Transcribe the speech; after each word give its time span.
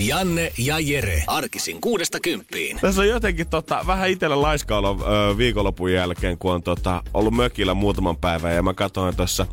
Janne 0.00 0.52
ja 0.58 0.78
Jere. 0.78 1.24
Arkisin 1.26 1.80
kuudesta 1.80 2.20
kymppiin. 2.20 2.78
Tässä 2.80 3.00
on 3.00 3.08
jotenkin 3.08 3.46
tota, 3.46 3.84
vähän 3.86 4.10
itsellä 4.10 4.42
laiskaolo 4.42 4.98
ö, 5.00 5.36
viikonlopun 5.36 5.92
jälkeen, 5.92 6.38
kun 6.38 6.52
on 6.52 6.62
tota, 6.62 7.02
ollut 7.14 7.34
mökillä 7.34 7.74
muutaman 7.74 8.16
päivän. 8.16 8.54
Ja 8.54 8.62
mä 8.62 8.74
katsoin 8.74 9.16
tuossa, 9.16 9.46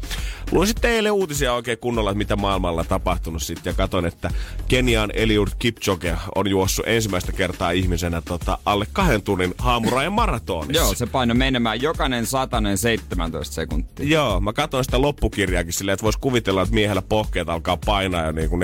luin 0.52 0.68
sitten 0.68 0.92
eilen 0.92 1.12
uutisia 1.12 1.54
oikein 1.54 1.78
kunnolla, 1.78 2.12
että 2.12 2.18
mitä 2.18 2.36
maailmalla 2.36 2.82
on 2.82 2.88
tapahtunut 2.88 3.44
sitten. 3.44 3.72
Ja 3.72 3.73
katsoin, 3.73 4.06
että 4.06 4.32
Kenian 4.68 5.12
Eliud 5.14 5.48
Kipchoge 5.60 6.16
on 6.36 6.48
juossut 6.48 6.88
ensimmäistä 6.88 7.32
kertaa 7.32 7.72
ihmisenä 7.72 8.22
tota, 8.22 8.58
alle 8.66 8.88
kahden 8.94 9.22
tunnin 9.22 9.54
haamurajan 9.58 10.14
maratonissa. 10.14 10.84
Joo, 10.84 10.94
se 10.94 11.06
paino 11.06 11.34
menemään 11.34 11.82
jokainen 11.82 12.26
satanen 12.26 12.78
17 12.78 13.56
sekuntia. 13.56 14.06
Joo, 14.06 14.40
mä 14.40 14.54
katsoin 14.54 14.84
sitä 14.84 15.02
loppukirjaakin 15.02 15.73
silleen, 15.73 15.94
että 15.94 16.04
vois 16.04 16.18
kuvitella, 16.18 16.62
että 16.62 16.73
miehellä 16.73 17.02
pohkeet 17.02 17.50
alkaa 17.50 17.78
painaa 17.86 18.26
jo 18.26 18.32
niin 18.32 18.50
kuin 18.50 18.62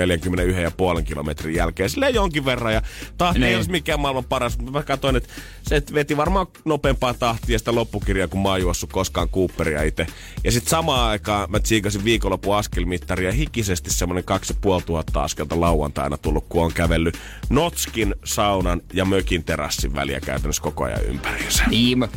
41,5 0.98 1.02
kilometrin 1.04 1.54
jälkeen. 1.54 1.73
Silleen 1.88 2.14
jonkin 2.14 2.44
verran. 2.44 2.74
Ja 2.74 2.82
tahti 3.18 3.38
Niin. 3.38 3.48
ei 3.48 3.56
olisi 3.56 3.70
mikään 3.70 4.00
maailman 4.00 4.24
paras, 4.24 4.58
mutta 4.58 4.72
mä 4.72 4.82
katsoin, 4.82 5.16
että 5.16 5.28
se 5.62 5.82
veti 5.94 6.16
varmaan 6.16 6.46
nopeampaa 6.64 7.14
tahtia 7.14 7.58
sitä 7.58 7.74
loppukirjaa, 7.74 8.28
kun 8.28 8.42
mä 8.42 8.48
oon 8.48 8.60
juossut 8.60 8.92
koskaan 8.92 9.28
Cooperia 9.28 9.82
itse. 9.82 10.06
Ja 10.44 10.52
sitten 10.52 10.70
samaan 10.70 11.10
aikaan 11.10 11.50
mä 11.50 11.60
tsiikasin 11.60 12.04
viikonlopun 12.04 12.56
askelmittaria 12.56 13.32
hikisesti 13.32 13.90
semmonen 13.90 14.24
2500 14.24 15.24
askelta 15.24 15.60
lauantaina 15.60 16.16
tullut, 16.16 16.46
kun 16.48 16.64
on 16.64 16.72
kävellyt 16.72 17.18
Notskin, 17.48 18.14
saunan 18.24 18.80
ja 18.92 19.04
mökin 19.04 19.44
terassin 19.44 19.94
väliä 19.94 20.20
käytännössä 20.20 20.62
koko 20.62 20.84
ajan 20.84 21.04
ympäriinsä. 21.04 21.64
Niin, 21.70 22.08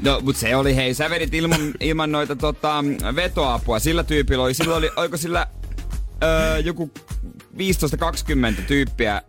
No, 0.00 0.20
mutta 0.22 0.40
se 0.40 0.56
oli, 0.56 0.76
hei, 0.76 0.94
sä 0.94 1.10
vedit 1.10 1.34
ilman, 1.34 1.60
ilman 1.80 2.12
noita 2.12 2.36
tota, 2.36 2.84
vetoapua. 3.14 3.78
Sillä 3.78 4.04
tyypillä 4.04 4.44
oli, 4.44 4.54
silloin 4.54 4.78
oli, 4.78 4.90
oliko 4.96 5.16
sillä 5.16 5.46
öö, 6.22 6.58
joku 6.58 6.90
15-20 7.58 8.62
tyyppiä, 8.66 9.22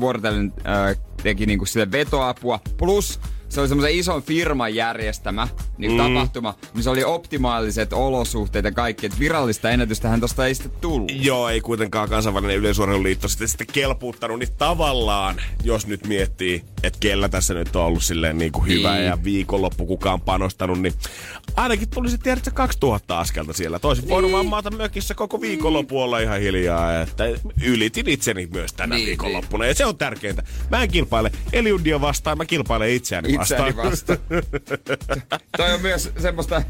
vuorotellen 0.00 0.52
öö, 0.66 0.94
teki 1.22 1.46
niinku 1.46 1.66
sille 1.66 1.92
vetoapua. 1.92 2.60
Plus 2.76 3.20
se 3.52 3.60
oli 3.60 3.68
semmoisen 3.68 3.94
ison 3.98 4.22
firman 4.22 4.74
järjestämä 4.74 5.48
niin 5.78 5.92
mm. 5.92 5.98
tapahtuma, 5.98 6.54
niin 6.74 6.82
se 6.82 6.90
oli 6.90 7.04
optimaaliset 7.04 7.92
olosuhteet 7.92 8.64
ja 8.64 8.72
kaikki. 8.72 9.06
Et 9.06 9.18
virallista 9.18 9.70
ennätystähän 9.70 10.20
tosta 10.20 10.46
ei 10.46 10.54
sitten 10.54 10.72
tullut. 10.80 11.12
Joo, 11.14 11.48
ei 11.48 11.60
kuitenkaan 11.60 12.08
kansainvälinen 12.08 12.56
yleisurheiluliitto 12.56 13.28
sitten, 13.28 13.48
sitten 13.48 13.66
kelpuuttanut, 13.72 14.38
niin 14.38 14.52
tavallaan, 14.58 15.36
jos 15.64 15.86
nyt 15.86 16.06
miettii, 16.06 16.64
että 16.82 16.98
kellä 17.00 17.28
tässä 17.28 17.54
nyt 17.54 17.76
on 17.76 17.84
ollut 17.84 18.02
silleen 18.02 18.38
niin 18.38 18.52
kuin 18.52 18.66
hyvä 18.66 18.94
Niin. 18.94 19.06
ja 19.06 19.24
viikonloppu 19.24 19.86
kukaan 19.86 20.20
panostanut, 20.20 20.80
niin 20.80 20.94
ainakin 21.56 21.90
tuli 21.90 22.10
se 22.10 22.18
tiedätkö 22.18 22.50
2000 22.50 23.18
askelta 23.20 23.52
siellä. 23.52 23.78
Toisin 23.78 24.08
voinut 24.08 24.28
Niin. 24.28 24.32
vaan 24.36 24.46
maata 24.46 24.70
mökissä 24.70 25.14
koko 25.14 25.40
viikonloppu 25.40 26.00
olla 26.00 26.18
ihan 26.18 26.40
hiljaa, 26.40 27.00
että 27.00 27.24
ylitin 27.64 28.08
itseni 28.08 28.46
myös 28.52 28.72
tänä 28.72 28.94
Niin, 28.96 29.06
viikonloppuna. 29.06 29.66
Ja 29.66 29.74
se 29.74 29.86
on 29.86 29.96
tärkeintä. 29.98 30.42
Mä 30.70 30.82
en 30.82 30.90
kilpaile 30.90 31.32
Eliudia 31.52 32.00
vastaan, 32.00 32.38
mä 32.38 32.44
kilpailen 32.44 32.90
itseäni 32.90 33.38
vastaan. 33.38 33.68
Itseäni 33.68 33.90
vastaan. 33.90 34.18
Toi 35.56 35.72
on 35.72 35.80
myös 35.80 36.10
semmoista... 36.18 36.62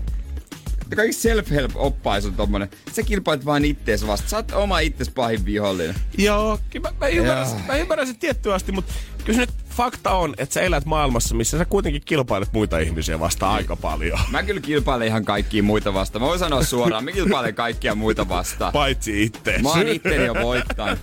Kaikki 0.96 1.12
self-help-oppaisu 1.16 2.28
on 2.28 2.34
tommonen. 2.34 2.70
Sä 2.92 3.02
kilpailet 3.02 3.44
vaan 3.44 3.64
ittees 3.64 4.06
vasta. 4.06 4.28
Sä 4.28 4.36
oot 4.36 4.52
oma 4.52 4.78
itses 4.78 5.10
pahin 5.10 5.44
vihollinen. 5.44 5.94
Joo, 6.18 6.58
mä, 6.82 6.92
mä, 7.00 7.08
ymmärrän, 7.08 7.48
Joo. 7.48 7.58
mä 7.66 7.76
ymmärrän 7.76 8.06
sen 8.06 8.16
tiettyä 8.16 8.54
asti, 8.54 8.72
mutta 8.72 8.92
kyllä 9.24 9.40
nyt 9.40 9.50
fakta 9.70 10.10
on, 10.10 10.34
että 10.38 10.52
sä 10.52 10.60
elät 10.60 10.84
maailmassa, 10.84 11.34
missä 11.34 11.58
sä 11.58 11.64
kuitenkin 11.64 12.02
kilpailet 12.04 12.52
muita 12.52 12.78
ihmisiä 12.78 13.20
vastaan 13.20 13.54
aika 13.54 13.76
paljon. 13.76 14.18
Mä 14.30 14.42
kyllä 14.42 14.60
kilpailen 14.60 15.06
ihan 15.06 15.24
kaikkia 15.24 15.62
muita 15.62 15.94
vastaan. 15.94 16.22
Mä 16.22 16.28
voin 16.28 16.38
sanoa 16.38 16.64
suoraan, 16.64 17.04
mä 17.04 17.12
kilpailen 17.12 17.54
kaikkia 17.54 17.94
muita 17.94 18.28
vastaan. 18.28 18.72
Paitsi 18.72 19.22
itse. 19.22 19.58
Mä 19.62 19.68
oon 19.68 19.88
itteni 19.88 20.24
jo 20.24 20.34
voittanut. 20.34 20.98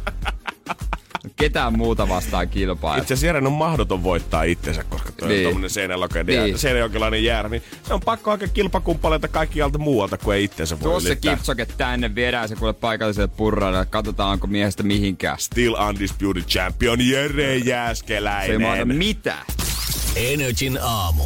Ketään 1.35 1.77
muuta 1.77 2.09
vastaan 2.09 2.49
kilpailla. 2.49 2.97
Itse 3.01 3.13
asiassa 3.13 3.25
Jeren 3.27 3.47
on 3.47 3.53
mahdoton 3.53 4.03
voittaa 4.03 4.43
itsensä, 4.43 4.83
koska 4.83 5.11
tuo 5.11 5.27
niin. 5.27 5.39
On 5.39 5.51
tommonen 5.51 5.69
seinälokeinen 5.69 6.43
Niin. 6.43 6.57
seinäjokilainen 6.59 7.23
jäärä, 7.23 7.49
niin 7.49 7.63
se 7.87 7.93
on 7.93 7.99
pakko 8.01 8.31
hakea 8.31 8.47
kilpakumppaleita 8.47 9.27
kaikkialta 9.27 9.77
muualta, 9.77 10.17
kun 10.17 10.33
ei 10.33 10.43
itsensä 10.43 10.79
voi 10.79 10.83
Tuossa 10.91 11.09
ylittää. 11.09 11.35
kipsoke 11.35 11.65
tänne, 11.65 12.15
viedään 12.15 12.49
se 12.49 12.55
kuule 12.55 12.73
paikalliselle 12.73 13.27
purralle. 13.37 13.85
Katsotaan, 13.85 14.31
onko 14.31 14.47
miehestä 14.47 14.83
mihinkään. 14.83 15.39
Still 15.39 15.73
undisputed 15.89 16.43
champion 16.43 17.07
Jere 17.07 17.33
Se 17.33 17.51
ei 17.51 17.61
Jääskeläinen. 17.65 18.61
mahda 18.61 18.85
mitään. 18.85 19.45
Energin 20.15 20.79
aamu. 20.81 21.23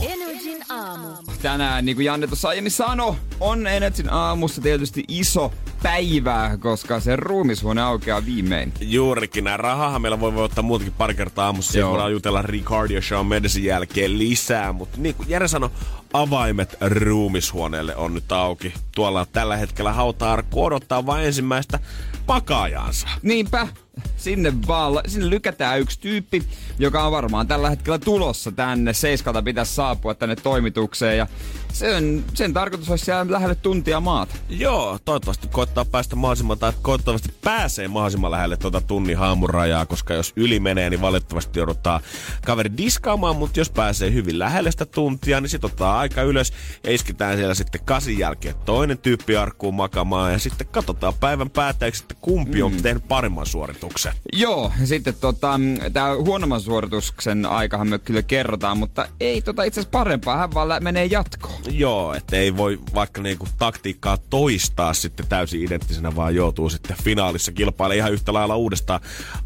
Energin 0.69 0.90
aamu. 1.06 1.18
tänään, 1.41 1.85
niin 1.85 1.96
kuin 1.96 2.06
Janne 2.06 2.28
tuossa 2.28 2.50
aiemmin 2.50 2.72
sanoi, 2.72 3.16
on 3.40 3.68
Energyn 3.68 4.13
aamussa 4.13 4.62
tietysti 4.62 5.03
iso 5.07 5.53
päivä, 5.84 6.57
koska 6.59 7.00
se 7.00 7.16
ruumishuone 7.16 7.81
aukeaa 7.81 8.25
viimein. 8.25 8.73
Juurikin. 8.81 9.44
Nää 9.44 9.57
rahahan 9.57 10.02
meillä 10.02 10.19
voi 10.19 10.34
voittaa 10.34 10.63
muutakin 10.63 10.94
pari 10.94 11.16
kertaa 11.16 11.46
aamussa. 11.46 11.79
Joo. 11.79 11.91
voidaan 11.91 12.12
jutella 12.12 12.41
Ricard 12.41 12.91
ja 12.91 13.02
Shawn 13.02 13.28
Mendesin 13.28 13.63
jälkeen 13.63 14.18
lisää. 14.18 14.73
Mutta 14.73 14.97
niin 15.02 15.16
kuin 15.16 15.29
Jere 15.29 15.47
sanoi, 15.47 15.69
avaimet 16.13 16.78
ruumishuoneelle 16.81 17.96
on 17.96 18.13
nyt 18.13 18.31
auki. 18.31 18.73
Tuolla 18.96 19.25
tällä 19.25 19.57
hetkellä 19.57 19.94
hauta-arkku 19.94 20.66
odottaa 20.66 21.06
vain 21.06 21.25
ensimmäistä 21.25 21.79
pakaajaansa. 22.25 23.07
Niinpä, 23.22 23.68
sinne 24.17 24.53
vaan, 24.67 24.93
sinne 25.07 25.29
lykätään 25.29 25.79
yksi 25.79 25.99
tyyppi, 25.99 26.43
joka 26.79 27.05
on 27.05 27.11
varmaan 27.11 27.47
tällä 27.47 27.69
hetkellä 27.69 27.99
tulossa 27.99 28.51
tänne. 28.51 28.93
Seiskalta 28.93 29.41
pitäisi 29.41 29.75
saapua 29.75 30.13
tänne 30.13 30.35
toimitukseen 30.35 31.17
ja 31.17 31.27
sen, 31.73 32.25
sen 32.34 32.53
tarkoitus 32.53 32.89
olisi 32.89 33.06
siellä 33.06 33.31
lähelle 33.31 33.56
tuntia 33.56 34.00
maata. 34.00 34.35
Joo, 34.50 35.00
toivottavasti 35.06 35.47
koittaa 35.47 35.85
päästä 35.85 36.16
mahdollisimman, 36.16 36.59
tai 36.59 36.73
toivottavasti 36.84 37.34
pääsee 37.44 37.88
mahdollisimman 37.88 38.31
lähelle 38.31 38.57
tuota 38.57 38.81
tunnin 38.81 39.17
haamurajaa, 39.17 39.85
koska 39.85 40.13
jos 40.13 40.34
yli 40.35 40.59
menee, 40.59 40.89
niin 40.89 41.01
valitettavasti 41.01 41.59
joudutaan 41.59 42.01
kaveri 42.45 42.78
diskaamaan, 42.78 43.35
mutta 43.35 43.59
jos 43.59 43.69
pääsee 43.69 44.13
hyvin 44.13 44.39
lähelle 44.39 44.72
sitä 44.72 44.85
tuntia, 44.85 45.41
niin 45.41 45.50
sitten 45.50 45.72
ottaa 45.72 46.00
aika 46.00 46.22
ylös 46.22 46.53
ja 46.84 46.94
isketään 46.94 47.38
siellä 47.38 47.53
sitten 47.53 47.81
kasin 47.85 48.19
jälkeen 48.19 48.55
toinen 48.66 48.97
tyyppi 48.97 49.35
arkkuun 49.35 49.73
makamaan 49.73 50.31
ja 50.31 50.40
sitten 50.40 50.67
katsotaan 50.67 51.13
päivän 51.19 51.50
päätteeksi, 51.50 52.03
että 52.03 52.16
kumpi 52.22 52.61
on 52.61 52.73
tehnyt 52.81 53.07
paremman 53.07 53.45
suorituksen. 53.45 54.13
Joo, 54.34 54.72
ja 54.81 54.88
sitten 54.88 55.13
tota, 55.19 55.59
tämä 55.94 56.16
huonomman 56.16 56.61
suorituksen 56.61 57.45
aikahan 57.45 57.88
me 57.88 58.00
kyllä 58.00 58.22
kerrotaan, 58.22 58.78
mutta 58.78 59.07
ei 59.19 59.41
tota 59.41 59.63
itse 59.63 59.79
asiassa 59.79 59.97
parempaa, 59.97 60.38
hän 60.38 60.53
vaan 60.53 60.84
menee 60.84 61.05
jatkoon. 61.05 61.62
Joo, 61.72 62.13
että 62.13 62.35
ei 62.35 62.57
voi 62.57 62.79
vaikka 62.94 63.22
niinku 63.22 63.47
taktiikkaa 63.57 64.18
toistaa 64.29 64.94
sitten 64.94 65.28
täysin 65.28 65.63
identtisenä, 65.63 66.16
vaan 66.16 66.35
joutuu 66.35 66.69
sitten 66.69 66.97
finaalissa 67.03 67.51
kilpailemaan 67.51 67.97
ihan 67.97 68.13
yhtä 68.13 68.34
lailla 68.34 68.56
uudestaan 68.56 69.00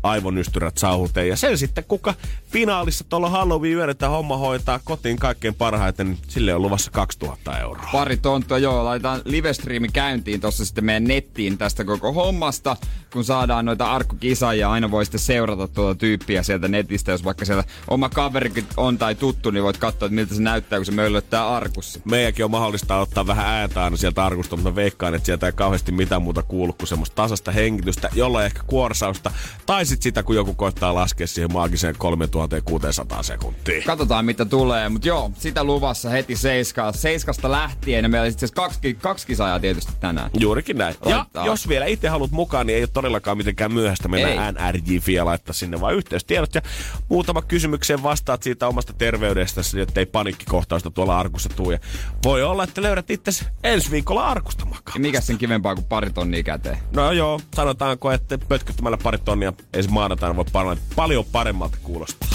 aivonystyrät 0.04 0.78
sauhuteen. 0.78 1.28
Ja 1.28 1.36
sen 1.36 1.58
sitten, 1.58 1.84
kuka 1.88 2.14
finaalissa 2.52 3.06
tuolla 3.10 3.30
Halloween 3.30 3.74
yönä 3.74 3.94
tämä 3.94 4.10
homma 4.10 4.38
hoitaa 4.38 4.80
kotiin 4.84 5.18
kaikkein 5.18 5.56
parhaiten, 5.56 6.08
niin 6.08 6.18
sille 6.28 6.56
on 6.56 6.62
luvassa 6.62 6.92
2000 6.92 7.60
euroa. 7.60 7.90
Pari 7.92 8.18
tonttua, 8.18 8.58
joo, 8.58 8.86
laitetaan 8.86 9.22
livestriimi 9.26 9.88
käyntiin 9.88 10.42
tossa 10.42 10.66
sitten 10.66 10.86
meidän 10.86 11.04
nettiin 11.04 11.58
tästä 11.58 11.84
koko 11.84 12.14
hommasta, 12.14 12.78
kun 13.14 13.24
saadaan 13.24 13.66
noita 13.66 13.92
arkkukisaajia, 13.92 14.72
aina 14.72 14.92
voi 14.92 15.06
sitten 15.06 15.20
seurata 15.20 15.68
tuota 15.68 16.00
tyyppiä 16.00 16.44
sieltä 16.44 16.68
netistä, 16.68 17.12
jos 17.12 17.24
vaikka 17.24 17.46
siellä 17.46 17.64
oma 17.88 18.10
kaverikin 18.10 18.66
on 18.78 18.98
tai 18.98 19.16
tuttu, 19.16 19.52
niin 19.52 19.64
voit 19.64 19.78
katsoa, 19.78 20.06
että 20.06 20.16
miltä 20.16 20.36
se 20.36 20.42
näyttää, 20.42 20.80
kun 20.80 20.86
se 20.86 20.92
möllöttää 20.92 21.56
arkussa. 21.56 22.00
Meidänkin 22.12 22.46
on 22.46 22.52
mahdollista 22.52 22.98
ottaa 22.98 23.28
vähän 23.28 23.46
ääntä 23.46 23.84
aina 23.84 23.98
sieltä 23.98 24.26
arkusta, 24.26 24.56
mutta 24.56 24.76
veikkaan, 24.76 25.16
että 25.16 25.26
sieltä 25.26 25.46
ei 25.46 25.52
kauheasti 25.52 25.92
mitään 25.92 26.22
muuta 26.22 26.44
kuulu 26.44 26.74
kuin 26.74 26.88
semmoista 26.88 27.16
tasasta 27.16 27.52
hengitystä, 27.52 28.10
jolla 28.14 28.46
ehkä 28.46 28.62
kuorsausta, 28.68 29.32
tai 29.66 29.86
sitten 29.86 30.04
sitä, 30.04 30.24
kun 30.24 30.36
joku 30.36 30.54
koittaa 30.54 30.96
laskea 30.96 31.28
siihen 31.28 31.54
maagiseen 31.54 31.96
3600 31.98 33.24
sekuntiin. 33.24 33.84
Katsotaan 33.84 34.26
mitä 34.26 34.46
tulee, 34.46 34.90
mutta 34.90 35.08
joo, 35.08 35.32
sitä 35.38 35.64
luvassa 35.64 36.10
heti 36.10 36.36
seiskaa. 36.36 36.92
Seiskasta 36.92 37.52
lähtien 37.52 38.06
ja 38.06 38.10
meillä 38.10 38.26
on 38.26 38.30
itse 38.30 38.46
asiassa 38.46 38.62
kaksi, 38.62 38.94
kaksi 38.94 39.28
kisaajaa 39.28 39.60
tietysti 39.60 39.92
tänään. 40.00 40.30
Juurikin 40.40 40.78
näin. 40.78 40.96
Ja 41.06 41.18
Laittaa. 41.18 41.46
jos 41.46 41.68
vielä 41.68 41.86
itse 41.86 42.08
haluat 42.08 42.32
mukaan, 42.32 42.68
niin 42.68 42.78
ei 42.78 42.82
ole 42.82 42.90
todellakaan 42.94 43.38
mitenkään 43.38 43.74
myöhäistä 43.74 44.08
mennä 44.08 44.30
Ei. 44.30 44.38
NRJ-fiä 44.38 45.26
laittaa 45.26 45.54
sinne, 45.54 45.82
vaan 45.82 45.96
yhteystiedot 45.96 46.56
ja 46.56 46.62
muutama 47.10 47.42
kysymykseen 47.42 48.04
vastaat 48.04 48.44
siitä 48.44 48.68
omasta 48.68 48.94
terveydestäsi, 48.94 49.82
että 49.82 50.00
ei 50.00 50.06
paniikkikohtausta 50.06 50.92
tuolla 50.92 51.20
arkussa 51.20 51.50
tuu. 51.50 51.72
Ja 51.72 51.80
voi 52.24 52.44
olla, 52.44 52.64
että 52.64 52.82
löydät 52.82 53.10
itse 53.12 53.46
ensi 53.64 53.92
viikolla 53.92 54.28
arkusta 54.28 54.66
makaa. 54.66 54.96
Mikä 54.98 55.22
sen 55.22 55.38
kivempaa 55.38 55.76
kuin 55.76 55.86
pari 55.86 56.10
tonnia 56.10 56.44
käteen? 56.44 56.78
No 56.92 57.12
joo, 57.12 57.42
sanotaanko, 57.56 58.12
että 58.12 58.38
pötkyttämällä 58.38 58.98
pari 59.04 59.18
tonnia 59.18 59.54
ensi 59.74 59.90
maanantaina 59.90 60.36
voi 60.36 60.46
paljon, 60.52 60.78
paljon 60.96 61.26
paremmalta 61.32 61.78
kuulostaa. 61.84 62.30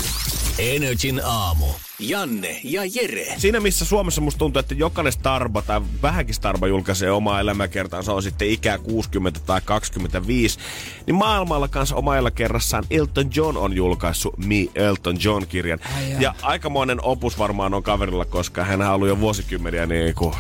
Energin 0.59 1.21
aamu. 1.25 1.67
Janne 2.09 2.61
ja 2.65 2.83
Jere. 2.95 3.35
Siinä 3.37 3.61
missä 3.61 3.85
Suomessa 3.85 4.21
musta 4.21 4.39
tuntuu, 4.39 4.61
että 4.61 4.75
jokainen 4.75 5.13
Starba 5.13 5.63
tai 5.63 5.81
vähänkin 6.03 6.35
Starba 6.35 6.67
julkaisee 6.67 7.11
omaa 7.11 7.41
elämäkertaansa, 7.41 8.13
on 8.13 8.23
sitten 8.23 8.49
ikää 8.49 8.79
60 8.79 9.41
tai 9.47 9.61
25, 9.65 10.59
niin 11.07 11.15
maailmalla 11.15 11.69
kanssa 11.69 11.97
omalla 11.97 12.31
kerrassaan 12.31 12.85
Elton 12.91 13.31
John 13.35 13.57
on 13.57 13.73
julkaissut 13.73 14.39
Me 14.39 14.67
Elton 14.75 15.17
John-kirjan. 15.25 15.79
ja 16.19 16.35
aikamoinen 16.43 17.05
opus 17.05 17.39
varmaan 17.39 17.75
on 17.75 17.83
kaverilla, 17.83 18.25
koska 18.25 18.65
hän 18.65 18.83
on 18.83 18.89
ollut 18.89 19.09
jo 19.09 19.21
vuosikymmeniä 19.21 19.87
niin 19.87 20.15
kuin 20.15 20.35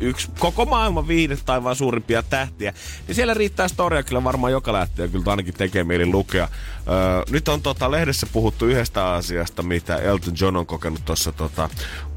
yksi 0.00 0.28
koko 0.38 0.64
maailman 0.64 1.08
viihdet 1.08 1.42
tai 1.44 1.64
vaan 1.64 1.76
suurimpia 1.76 2.22
tähtiä. 2.22 2.72
Niin 3.06 3.14
siellä 3.14 3.34
riittää 3.34 3.68
storia 3.68 4.02
kyllä 4.02 4.24
varmaan 4.24 4.52
joka 4.52 4.72
lähtee 4.72 5.08
kyllä 5.08 5.30
ainakin 5.30 5.54
tekee 5.54 5.84
mieli 5.84 6.06
lukea. 6.06 6.48
Öö, 6.88 7.22
nyt 7.30 7.48
on 7.48 7.62
tota, 7.62 7.90
lehdessä 7.90 8.26
puhuttu 8.32 8.66
yhdestä 8.66 9.12
asiasta, 9.12 9.62
mitä 9.62 9.96
Elton 9.96 10.34
John 10.40 10.56
on 10.56 10.66
kokenut 10.66 10.99
tuossa 11.04 11.32
tota, 11.32 11.70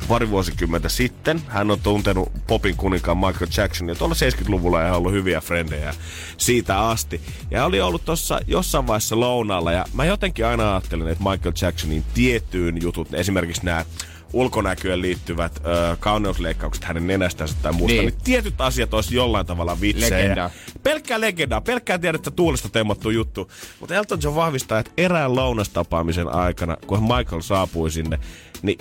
pari 0.08 0.30
vuosikymmentä 0.30 0.90
sitten. 0.90 1.42
Hän 1.48 1.72
on 1.72 1.80
tuntenut 1.80 2.32
popin 2.48 2.76
kuninkaan 2.76 3.18
Michael 3.18 3.48
Jacksonia. 3.58 3.96
Tuolla 3.96 4.16
70-luvulla 4.16 4.82
ja 4.82 4.96
ollut 4.96 5.12
hyviä 5.12 5.42
frendejä 5.42 5.94
siitä 6.38 6.80
asti. 6.80 7.22
Ja 7.52 7.66
oli 7.66 7.82
ollut 7.82 8.06
tuossa 8.06 8.40
jossain 8.48 8.88
vaiheessa 8.88 9.20
lounaalla. 9.20 9.72
Ja 9.72 9.86
mä 9.94 10.06
jotenkin 10.06 10.46
aina 10.46 10.72
ajattelin, 10.72 11.08
että 11.08 11.24
Michael 11.30 11.54
Jacksonin 11.62 12.04
tiettyyn 12.14 12.82
jutut, 12.82 13.14
esimerkiksi 13.14 13.66
nämä 13.66 13.86
ulkonäköön 14.34 15.02
liittyvät 15.02 15.62
ö, 15.66 15.98
kauneusleikkaukset 16.00 16.84
hänen 16.84 17.08
nenästänsä 17.08 17.56
tai 17.62 17.74
muusta, 17.74 17.98
niin. 17.98 18.06
Niin. 18.06 18.24
tietyt 18.24 18.62
asiat 18.62 18.94
olisi 18.94 19.16
jollain 19.16 19.46
tavalla 19.46 19.82
vitsejä. 19.82 20.18
Legendaa. 20.18 20.50
Pelkkää 20.84 21.22
legendaa, 21.22 21.62
pelkkää 21.62 21.98
tiedettä 21.98 22.32
tuulesta 22.32 22.70
temmattu 22.70 23.10
juttu. 23.10 23.52
Mutta 23.80 23.96
Elton 23.96 24.20
John 24.24 24.36
vahvistaa, 24.36 24.80
että 24.80 24.92
erään 24.98 25.36
lounastapaamisen 25.36 26.28
aikana, 26.28 26.78
kun 26.88 27.02
Michael 27.02 27.42
saapui 27.42 27.92
sinne, 27.92 28.20
niin 28.64 28.80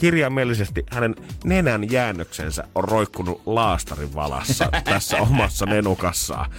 kirjaimellisesti 0.00 0.86
hänen 0.90 1.14
nenän 1.44 1.90
jäännöksensä 1.90 2.64
on 2.74 2.84
roikkunut 2.84 3.42
laastarin 3.46 4.14
valassa 4.14 4.68
tässä 4.84 5.16
omassa 5.16 5.66
nenukassaan. 5.66 6.50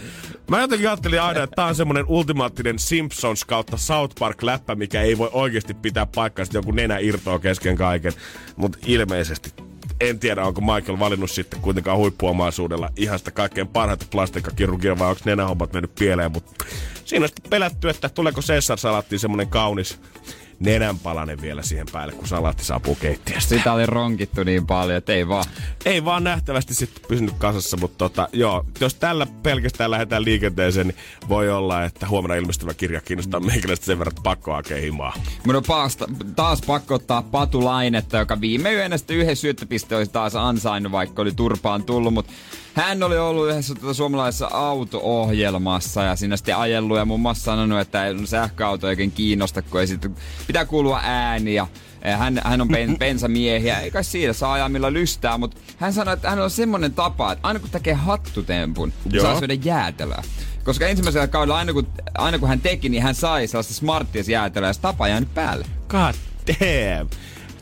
Mä 0.49 0.61
jotenkin 0.61 0.89
ajattelin 0.89 1.21
aina, 1.21 1.43
että 1.43 1.55
tää 1.55 1.65
on 1.65 1.75
semmonen 1.75 2.05
ultimaattinen 2.07 2.79
Simpsons 2.79 3.45
kautta 3.45 3.77
South 3.77 4.15
Park-läppä, 4.19 4.75
mikä 4.75 5.01
ei 5.01 5.17
voi 5.17 5.29
oikeasti 5.33 5.73
pitää 5.73 6.05
paikkaa, 6.05 6.45
joku 6.53 6.71
nenä 6.71 6.97
irtoaa 6.97 7.39
kesken 7.39 7.77
kaiken. 7.77 8.13
Mutta 8.55 8.77
ilmeisesti 8.85 9.53
en 10.01 10.19
tiedä, 10.19 10.43
onko 10.43 10.61
Michael 10.61 10.99
valinnut 10.99 11.31
sitten 11.31 11.61
kuitenkaan 11.61 11.97
huippuomaisuudella 11.97 12.89
ihan 12.95 13.19
sitä 13.19 13.31
kaikkein 13.31 13.67
parhaita 13.67 14.05
plastiikkakirurgia 14.11 14.99
vai 14.99 15.09
onko 15.09 15.21
nenähommat 15.25 15.73
mennyt 15.73 15.95
pieleen, 15.95 16.31
mutta 16.31 16.65
siinä 17.05 17.23
on 17.23 17.29
sitten 17.29 17.49
pelätty, 17.49 17.89
että 17.89 18.09
tuleeko 18.09 18.41
Cesar 18.41 18.77
salattiin 18.77 19.19
semmonen 19.19 19.47
kaunis 19.47 19.99
nenänpalanen 20.59 21.41
vielä 21.41 21.63
siihen 21.63 21.85
päälle, 21.91 22.13
kun 22.13 22.27
salaatti 22.27 22.65
saapuu 22.65 22.95
keittiöstä. 22.95 23.55
Sitä 23.55 23.73
oli 23.73 23.85
ronkittu 23.85 24.43
niin 24.43 24.67
paljon, 24.67 24.97
että 24.97 25.13
ei 25.13 25.27
vaan. 25.27 25.45
Ei 25.85 26.05
vaan 26.05 26.23
nähtävästi 26.23 26.73
sitten 26.73 27.03
pysynyt 27.07 27.33
kasassa, 27.37 27.77
mutta 27.77 27.97
tota, 27.97 28.27
joo, 28.33 28.65
jos 28.79 28.95
tällä 28.95 29.27
pelkästään 29.43 29.91
lähdetään 29.91 30.25
liikenteeseen, 30.25 30.87
niin 30.87 30.97
voi 31.29 31.49
olla, 31.49 31.83
että 31.83 32.07
huomenna 32.07 32.35
ilmestyvä 32.35 32.73
kirja 32.73 33.01
kiinnostaa 33.01 33.39
meikäläistä 33.39 33.85
sen 33.85 33.99
verran, 33.99 34.11
että 34.11 34.21
pakko 34.23 34.51
hakea 34.51 34.77
himaa. 34.77 35.13
Mun 35.45 35.55
on 35.55 35.63
paasta, 35.67 36.05
taas 36.35 36.61
pakko 36.61 36.95
ottaa 36.95 37.21
Patu 37.21 37.65
Lainetta, 37.65 38.17
joka 38.17 38.41
viime 38.41 38.73
yönä 38.73 38.97
sitten 38.97 39.17
yhden 39.17 39.35
syöttöpisteen 39.35 39.97
olisi 39.97 40.11
taas 40.11 40.35
ansainnut, 40.35 40.91
vaikka 40.91 41.21
oli 41.21 41.31
turpaan 41.31 41.83
tullut, 41.83 42.13
mutta 42.13 42.33
hän 42.75 43.03
oli 43.03 43.17
ollut 43.17 43.49
yhdessä 43.49 43.75
tuota 43.75 43.93
suomalaisessa 43.93 44.47
auto-ohjelmassa 44.51 46.03
ja 46.03 46.15
siinä 46.15 46.37
sitten 46.37 46.57
ajellut 46.57 46.97
ja 46.97 47.05
muun 47.05 47.19
muassa 47.19 47.43
sanonut, 47.43 47.79
että 47.79 48.05
ei 48.05 48.27
sähköauto 48.27 48.87
oikein 48.87 49.11
kiinnosta, 49.11 49.61
kun 49.61 49.81
ei 49.81 49.87
sitten, 49.87 50.15
pitää 50.47 50.65
kuulua 50.65 50.99
ääni 51.03 51.53
ja 51.53 51.67
ja 52.03 52.17
hän, 52.17 52.41
hän 52.43 52.61
on 52.61 52.67
ben, 52.67 52.97
bensamiehiä, 52.99 53.79
ei 53.79 53.91
kai 53.91 54.03
siinä 54.03 54.33
saa 54.33 54.53
ajaa 54.53 54.69
millä 54.69 54.93
lystää, 54.93 55.37
mutta 55.37 55.57
hän 55.77 55.93
sanoi, 55.93 56.13
että 56.13 56.29
hän 56.29 56.39
on 56.39 56.49
semmonen 56.49 56.93
tapa, 56.93 57.31
että 57.31 57.47
aina 57.47 57.59
kun 57.59 57.69
tekee 57.69 57.93
hattutempun, 57.93 58.93
Joo. 59.11 59.25
saa 59.25 59.39
syödä 59.39 59.53
jäätelöä. 59.53 60.23
Koska 60.63 60.87
ensimmäisellä 60.87 61.27
kaudella 61.27 61.57
aina 61.57 61.73
kun, 61.73 61.87
aina 62.17 62.39
kun 62.39 62.49
hän 62.49 62.61
teki, 62.61 62.89
niin 62.89 63.03
hän 63.03 63.15
sai 63.15 63.47
sellaista 63.47 63.73
smartties 63.73 64.29
jäätelöä 64.29 64.69
ja 64.69 64.73
se 64.73 64.81
tapa 64.81 65.07
jäänyt 65.07 65.33
päälle. 65.33 65.65
God 65.87 66.15
damn. 66.47 67.09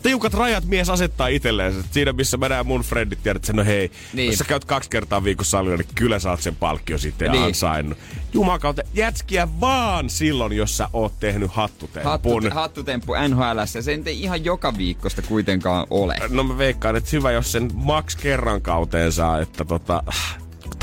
Tiukat 0.04 0.34
rajat 0.34 0.66
mies 0.66 0.90
asettaa 0.90 1.28
itselleen. 1.28 1.84
Siinä 1.92 2.14
missä 2.14 2.38
mä 2.38 2.50
näen 2.50 2.68
mun 2.68 2.82
friendit, 2.82 3.24
tiedät 3.24 3.44
että 3.44 3.54
no 3.54 3.64
hei, 3.66 3.92
niin. 4.14 4.30
Jos 4.30 4.38
sä 4.38 4.44
käyt 4.44 4.66
kaksi 4.66 4.90
kertaa 4.90 5.24
viikossa 5.24 5.52
salilla, 5.52 5.78
niin 5.78 5.88
kyllä 5.96 6.20
saat 6.20 6.42
sen 6.42 6.56
palkkio 6.56 6.98
sitten 6.98 7.32
Niin. 7.32 7.44
ansainnut. 7.44 7.98
Jumakauta, 8.34 8.82
jätskiä 8.94 9.48
vaan 9.60 10.10
silloin, 10.10 10.54
jos 10.54 10.78
sä 10.78 10.90
oot 10.94 11.20
tehnyt 11.20 11.52
hattutempun. 11.52 12.44
Hattu, 12.44 12.56
hattutemppu 12.60 13.14
NHL, 13.30 13.58
ja 13.58 13.66
se 13.66 14.00
ei 14.06 14.22
ihan 14.22 14.46
joka 14.46 14.78
viikosta 14.78 15.22
kuitenkaan 15.22 15.88
ole. 15.90 16.16
No 16.30 16.44
mä 16.44 16.58
veikkaan, 16.58 16.96
että 16.96 17.10
hyvä, 17.14 17.32
jos 17.32 17.52
sen 17.52 17.70
maks 17.74 18.16
kerran 18.16 18.62
kauteen 18.62 19.12
saa, 19.12 19.40
että 19.42 19.66
tota... 19.66 20.04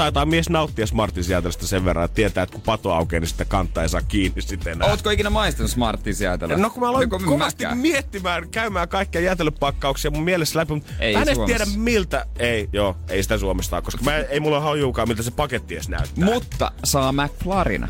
Taitaa 0.00 0.26
mies 0.26 0.50
nauttia 0.50 0.87
Smartin 0.87 1.25
jäätelöstä 1.29 1.67
sen 1.67 1.85
verran, 1.85 2.05
että 2.05 2.14
tietää, 2.14 2.43
että 2.43 2.52
kun 2.52 2.62
pato 2.62 2.93
aukeaa, 2.93 3.20
niin 3.20 3.29
sitten 3.29 3.47
kantta 3.47 3.82
ei 3.82 3.88
saa 3.88 4.02
kiinni 4.02 4.43
sitten 4.43 4.73
enää. 4.73 4.88
Ootko 4.88 5.11
ikinä 5.11 5.31
maistanut 5.31 5.70
Smarttis 5.70 6.20
jäätelöä? 6.20 6.56
No 6.56 6.70
kun 6.70 6.82
mä 6.82 6.88
aloin 6.88 7.02
Joko 7.02 7.19
kovasti 7.19 7.64
mäkään. 7.64 7.79
miettimään, 7.79 8.49
käymään 8.49 8.88
kaikkia 8.88 9.20
jäätelöpakkauksia 9.20 10.11
mun 10.11 10.23
mielessä 10.23 10.58
läpi, 10.58 10.75
mutta 10.75 10.93
Ei 10.99 11.14
mä 11.14 11.23
en 11.23 11.29
edes 11.29 11.38
tiedä 11.47 11.64
miltä, 11.76 12.26
ei, 12.38 12.69
joo, 12.73 12.97
ei 13.08 13.23
sitä 13.23 13.38
Suomesta 13.38 13.76
ole, 13.76 13.82
koska 13.82 14.05
mä, 14.05 14.17
ei 14.17 14.41
mulla 14.41 14.61
hajuukaan, 14.61 15.08
miltä 15.08 15.23
se 15.23 15.31
paketti 15.31 15.75
edes 15.75 15.88
näyttää. 15.88 16.25
Mutta 16.25 16.73
saa 16.85 17.12
McFlarina. 17.12 17.88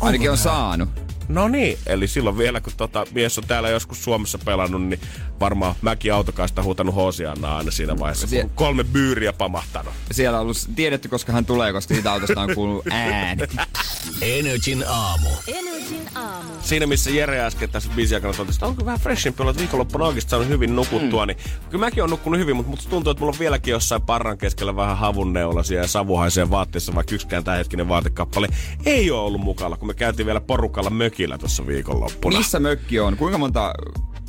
Ainakin 0.00 0.30
on 0.30 0.38
saanut. 0.38 0.88
No 1.28 1.48
niin, 1.48 1.78
eli 1.86 2.08
silloin 2.08 2.38
vielä 2.38 2.60
kun 2.60 2.72
tota, 2.76 3.06
mies 3.12 3.38
on 3.38 3.44
täällä 3.44 3.68
joskus 3.68 4.04
Suomessa 4.04 4.38
pelannut, 4.44 4.82
niin 4.82 5.00
varmaan 5.40 5.74
mäkin 5.82 6.12
autokaista 6.14 6.62
huutanut 6.62 6.94
Hosianna 6.94 7.56
aina 7.56 7.70
siinä 7.70 7.98
vaiheessa, 7.98 8.26
Sie- 8.26 8.42
kun 8.42 8.50
kolme 8.50 8.84
byyriä 8.84 9.32
pamahtanut. 9.32 9.94
Siellä 10.12 10.38
on 10.38 10.42
ollut 10.42 10.56
tiedetty, 10.76 11.08
koska 11.08 11.32
hän 11.32 11.46
tulee, 11.46 11.72
koska 11.72 11.94
siitä 11.94 12.12
autosta 12.12 12.40
on 12.40 12.54
kuullut 12.54 12.84
ääni. 12.90 13.42
Energin 14.22 14.84
aamu. 14.88 15.28
Energin 15.48 16.08
aamu. 16.14 16.48
Siinä 16.60 16.86
missä 16.86 17.10
Jere 17.10 17.40
äsken 17.40 17.70
tässä 17.70 17.90
biisin 17.96 18.16
aikana 18.16 18.34
totesi, 18.34 18.56
että 18.56 18.66
onko 18.66 18.84
vähän 18.84 19.00
freshimpi 19.00 19.42
olla, 19.42 19.50
että 19.50 19.60
viikonloppuna 19.60 20.04
oikeasti 20.04 20.30
saanut 20.30 20.48
hyvin 20.48 20.76
nukuttua, 20.76 21.24
mm. 21.24 21.26
niin 21.26 21.36
kyllä 21.70 21.84
mäkin 21.84 22.02
on 22.02 22.10
nukkunut 22.10 22.40
hyvin, 22.40 22.56
mutta 22.56 22.70
musta 22.70 22.90
tuntuu, 22.90 23.10
että 23.10 23.20
mulla 23.20 23.32
on 23.32 23.38
vieläkin 23.38 23.72
jossain 23.72 24.02
parran 24.02 24.38
keskellä 24.38 24.76
vähän 24.76 24.98
havunneulasia 24.98 25.80
ja 25.80 25.88
savuhaisee 25.88 26.50
vaatteessa, 26.50 26.94
vaikka 26.94 27.14
yksikään 27.14 27.44
tämänhetkinen 27.44 27.88
vaatekappale 27.88 28.48
ei 28.86 29.10
ole 29.10 29.20
ollut 29.20 29.40
mukana, 29.40 29.76
kun 29.76 29.88
me 29.88 29.94
käytiin 29.94 30.26
vielä 30.26 30.40
porukalla 30.40 30.90
mökillä 30.90 31.38
tuossa 31.38 31.66
viikonloppuna. 31.66 32.38
Missä 32.38 32.60
mökki 32.60 33.00
on? 33.00 33.16
Kuinka 33.16 33.38
monta 33.38 33.74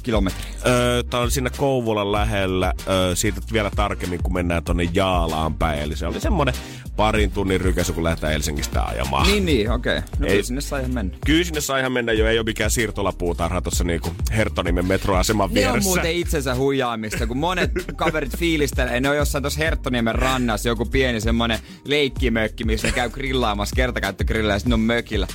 kilometriä? 0.05 0.45
Öö, 0.67 1.03
tää 1.03 1.19
on 1.19 1.31
siinä 1.31 1.49
Kouvolan 1.57 2.11
lähellä, 2.11 2.73
öö, 2.87 3.15
siitä 3.15 3.41
vielä 3.53 3.71
tarkemmin, 3.75 4.19
kun 4.23 4.33
mennään 4.33 4.63
tonne 4.63 4.89
Jaalaan 4.93 5.53
päin. 5.53 5.79
Eli 5.79 5.95
se 5.95 6.07
oli 6.07 6.19
semmonen 6.19 6.53
parin 6.95 7.31
tunnin 7.31 7.61
rykäsy, 7.61 7.93
kun 7.93 8.03
lähdetään 8.03 8.33
Helsingistä 8.33 8.83
ajamaan. 8.83 9.27
Niin, 9.27 9.45
niin, 9.45 9.71
okei. 9.71 9.97
Okay. 9.97 10.09
No 10.19 10.25
Ei. 10.27 10.31
kyllä 10.31 10.43
sinne 10.43 10.61
saa 10.61 10.79
ihan 10.79 10.93
mennä. 10.93 11.17
Kyllä 11.25 11.43
sinne 11.43 11.61
saa 11.61 11.77
ihan 11.77 11.91
mennä 11.91 12.13
jo, 12.13 12.27
ei 12.27 12.37
ole 12.39 12.45
mikään 12.45 12.71
siirtolapuutarha 12.71 13.61
tuossa 13.61 13.83
niinku 13.83 14.11
Herttonimen 14.37 14.85
metroaseman 14.85 15.49
Ne 15.49 15.53
vieressä. 15.53 15.77
on 15.77 15.83
muuten 15.83 16.11
itsensä 16.11 16.55
huijaamista, 16.55 17.27
kun 17.27 17.37
monet 17.37 17.71
kaverit 17.95 18.37
fiilistelee. 18.37 18.99
Ne 18.99 19.09
on 19.09 19.17
jossain 19.17 19.43
tuossa 19.43 19.59
Herttoniemen 19.59 20.15
rannassa 20.15 20.69
joku 20.69 20.85
pieni 20.85 21.21
semmonen 21.21 21.59
leikkimökki, 21.85 22.63
missä 22.63 22.87
ne 22.87 22.93
käy 22.93 23.09
grillaamassa 23.09 23.75
kertakäyttögrillä 23.75 24.53
ja 24.53 24.59
sitten 24.59 24.73
on 24.73 24.79
mökillä. 24.79 25.27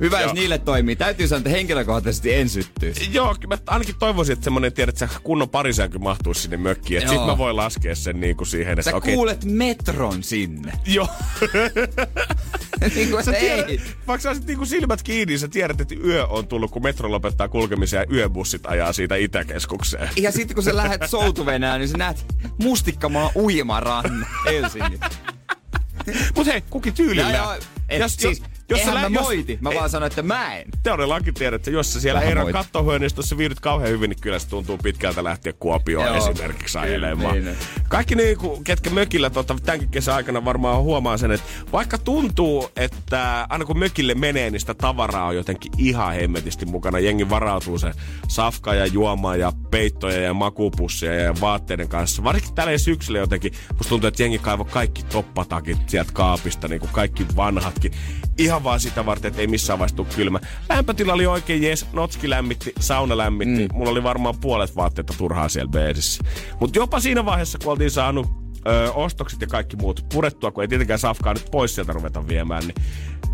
Hyvä, 0.00 0.20
jos 0.20 0.24
Joo. 0.26 0.34
niille 0.34 0.58
toimii. 0.58 0.96
Täytyy 0.96 1.28
sanoa, 1.28 1.38
että 1.38 1.50
henkilökohtaisesti 1.50 2.34
en 2.34 2.48
syttyisi. 2.48 3.08
Joo, 3.12 3.36
mä 3.46 3.58
ainakin 3.66 3.94
toivoisin, 3.98 4.32
että 4.32 4.44
semmonen, 4.44 4.72
tiedät, 4.72 5.02
että 5.02 5.20
kunnon 5.22 5.48
parisääky 5.48 5.98
mahtuisi 5.98 6.42
sinne 6.42 6.56
mökkiin. 6.56 7.02
Että 7.02 7.12
sit 7.12 7.26
mä 7.26 7.38
voin 7.38 7.56
laskea 7.56 7.94
sen 7.94 8.20
niinku 8.20 8.44
siihen, 8.44 8.78
että 8.78 8.90
Sä 8.90 8.96
okei. 8.96 9.14
kuulet 9.14 9.44
metron 9.44 10.22
sinne. 10.22 10.72
Joo. 10.86 11.08
niin 12.94 13.10
kuin, 13.10 13.24
Sä 13.24 13.32
ei. 13.32 13.64
tiedät, 13.64 13.82
vaikka 14.06 14.22
sä 14.22 14.28
olisit 14.28 14.46
niinku 14.46 14.64
silmät 14.64 15.02
kiinni, 15.02 15.38
sä 15.38 15.48
tiedät, 15.48 15.80
että 15.80 15.94
yö 16.04 16.26
on 16.26 16.46
tullut, 16.46 16.70
kun 16.70 16.82
metro 16.82 17.10
lopettaa 17.10 17.48
kulkemisen 17.48 17.98
ja 17.98 18.16
yöbussit 18.16 18.66
ajaa 18.66 18.92
siitä 18.92 19.16
Itäkeskukseen. 19.16 20.08
Ja 20.16 20.32
sitten 20.32 20.54
kun 20.54 20.64
sä 20.64 20.76
lähdet 20.76 21.10
soutuvenään, 21.10 21.80
niin 21.80 21.88
sä 21.88 21.98
näet 21.98 22.26
mustikkamaa 22.62 23.30
uimarannan 23.36 24.26
Helsingissä. 24.46 25.10
Mut 26.36 26.46
hei, 26.46 26.60
kuki 26.70 26.92
tyylillä. 26.92 27.30
Ja, 27.30 27.36
ja, 27.36 27.58
et, 27.88 28.00
jos, 28.00 28.14
siis, 28.16 28.42
jos 28.68 28.80
eihän 28.80 28.94
lä- 28.94 29.08
mä 29.08 29.20
moiti, 29.20 29.58
mä 29.60 29.70
ei, 29.70 29.76
vaan 29.78 29.90
sanoin, 29.90 30.10
että 30.10 30.22
mä 30.22 30.56
en. 30.56 30.64
Teorellakin 30.82 31.34
tiedät, 31.34 31.54
että 31.60 31.70
jos 31.70 31.92
sä 31.92 32.00
siellä 32.00 32.18
Vähän 32.20 32.28
Eiran 32.28 32.52
kattohuoneistossa 32.52 33.38
viihdyt 33.38 33.60
kauhean 33.60 33.90
hyvin, 33.90 34.10
niin 34.10 34.20
kyllä 34.20 34.38
se 34.38 34.48
tuntuu 34.48 34.78
pitkältä 34.78 35.24
lähteä 35.24 35.52
Kuopioon 35.52 36.06
Joo. 36.06 36.16
esimerkiksi 36.16 36.78
ajelemaan. 36.78 37.34
Niin, 37.34 37.44
niin. 37.44 37.56
Kaikki 37.88 38.14
ne, 38.14 38.34
kun- 38.34 38.64
ketkä 38.64 38.90
mökillä 38.90 39.30
tota, 39.30 39.56
tämänkin 39.64 39.88
kesän 39.88 40.14
aikana 40.14 40.44
varmaan 40.44 40.82
huomaa 40.82 41.16
sen, 41.16 41.30
että 41.30 41.46
vaikka 41.72 41.98
tuntuu, 41.98 42.70
että 42.76 43.46
aina 43.48 43.64
kun 43.64 43.78
mökille 43.78 44.14
menee, 44.14 44.50
niin 44.50 44.60
sitä 44.60 44.74
tavaraa 44.74 45.26
on 45.26 45.36
jotenkin 45.36 45.72
ihan 45.78 46.14
hemmetisti 46.14 46.66
mukana. 46.66 46.98
Jengi 46.98 47.30
varautuu 47.30 47.78
se 47.78 47.92
safka 48.28 48.74
ja 48.74 48.86
juomaan 48.86 49.40
ja 49.40 49.52
peittoja 49.70 50.20
ja 50.20 50.34
makupussia 50.34 51.14
ja 51.14 51.34
vaatteiden 51.40 51.88
kanssa. 51.88 52.24
Varsinkin 52.24 52.54
tällä 52.54 52.78
syksyllä 52.78 53.18
jotenkin, 53.18 53.52
musta 53.72 53.88
tuntuu, 53.88 54.08
että 54.08 54.22
jengi 54.22 54.38
kaivoi 54.38 54.66
kaikki 54.70 55.02
toppatakit 55.02 55.78
sieltä 55.86 56.12
kaapista, 56.12 56.68
niin 56.68 56.80
kuin 56.80 56.90
kaikki 56.92 57.26
vanhatkin. 57.36 57.92
Ihan 58.52 58.64
vaan 58.64 58.80
sitä 58.80 59.06
varten, 59.06 59.28
että 59.28 59.40
ei 59.40 59.46
missään 59.46 59.78
vaiheessa 59.78 59.96
tule 59.96 60.06
kylmä. 60.16 60.40
Lämpötila 60.68 61.12
oli 61.12 61.26
oikein 61.26 61.62
jees, 61.62 61.86
notski 61.92 62.30
lämmitti, 62.30 62.72
sauna 62.80 63.16
lämmitti. 63.16 63.68
Mm. 63.68 63.68
Mulla 63.76 63.90
oli 63.90 64.02
varmaan 64.02 64.34
puolet 64.40 64.76
vaatteita 64.76 65.14
turhaa 65.18 65.48
siellä 65.48 65.70
beesissä. 65.70 66.24
Mutta 66.60 66.78
jopa 66.78 67.00
siinä 67.00 67.24
vaiheessa, 67.24 67.58
kun 67.58 67.72
oltiin 67.72 67.90
saanut 67.90 68.26
ö, 68.66 68.92
ostokset 68.92 69.40
ja 69.40 69.46
kaikki 69.46 69.76
muut 69.76 70.06
purettua, 70.12 70.50
kun 70.50 70.64
ei 70.64 70.68
tietenkään 70.68 70.98
safkaa 70.98 71.34
nyt 71.34 71.48
pois 71.50 71.74
sieltä 71.74 71.92
ruveta 71.92 72.28
viemään, 72.28 72.66
niin 72.66 72.74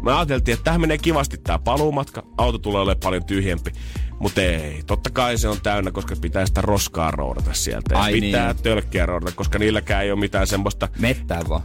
me 0.02 0.12
ajateltiin, 0.12 0.52
että 0.52 0.64
tähän 0.64 0.80
menee 0.80 0.98
kivasti 0.98 1.38
tämä 1.38 1.58
paluumatka. 1.58 2.22
Auto 2.36 2.58
tulee 2.58 2.80
olemaan 2.80 3.00
paljon 3.02 3.24
tyhjempi. 3.24 3.72
Mutta 4.18 4.40
ei, 4.40 4.82
totta 4.86 5.10
kai 5.10 5.38
se 5.38 5.48
on 5.48 5.60
täynnä, 5.62 5.90
koska 5.90 6.16
pitää 6.20 6.46
sitä 6.46 6.60
roskaa 6.60 7.10
roudata 7.10 7.52
sieltä. 7.52 8.00
Ai 8.00 8.12
pitää 8.12 8.52
niin. 8.52 8.62
tölkkiä 8.62 9.06
roudata, 9.06 9.32
koska 9.32 9.58
niilläkään 9.58 10.04
ei 10.04 10.12
ole 10.12 10.20
mitään 10.20 10.46
semmoista... 10.46 10.88
Mettää 10.98 11.40
vaan. 11.48 11.62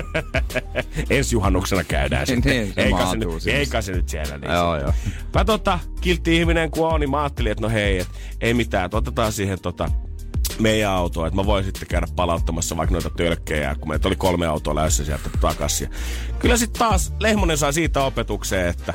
Ensi 1.10 1.34
juhannuksena 1.34 1.84
käydään 1.84 2.26
sitten. 2.26 2.52
Niin, 2.52 2.74
se 2.74 2.82
eikä, 2.82 3.06
se 3.10 3.16
nyt, 3.16 3.42
sinne. 3.42 3.58
eikä 3.58 3.82
se 3.82 3.92
nyt 3.92 4.08
siellä. 4.08 4.38
Niin 4.38 4.52
Joo, 4.52 4.80
joo. 4.80 4.92
Mä 5.34 5.44
tota, 5.44 5.78
kiltti 6.00 6.36
ihminen 6.36 6.70
kun 6.70 6.88
on, 6.88 7.00
niin 7.00 7.10
mä 7.10 7.22
ajattelin, 7.22 7.52
että 7.52 7.62
no 7.62 7.68
hei, 7.68 7.98
et, 7.98 8.08
ei 8.40 8.54
mitään, 8.54 8.90
otetaan 8.92 9.32
siihen 9.32 9.60
tota, 9.60 9.90
meidän 10.58 10.90
autoa, 10.90 11.26
että 11.26 11.36
mä 11.36 11.46
voin 11.46 11.64
sitten 11.64 11.88
käydä 11.88 12.06
palauttamassa 12.16 12.76
vaikka 12.76 12.92
noita 12.92 13.10
tölkkejä, 13.10 13.74
kun 13.74 13.88
meitä 13.88 14.08
oli 14.08 14.16
kolme 14.16 14.46
autoa 14.46 14.74
lähdössä 14.74 15.04
sieltä 15.04 15.30
takaisin. 15.40 15.88
Ja 16.28 16.34
kyllä 16.38 16.56
sitten 16.56 16.78
taas 16.78 17.12
Lehmonen 17.20 17.58
sai 17.58 17.72
siitä 17.72 18.04
opetukseen, 18.04 18.68
että 18.68 18.94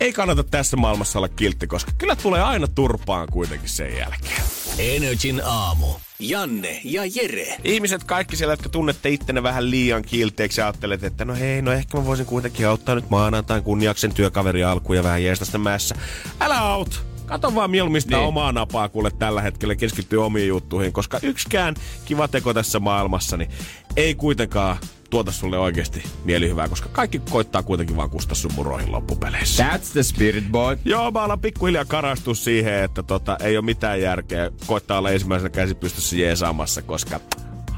ei 0.00 0.12
kannata 0.12 0.44
tässä 0.44 0.76
maailmassa 0.76 1.18
olla 1.18 1.28
kiltti, 1.28 1.66
koska 1.66 1.92
kyllä 1.98 2.16
tulee 2.16 2.42
aina 2.42 2.66
turpaan 2.68 3.28
kuitenkin 3.32 3.68
sen 3.68 3.96
jälkeen. 3.96 4.42
Energin 4.78 5.42
aamu. 5.44 5.86
Janne 6.18 6.80
ja 6.84 7.02
Jere. 7.14 7.56
Ihmiset 7.64 8.04
kaikki 8.04 8.36
siellä, 8.36 8.52
jotka 8.52 8.68
tunnette 8.68 9.08
ittenne 9.08 9.42
vähän 9.42 9.70
liian 9.70 10.02
kilteeksi 10.02 10.60
ja 10.60 10.64
ajattelet, 10.66 11.04
että 11.04 11.24
no 11.24 11.34
hei, 11.34 11.62
no 11.62 11.72
ehkä 11.72 11.98
mä 11.98 12.06
voisin 12.06 12.26
kuitenkin 12.26 12.66
auttaa 12.68 12.94
nyt 12.94 13.10
maanantain 13.10 13.62
kunniaksen 13.62 14.14
työkaveri 14.14 14.64
alkuun 14.64 14.96
ja 14.96 15.02
vähän 15.02 15.24
jeesta 15.24 15.44
sitä 15.44 15.58
mässä. 15.58 15.94
Älä 16.40 16.58
aut! 16.58 17.02
Kato 17.26 17.54
vaan 17.54 17.70
mieluummin 17.70 18.02
sitä 18.02 18.16
Niin. 18.16 18.26
omaa 18.26 18.52
napaa, 18.52 18.88
kuule 18.88 19.10
tällä 19.10 19.42
hetkellä 19.42 19.74
keskittyy 19.74 20.24
omiin 20.24 20.48
juttuihin, 20.48 20.92
koska 20.92 21.18
yksikään 21.22 21.74
kiva 22.04 22.28
teko 22.28 22.54
tässä 22.54 22.80
maailmassa 22.80 23.36
niin 23.36 23.50
ei 23.96 24.14
kuitenkaan 24.14 24.76
tuota 25.10 25.32
sulle 25.32 25.58
oikeasti 25.58 26.02
mielihyvää, 26.24 26.68
koska 26.68 26.88
kaikki 26.88 27.18
koittaa 27.30 27.62
kuitenkin 27.62 27.96
vaan 27.96 28.10
kustaa 28.10 28.34
sun 28.34 28.52
muroihin 28.54 28.92
loppupeleissä. 28.92 29.68
That's 29.68 29.92
the 29.92 30.02
spirit, 30.02 30.44
boy. 30.50 30.78
Joo, 30.84 31.10
mä 31.10 31.22
alan 31.22 31.40
pikkuhiljaa 31.40 31.84
karastua 31.84 32.34
siihen, 32.34 32.84
että 32.84 33.02
tota, 33.02 33.36
ei 33.42 33.56
ole 33.56 33.64
mitään 33.64 34.00
järkeä 34.00 34.50
koittaa 34.66 34.98
olla 34.98 35.10
ensimmäisenä 35.10 35.50
käsipystyssä 35.50 36.16
jeesaamassa, 36.16 36.82
koska 36.82 37.20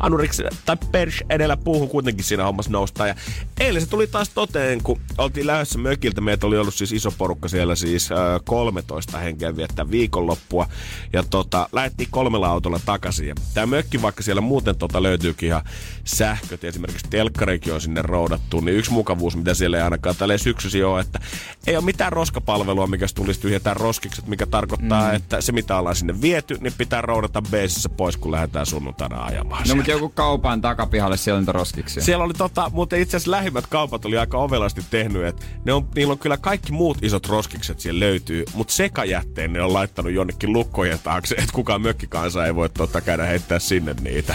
hanuriksi 0.02 0.42
tai 0.64 0.76
pers 0.92 1.24
edellä 1.30 1.56
puuhun 1.56 1.88
kuitenkin 1.88 2.24
siinä 2.24 2.44
hommassa 2.44 2.72
noustaan. 2.72 3.08
Ja 3.08 3.14
eilen 3.60 3.82
se 3.82 3.88
tuli 3.88 4.06
taas 4.06 4.28
toteen, 4.28 4.82
kun 4.82 5.00
oltiin 5.18 5.46
lähdössä 5.46 5.78
mökiltä. 5.78 6.20
Meitä 6.20 6.46
oli 6.46 6.58
ollut 6.58 6.74
siis 6.74 6.92
iso 6.92 7.10
porukka 7.18 7.48
siellä, 7.48 7.74
siis 7.74 8.12
äh, 8.12 8.18
13 8.44 9.18
henkeä 9.18 9.56
viettää 9.56 9.90
viikonloppua. 9.90 10.68
Ja 11.12 11.22
tota, 11.22 11.68
lähdettiin 11.72 12.08
kolmella 12.10 12.48
autolla 12.48 12.80
takaisin. 12.84 13.28
Ja 13.28 13.34
tää 13.54 13.66
mökki, 13.66 14.02
vaikka 14.02 14.22
siellä 14.22 14.40
muuten 14.40 14.76
tota 14.76 15.02
löytyykin 15.02 15.46
ihan 15.46 15.62
sähköt, 16.04 16.62
ja 16.62 16.68
esimerkiksi 16.68 17.06
telkkarikin 17.10 17.74
on 17.74 17.80
sinne 17.80 18.02
roudattu, 18.02 18.60
niin 18.60 18.76
yksi 18.76 18.92
mukavuus, 18.92 19.36
mitä 19.36 19.54
siellä 19.54 19.76
ei 19.76 19.82
ainakaan 19.82 20.16
tälle 20.16 20.38
syksysi 20.38 20.84
ole, 20.84 21.00
että 21.00 21.20
ei 21.66 21.76
ole 21.76 21.84
mitään 21.84 22.12
roskapalvelua, 22.12 22.86
mikä 22.86 23.06
tulisi 23.14 23.40
tyhjentää 23.40 23.74
roskikset, 23.74 24.26
mikä 24.26 24.46
tarkoittaa, 24.46 25.08
mm. 25.08 25.16
että 25.16 25.40
se 25.40 25.52
mitä 25.52 25.78
ollaan 25.78 25.96
sinne 25.96 26.20
viety, 26.20 26.58
niin 26.60 26.72
pitää 26.78 27.00
roudata 27.00 27.42
beesissä 27.42 27.88
pois, 27.88 28.16
kun 28.16 28.32
lähdetään 28.32 28.66
sunnuntaina 28.66 29.24
ajamaan. 29.24 29.60
No 29.60 29.66
sieltä. 29.66 29.76
mutta 29.76 29.90
joku 29.90 30.08
kaupan 30.08 30.60
takapihalle 30.60 31.16
siellä 31.16 31.36
on 31.36 31.42
niitä 31.42 31.52
roskiksia. 31.52 32.02
Siellä 32.02 32.24
oli 32.24 32.34
tota, 32.34 32.70
muuten 32.72 33.00
itse 33.00 33.16
asiassa 33.16 33.30
lähimmät 33.30 33.66
kaupat 33.66 34.04
oli 34.04 34.18
aika 34.18 34.38
ovelasti 34.38 34.82
tehnyt, 34.90 35.24
että 35.24 35.46
ne 35.64 35.72
on, 35.72 35.88
niillä 35.94 36.12
on 36.12 36.18
kyllä 36.18 36.36
kaikki 36.36 36.72
muut 36.72 36.98
isot 37.02 37.28
roskikset 37.28 37.80
siellä 37.80 38.00
löytyy, 38.00 38.44
mutta 38.54 38.72
sekajätteen 38.72 39.52
ne 39.52 39.62
on 39.62 39.72
laittanut 39.72 40.12
jonnekin 40.12 40.52
lukkojen 40.52 40.98
taakse, 41.04 41.34
että 41.34 41.52
kukaan 41.52 41.82
mökkikansa 41.82 42.46
ei 42.46 42.54
voi 42.54 42.70
tota, 42.70 43.00
käydä 43.00 43.24
heittää 43.24 43.58
sinne 43.58 43.94
niitä. 44.00 44.34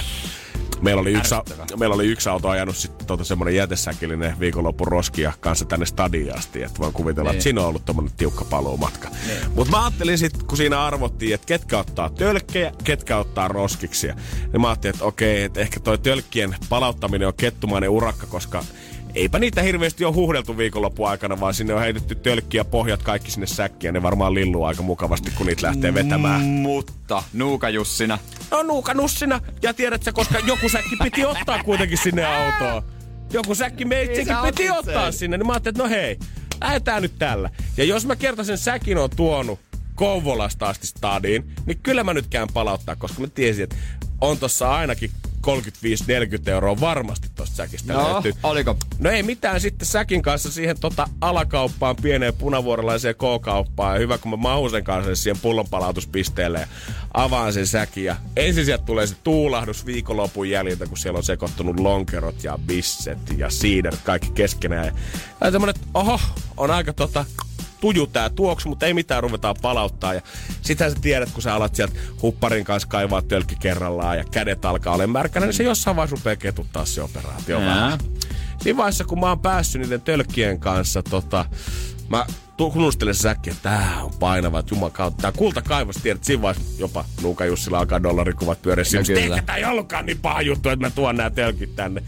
Meillä 0.81 1.01
oli, 1.01 1.13
yksi, 1.13 1.35
meillä 1.79 1.95
oli 1.95 2.05
yksi 2.07 2.29
auto 2.29 2.49
ajanut 2.49 2.77
sitten 2.77 3.07
tota 3.07 3.23
semmoinen 3.23 3.55
jätesäkillinen 3.55 4.39
viikonloppun 4.39 4.87
roskia 4.87 5.33
kanssa 5.39 5.65
tänne 5.65 5.85
stadiin 5.85 6.35
asti, 6.37 6.63
että 6.63 6.79
voin 6.79 6.93
kuvitella, 6.93 7.29
Niin. 7.29 7.35
että 7.35 7.43
siinä 7.43 7.61
on 7.61 7.67
ollut 7.67 7.85
tommonen 7.85 8.11
tiukka 8.17 8.45
paluumatka. 8.45 9.09
Mutta 9.55 9.71
mä 9.71 9.85
ajattelin 9.85 10.17
sitten, 10.17 10.45
kun 10.47 10.57
siinä 10.57 10.83
arvottiin, 10.85 11.33
että 11.33 11.45
ketkä 11.47 11.79
ottaa 11.79 12.09
tölkkejä, 12.09 12.71
ketkä 12.83 13.17
ottaa 13.17 13.47
roskiksia, 13.47 14.15
niin 14.53 14.61
mä 14.61 14.67
ajattelin, 14.67 14.95
että 14.95 15.05
okei, 15.05 15.43
että 15.43 15.59
ehkä 15.59 15.79
toi 15.79 15.97
tölkkien 15.97 16.55
palauttaminen 16.69 17.27
on 17.27 17.33
kettumainen 17.37 17.89
urakka, 17.89 18.27
koska 18.27 18.63
eipä 19.15 19.39
niitä 19.39 19.61
hirveästi 19.61 20.05
ole 20.05 20.13
huhdeltu 20.15 20.57
viikonlopun 20.57 21.09
aikana, 21.09 21.39
vaan 21.39 21.53
sinne 21.53 21.73
on 21.73 21.79
heitetty 21.79 22.15
tölkkiä 22.15 22.65
pohjat 22.65 23.03
kaikki 23.03 23.31
sinne 23.31 23.47
säkkiin 23.47 23.87
ja 23.87 23.91
ne 23.91 24.01
varmaan 24.03 24.33
lilluu 24.33 24.63
aika 24.63 24.81
mukavasti, 24.81 25.31
kun 25.31 25.45
niitä 25.45 25.67
lähtee 25.67 25.93
vetämään. 25.93 26.41
Mutta 26.41 27.23
Nuuka 27.33 27.69
Jussina. 27.69 28.17
No 28.51 28.63
nuuka 28.63 28.93
nussina. 28.93 29.41
Ja 29.61 29.73
tiedätkö, 29.73 30.13
koska 30.13 30.39
joku 30.39 30.69
säkki 30.69 30.95
piti 31.03 31.25
ottaa 31.25 31.63
kuitenkin 31.63 31.97
sinne 31.97 32.25
autoon. 32.25 32.83
Joku 33.33 33.55
säkki 33.55 33.85
meitsikin 33.85 34.27
sä 34.27 34.41
piti 34.45 34.69
ottaa 34.69 35.11
sen. 35.11 35.19
sinne. 35.19 35.37
Niin 35.37 35.47
mä 35.47 35.53
ajattelin, 35.53 35.73
että 35.73 35.83
no 35.83 35.89
hei, 35.89 36.19
lähdetään 36.61 37.01
nyt 37.01 37.13
tällä. 37.19 37.49
Ja 37.77 37.83
jos 37.83 38.05
mä 38.05 38.15
kerta 38.15 38.43
sen 38.43 38.57
säkin 38.57 38.97
on 38.97 39.09
tuonut 39.15 39.59
Kouvolasta 39.95 40.65
asti 40.69 40.87
stadiin, 40.87 41.55
niin 41.65 41.79
kyllä 41.83 42.03
mä 42.03 42.13
nyt 42.13 42.27
käyn 42.27 42.47
palauttaa, 42.53 42.95
koska 42.95 43.21
mä 43.21 43.27
tiesin, 43.27 43.63
että 43.63 43.75
on 44.21 44.37
tossa 44.37 44.75
ainakin 44.75 45.11
35-40 45.47 46.49
euroa 46.49 46.79
varmasti 46.79 47.29
tosta 47.35 47.55
säkistä 47.55 47.93
No, 47.93 48.13
löytyy. 48.13 48.33
oliko? 48.43 48.75
No 48.99 49.09
ei 49.09 49.23
mitään 49.23 49.61
sitten 49.61 49.87
säkin 49.87 50.21
kanssa 50.21 50.51
siihen 50.51 50.79
tota 50.79 51.09
alakauppaan, 51.21 51.95
pieneen 51.95 52.33
punavuorolaiseen 52.33 53.15
K-kauppaan. 53.15 53.93
Ja 53.95 53.99
hyvä, 53.99 54.17
kun 54.17 54.31
mä 54.31 54.37
mahun 54.37 54.69
sen 54.69 54.83
kanssa 54.83 55.15
siihen 55.15 55.41
pullonpalautuspisteelle 55.41 56.59
ja 56.59 56.67
avaan 57.13 57.53
sen 57.53 57.67
säkin. 57.67 58.03
Ja 58.05 58.15
ensin 58.35 58.65
sieltä 58.65 58.85
tulee 58.85 59.07
se 59.07 59.15
tuulahdus 59.23 59.85
viikonlopun 59.85 60.49
jäljiltä, 60.49 60.85
kun 60.85 60.97
siellä 60.97 61.17
on 61.17 61.23
sekoittunut 61.23 61.79
lonkerot 61.79 62.43
ja 62.43 62.59
bisset 62.67 63.17
ja 63.37 63.49
siider, 63.49 63.95
kaikki 64.03 64.31
keskenään. 64.35 64.85
Ja 65.41 65.51
semmonen, 65.51 65.75
että 65.75 65.87
oho, 65.93 66.19
on 66.57 66.71
aika 66.71 66.93
tota, 66.93 67.25
tuju 67.81 68.07
tää 68.07 68.29
tuoksu, 68.29 68.69
mutta 68.69 68.85
ei 68.85 68.93
mitään, 68.93 69.23
ruvetaan 69.23 69.55
palauttaa. 69.61 70.13
Ja 70.13 70.21
sitähän 70.61 70.91
sä 70.91 70.97
tiedät, 71.01 71.31
kun 71.31 71.41
sä 71.41 71.55
alat 71.55 71.75
sieltä 71.75 71.93
hupparin 72.21 72.65
kanssa 72.65 72.87
kaivaa 72.89 73.21
tölkki 73.21 73.55
kerrallaan 73.55 74.17
ja 74.17 74.23
kädet 74.31 74.65
alkaa 74.65 74.93
olla 74.93 75.07
märkänä, 75.07 75.45
niin 75.45 75.53
se 75.53 75.63
jossain 75.63 75.95
vaiheessa 75.95 76.15
rupeaa 76.15 76.35
ketuttaa 76.35 76.85
se 76.85 77.01
operaatio 77.01 77.59
Jaa. 77.59 77.75
vähän. 77.75 77.99
Siinä 78.61 78.77
vaiheessa, 78.77 79.05
kun 79.05 79.19
mä 79.19 79.29
oon 79.29 79.39
päässyt 79.39 79.81
niiden 79.81 80.01
tölkkien 80.01 80.59
kanssa, 80.59 81.03
tota, 81.03 81.45
mä 82.09 82.25
tunnustelen 82.57 83.15
se 83.15 83.19
säkki, 83.19 83.49
että 83.49 83.69
tää 83.69 84.03
on 84.03 84.11
painava, 84.19 84.59
että 84.59 84.75
juman 84.75 84.91
kautta. 84.91 85.21
Tää 85.21 85.31
kultakaivos, 85.31 85.95
tiedät, 85.95 86.23
siinä 86.23 86.41
vaiheessa 86.41 86.81
jopa 86.81 87.05
Nuuka 87.21 87.45
Jussilla 87.45 87.79
alkaa 87.79 88.03
dollarikuvat 88.03 88.61
pyöriä. 88.61 88.83
siinä. 88.83 89.03
kyllä. 89.03 89.35
Ehkä 89.35 89.45
tää 89.45 89.55
ei 89.55 89.65
ollutkaan 89.65 90.05
niin 90.05 90.19
paha 90.19 90.41
juttu, 90.41 90.69
että 90.69 90.85
mä 90.85 90.89
tuon 90.89 91.17
nämä 91.17 91.29
tölkit 91.29 91.75
tänne. 91.75 92.03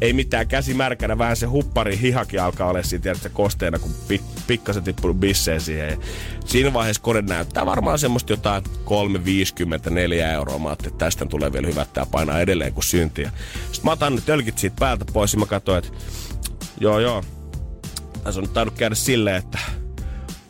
Ei 0.00 0.12
mitään 0.12 0.48
käsi 0.48 0.74
märkänä, 0.74 1.18
vähän 1.18 1.36
se 1.36 1.46
huppari 1.46 2.00
hihakin 2.00 2.42
alkaa 2.42 2.68
olla 2.68 2.82
siinä, 2.82 3.02
tiedät, 3.02 3.32
kosteena, 3.32 3.78
kun 3.78 3.94
pik, 4.08 4.22
pikkasen 4.46 4.84
tippunut 4.84 5.20
bisseen 5.20 5.60
siihen. 5.60 5.90
Ja 5.90 5.96
siinä 6.44 6.72
vaiheessa 6.72 7.02
kone 7.02 7.22
näyttää 7.22 7.66
varmaan 7.66 7.98
semmoista 7.98 8.32
jotain 8.32 8.64
3,54 8.64 10.12
euroa. 10.14 10.58
Mä 10.58 10.68
ajattelin, 10.68 10.92
että 10.92 11.04
tästä 11.04 11.26
tulee 11.26 11.52
vielä 11.52 11.66
hyvä, 11.66 11.82
että 11.82 12.06
painaa 12.10 12.40
edelleen 12.40 12.72
kuin 12.72 12.84
syntiä. 12.84 13.30
Sitten 13.64 13.84
mä 13.84 13.92
otan 13.92 14.14
ne 14.14 14.20
tölkit 14.20 14.58
siitä 14.58 14.76
päältä 14.80 15.04
pois 15.12 15.32
ja 15.32 15.38
mä 15.38 15.46
katsoin, 15.46 15.78
että 15.78 15.90
joo 16.80 17.00
joo, 17.00 17.24
tässä 18.24 18.40
on 18.40 18.48
nyt 18.64 18.78
käydä 18.78 18.94
silleen, 18.94 19.36
että 19.36 19.58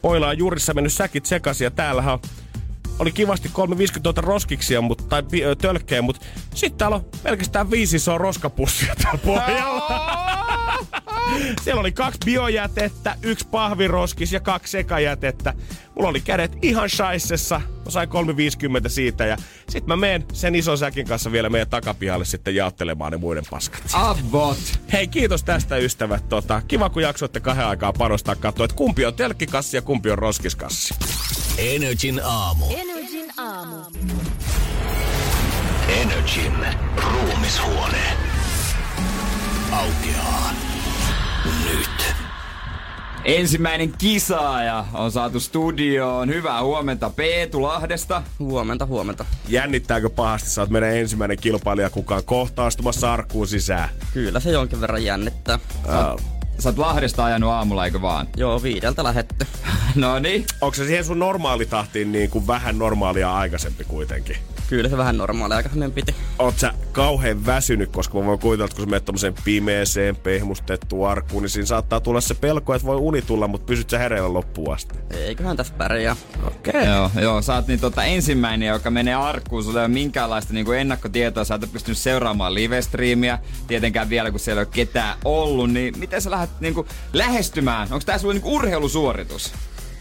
Poila 0.07 0.29
on 0.29 0.39
juurissa 0.39 0.75
mennyt 0.75 0.93
säkit 0.93 1.27
sekaisin 1.27 1.65
ja 1.65 1.71
täällähän 1.71 2.15
on 2.15 2.21
oli 2.99 3.13
kivasti 3.13 3.49
350 3.53 4.03
tuota 4.03 4.21
roskiksia, 4.21 4.81
mutta, 4.81 5.05
tai 5.05 5.23
tölkkejä, 5.59 6.03
mutta 6.03 6.27
sitten 6.55 6.79
täällä 6.79 6.97
on 6.97 7.05
pelkästään 7.23 7.71
viisi 7.71 7.97
isoa 7.97 8.19
roskapussia 8.19 8.95
täällä 9.03 9.21
pohjalla. 9.25 11.03
Siellä 11.63 11.81
oli 11.81 11.93
kaksi 11.93 12.19
biojätettä, 12.25 13.17
yksi 13.23 13.49
pahviroskis 13.49 14.33
ja 14.33 14.41
kaksi 14.41 14.71
sekajätettä. 14.71 15.55
Mulla 15.95 16.09
oli 16.09 16.21
kädet 16.21 16.57
ihan 16.63 16.91
shaissessa. 16.91 17.61
Mä 17.85 17.91
sain 17.91 18.09
350 18.09 18.89
siitä 18.89 19.27
ja 19.27 19.37
sit 19.69 19.87
mä 19.87 19.97
menen 19.97 20.25
sen 20.33 20.55
ison 20.55 20.79
säkin 20.79 21.07
kanssa 21.07 21.33
vielä 21.33 21.51
meidän 21.51 21.69
takapihalle 21.69 22.25
sitten 22.25 22.55
jaottelemaan 22.55 23.13
ne 23.13 23.19
muiden 23.19 23.45
paskat. 23.51 23.83
Avot. 23.93 24.59
Hei, 24.93 25.09
kiitos 25.09 25.45
tästä 25.45 25.77
ystävät. 25.77 26.29
Tota, 26.29 26.63
kiva, 26.69 26.91
kun 26.91 27.03
jaksoitte 27.03 27.41
kahden 27.41 27.67
aikaa 27.67 27.93
panostaa 27.93 28.37
katsoa, 28.37 28.65
että 28.65 28.77
kumpi 28.77 29.07
on 29.07 29.15
telkkikassi 29.15 29.77
ja 29.77 29.83
kumpi 29.83 30.11
on 30.11 30.19
roskiskassi. 30.19 30.95
Energin 31.59 32.21
aamu. 32.25 32.65
Energin 32.71 33.33
aamu. 33.37 33.77
Energin 35.89 36.53
ruumishuone. 36.97 38.03
Aukeaa 39.73 40.76
nyt. 41.65 42.15
Ensimmäinen 43.25 43.93
kisaaja 43.99 44.85
on 44.93 45.13
saatu 45.13 45.41
studioon. 45.41 46.29
Hyvää 46.29 46.63
huomenta 46.63 47.11
Peetu 47.11 47.63
Lahdesta. 47.63 48.23
Huomenta, 48.39 48.87
huomenta. 48.87 49.25
Jännittääkö 49.49 50.11
pahasti? 50.11 50.51
Sä 50.51 50.61
oot 50.61 50.71
meidän 50.71 50.97
ensimmäinen 50.97 51.39
kilpailija, 51.41 51.91
kukaan 51.91 52.25
kohta 52.25 52.67
astumassa 52.67 53.13
arkkuun 53.13 53.49
sisään. 53.49 53.89
Kyllä 54.13 54.41
se 54.41 54.51
jonkin 54.51 54.81
verran 54.81 55.05
jännittää. 55.05 55.59
Uh, 55.85 56.21
Sä 56.59 56.69
oot 56.69 56.79
Lahdesta 56.79 57.25
ajanut 57.25 57.51
aamulla, 57.51 57.85
eikö 57.85 58.03
vaan? 58.03 58.29
Joo, 58.37 58.63
viideltä 58.63 59.05
lähetty. 59.05 59.47
no 59.95 60.19
niin. 60.19 60.45
Onko 60.61 60.75
se 60.75 60.87
siihen 60.87 61.05
sun 61.05 61.19
normaalitahtiin 61.19 62.13
niin 62.13 62.31
kuin 62.31 62.47
vähän 62.47 62.79
normaalia 62.79 63.35
aikaisempi 63.35 63.85
kuitenkin? 63.85 64.37
Kyllä 64.69 64.89
se 64.89 64.97
vähän 64.97 65.17
normaalia 65.17 65.57
aikaisemmin 65.57 65.93
piti. 65.93 66.15
Oot 66.39 66.59
sä 66.59 66.73
kauhean 66.93 67.47
väsynyt, 67.47 67.91
koska 67.93 68.19
mä 68.19 68.27
voin 68.27 68.39
kuvitella, 68.39 68.65
että 68.65 68.77
kun 68.77 68.85
sä 68.85 68.91
menet 68.91 69.05
tommoseen 69.05 69.35
pimeeseen, 69.45 70.17
pehmustettuun 70.17 71.09
arkkuun, 71.09 71.43
niin 71.43 71.51
siinä 71.51 71.67
saattaa 71.67 72.01
tulla 72.01 72.21
se 72.21 72.35
pelko, 72.35 72.75
että 72.75 72.87
voi 72.87 72.97
uni 72.97 73.23
tulla, 73.23 73.49
mutta 73.49 73.67
pysyt 73.67 73.91
sä 73.91 73.99
hereillä 73.99 74.33
loppuun 74.33 74.75
asti. 74.75 74.95
Eiköhän 75.11 75.57
tässä 75.57 75.75
pärjää. 75.79 76.17
Okei. 76.47 76.71
Okay. 76.71 76.85
Joo, 76.85 77.11
joo, 77.21 77.43
sä 77.43 77.55
oot 77.55 77.67
niin 77.67 77.81
tota 77.81 78.05
ensimmäinen, 78.05 78.69
joka 78.69 78.91
menee 78.91 79.15
arkkuun. 79.15 79.65
Sulla 79.65 79.81
ei 79.81 79.87
ole 79.87 79.95
minkäänlaista 79.95 80.53
niin 80.53 80.67
kuin 80.67 80.79
ennakkotietoa. 80.79 81.45
Sä 81.45 81.55
et 81.55 81.73
pystynyt 81.73 81.99
seuraamaan 81.99 82.55
live-striimiä. 82.55 83.39
Tietenkään 83.67 84.09
vielä, 84.09 84.31
kun 84.31 84.41
siellä 84.41 84.61
ei 84.61 84.67
ole 84.67 84.75
ketään 84.75 85.19
ollut. 85.25 85.71
Niin 85.71 85.99
miten 85.99 86.23
sä 86.23 86.31
lähdet 86.31 86.61
niin 86.61 86.75
kuin 86.75 86.89
lähestymään? 87.13 87.89
Onko 87.93 88.05
tää 88.07 88.19
sulle 88.19 88.35
niin 88.35 88.43
kuin 88.43 88.55
urheilusuoritus? 88.55 89.53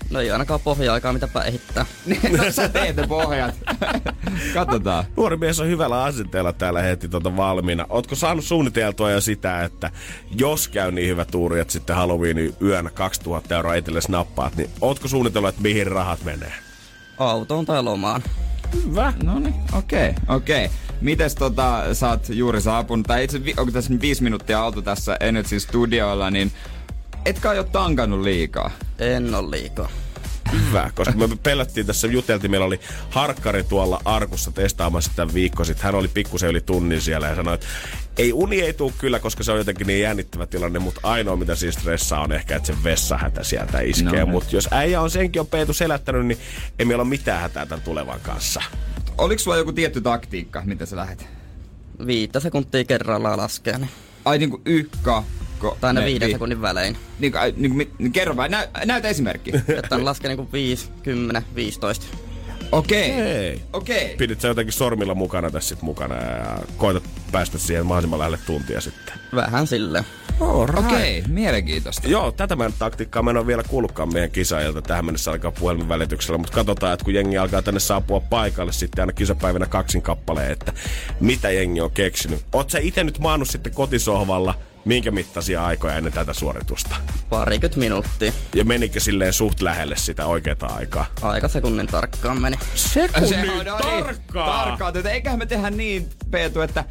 No 0.10 0.20
ei 0.20 0.32
ainakaan 0.32 0.60
pohja-aikaa, 0.60 1.14
mitä 1.14 1.28
päihittää. 1.28 1.86
no 2.38 2.52
sä 2.52 2.70
teet 2.70 2.96
ne 2.96 3.08
pohjat. 3.08 3.56
Katsotaan. 4.54 5.06
Nuori 5.18 5.38
mies 5.38 5.60
on 5.60 5.68
hyvällä 5.68 6.04
asenteella 6.04 6.54
täällä 6.54 6.82
heti 6.82 7.08
tuota 7.08 7.38
valmiina. 7.38 7.86
Ootko 7.90 8.16
saanut 8.16 8.46
suunniteltua 8.46 9.12
jo 9.12 9.22
sitä, 9.22 9.64
että 9.64 9.92
jos 10.36 10.68
käy 10.68 10.92
niin 10.92 11.08
hyvä 11.08 11.26
tuuri, 11.26 11.60
että 11.60 11.74
sitten 11.74 11.96
Halloweenin 11.96 12.56
yönä 12.62 12.90
2000 12.90 13.56
euroa 13.56 13.76
itsellesi 13.76 14.12
nappaat, 14.12 14.56
niin 14.56 14.70
ootko 14.82 15.08
suunnitellut, 15.08 15.50
että 15.50 15.62
mihin 15.62 15.88
rahat 15.88 16.24
menee? 16.24 16.54
Autoon 17.18 17.66
tai 17.66 17.84
lomaan. 17.84 18.24
Hyvä. 18.74 19.14
No 19.24 19.40
niin, 19.40 19.56
okei, 19.74 20.10
okay, 20.10 20.36
okei. 20.36 20.66
Okay. 20.66 20.78
Mites 21.02 21.36
tota, 21.36 21.94
sä 21.94 22.10
oot 22.10 22.30
juuri 22.30 22.62
saapunut, 22.62 23.08
tai 23.08 23.24
itse 23.24 23.42
onko 23.58 23.72
tässä 23.72 23.94
viisi 24.02 24.24
minuuttia 24.24 24.64
oltu 24.64 24.82
tässä 24.82 25.18
Energy 25.20 25.60
Studioilla, 25.60 26.32
niin 26.32 26.52
etkä 27.26 27.52
ole 27.52 27.64
tankannut 27.64 28.22
liikaa? 28.22 28.72
En 29.00 29.36
ole 29.36 29.52
liikaa. 29.52 29.90
Hyvä, 30.52 30.92
koska 30.96 31.14
me 31.14 31.28
pelättiin 31.44 31.86
tässä, 31.86 32.08
juteltiin, 32.08 32.52
meillä 32.52 32.66
oli 32.66 32.80
harkkari 33.10 33.64
tuolla 33.64 34.02
arkussa 34.06 34.52
testaamassa 34.52 35.10
sitä 35.10 35.34
viikko 35.34 35.64
sitten. 35.64 35.86
Hän 35.86 35.96
oli 35.96 36.08
pikkusen 36.08 36.50
yli 36.50 36.62
tunnin 36.62 37.02
siellä 37.02 37.28
ja 37.28 37.36
sanoi, 37.36 37.54
että 37.54 37.68
ei 38.18 38.34
uni 38.34 38.62
ei 38.62 38.74
tule 38.74 38.94
kyllä, 38.98 39.20
koska 39.20 39.44
se 39.44 39.52
on 39.52 39.58
jotenkin 39.58 39.88
niin 39.88 40.02
jännittävä 40.02 40.46
tilanne, 40.46 40.80
mutta 40.80 41.02
ainoa 41.04 41.36
mitä 41.36 41.56
siis 41.56 41.76
stressaa 41.76 42.22
on 42.22 42.32
ehkä, 42.32 42.56
että 42.56 42.68
se 42.68 42.84
vessahätä 42.84 43.44
sieltä 43.44 43.80
iskee. 43.80 44.20
No, 44.20 44.26
mutta 44.26 44.56
jos 44.56 44.68
äijä 44.72 45.02
on 45.02 45.10
senkin 45.10 45.40
on 45.40 45.48
Peetu 45.48 45.74
selättänyt, 45.74 46.26
niin 46.26 46.38
ei 46.80 46.86
meillä 46.86 47.02
ole 47.02 47.10
mitään 47.10 47.42
hätää 47.42 47.66
tämän 47.66 47.84
tulevan 47.84 48.20
kanssa. 48.20 48.64
Oliko 49.18 49.40
sulla 49.40 49.58
joku 49.58 49.72
tietty 49.72 50.02
taktiikka, 50.02 50.62
miten 50.66 50.88
sä 50.88 50.96
lähet? 50.96 51.28
Viittä 52.08 52.40
sekuntia 52.40 52.84
kerrallaan 52.84 53.38
laskee. 53.38 53.78
Niin. 53.78 53.90
Ai 54.26 54.38
niinku 54.38 54.62
ykka, 54.66 55.24
Ko, 55.60 55.78
tai 55.82 55.94
ne 55.94 56.06
viiden 56.06 56.28
vi- 56.28 56.32
sekunnin 56.32 56.62
välein. 56.62 56.98
Niin, 57.20 57.34
niin, 57.58 57.78
niin, 57.78 57.92
niin 57.98 58.12
kerro 58.12 58.36
vai, 58.36 58.50
Nä, 58.50 58.68
näytä 58.86 59.08
esimerkki. 59.08 59.52
Että 59.84 60.06
laskee 60.06 60.28
niinku 60.28 60.52
5, 60.54 60.90
10, 61.04 61.44
15. 61.56 62.06
Okei. 62.72 63.12
Okay. 63.12 63.60
Okei. 63.74 64.06
Okay. 64.06 64.18
Pidit 64.18 64.42
sä 64.42 64.48
jotenkin 64.48 64.74
sormilla 64.74 65.16
mukana 65.16 65.52
tässä 65.52 65.70
sit 65.70 65.82
mukana 65.82 66.16
ja 66.16 66.58
koitat 66.78 67.04
päästä 67.32 67.58
siihen 67.58 67.86
mahdollisimman 67.86 68.20
lähelle 68.20 68.40
tuntia 68.46 68.82
sitten? 68.82 69.14
Vähän 69.36 69.68
sille. 69.68 70.06
Okei, 70.40 71.20
okay, 71.20 71.34
mielenkiintoista. 71.34 72.08
Joo, 72.08 72.32
tätä 72.32 72.56
meidän 72.56 72.74
taktiikkaa 72.80 73.24
mä 73.24 73.30
en 73.30 73.38
ole 73.38 73.48
vielä 73.48 73.64
kuullutkaan 73.64 74.14
meidän 74.14 74.32
kisaajilta 74.32 74.82
tähän 74.82 75.06
mennessä 75.06 75.32
alkaa 75.32 75.52
puhelimen 75.52 75.90
välityksellä, 75.90 76.38
mutta 76.38 76.54
katsotaan, 76.54 76.94
että 76.94 77.04
kun 77.04 77.14
jengi 77.14 77.38
alkaa 77.38 77.62
tänne 77.62 77.80
saapua 77.80 78.20
paikalle 78.20 78.72
sitten 78.72 79.02
aina 79.02 79.14
kisapäivänä 79.14 79.66
kaksin 79.66 80.02
kappaleen, 80.02 80.52
että 80.52 80.74
mitä 81.20 81.52
jengi 81.52 81.82
on 81.82 81.92
keksinyt. 81.92 82.46
Oot 82.54 82.70
sä 82.70 82.80
itse 82.80 83.04
nyt 83.04 83.20
maannut 83.20 83.50
sitten 83.50 83.74
kotisohvalla 83.74 84.56
minkä 84.86 85.12
mittaisia 85.12 85.66
aikoja 85.66 85.96
ennen 85.96 86.14
tätä 86.14 86.34
suoritusta? 86.34 86.96
Parikymmentä 87.30 87.80
minuuttia. 87.80 88.32
Ja 88.56 88.66
menikö 88.66 89.00
silleen 89.00 89.34
suht 89.34 89.62
lähelle 89.62 89.96
sitä 89.98 90.26
oikeaa 90.26 90.76
aikaa? 90.76 91.06
Aika 91.22 91.48
sekunnin 91.48 91.88
tarkkaan 91.88 92.42
meni. 92.42 92.58
Sekunnin 92.76 93.30
Se, 93.30 93.46
no, 93.64 93.78
tarkkaan? 93.78 94.66
Tarkkaan, 94.66 94.98
että 94.98 95.10
eiköhän 95.10 95.40
me 95.40 95.46
tehdä 95.46 95.70
niin, 95.70 96.10
Peetu, 96.32 96.62
että 96.62 96.84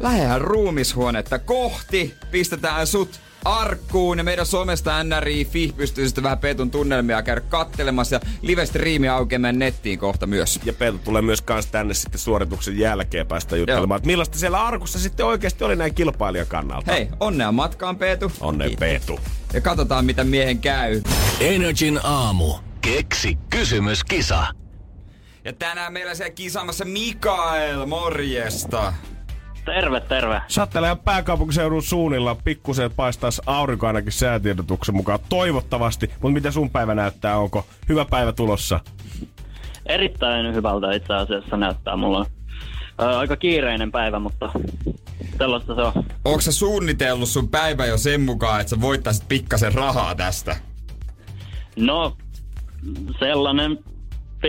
lähdehän 0.00 0.40
ruumishuonetta 0.40 1.38
kohti, 1.38 2.14
pistetään 2.30 2.86
sut 2.86 3.20
arkkuun 3.46 4.18
ja 4.18 4.24
meidän 4.24 4.46
somesta 4.46 5.04
NRI 5.04 5.48
pystyy 5.76 6.06
sitten 6.06 6.24
vähän 6.24 6.38
Peetun 6.38 6.70
tunnelmia 6.70 7.22
käydä 7.22 7.40
kattelemassa 7.40 8.16
ja 8.16 8.20
live-striimi 8.42 9.08
aukeaa 9.08 9.38
meidän 9.38 9.58
nettiin 9.58 9.98
kohta 9.98 10.26
myös. 10.26 10.60
Ja 10.64 10.72
Peetu 10.72 10.98
tulee 10.98 11.22
myös 11.22 11.42
kans 11.42 11.66
tänne 11.66 11.94
sitten 11.94 12.18
suorituksen 12.18 12.78
jälkeen 12.78 13.26
päästä 13.26 13.56
juttelemaan, 13.56 13.98
että 13.98 14.06
millaista 14.06 14.38
siellä 14.38 14.66
arkussa 14.66 14.98
sitten 14.98 15.26
oikeasti 15.26 15.64
oli 15.64 15.76
näin 15.76 15.94
kilpailijan 15.94 16.46
kannalta. 16.46 16.92
Hei, 16.92 17.08
onnea 17.20 17.52
matkaan 17.52 17.96
Peetu. 17.96 18.32
Onnea 18.40 18.76
Peetu. 18.78 19.20
Ja 19.52 19.60
katsotaan 19.60 20.04
mitä 20.04 20.24
miehen 20.24 20.58
käy. 20.58 21.02
Energin 21.40 22.00
aamu. 22.02 22.54
Keksi 22.80 23.38
kysymys, 23.50 24.04
kisa. 24.04 24.46
Ja 25.44 25.52
tänään 25.52 25.92
meillä 25.92 26.14
siellä 26.14 26.34
kisaamassa 26.34 26.84
Mikael, 26.84 27.86
morjesta. 27.86 28.92
Terve, 29.66 30.00
terve. 30.00 30.42
Sattelee 30.48 30.96
pääkaupunkiseudun 31.04 31.82
suunnilla. 31.82 32.36
Pikkusen 32.44 32.90
paistaisi 32.96 33.42
aurinko 33.46 33.86
ainakin 33.86 34.12
säätiedotuksen 34.12 34.96
mukaan. 34.96 35.18
Toivottavasti. 35.28 36.10
Mutta 36.20 36.34
mitä 36.34 36.50
sun 36.50 36.70
päivä 36.70 36.94
näyttää? 36.94 37.38
Onko 37.38 37.66
hyvä 37.88 38.04
päivä 38.04 38.32
tulossa? 38.32 38.80
Erittäin 39.86 40.54
hyvältä 40.54 40.92
itse 40.92 41.14
asiassa 41.14 41.56
näyttää. 41.56 41.96
Mulla 41.96 42.18
on 42.18 42.26
ää, 42.98 43.18
aika 43.18 43.36
kiireinen 43.36 43.92
päivä, 43.92 44.18
mutta 44.18 44.50
sellaista 45.38 45.74
se 45.74 45.80
on. 45.80 45.92
Onko 46.24 46.40
sä 46.40 46.52
suunnitellut 46.52 47.28
sun 47.28 47.48
päivä 47.48 47.86
jo 47.86 47.98
sen 47.98 48.20
mukaan, 48.20 48.60
että 48.60 48.70
sä 48.70 48.80
voittaisit 48.80 49.28
pikkasen 49.28 49.74
rahaa 49.74 50.14
tästä? 50.14 50.56
No, 51.76 52.16
sellainen 53.18 53.78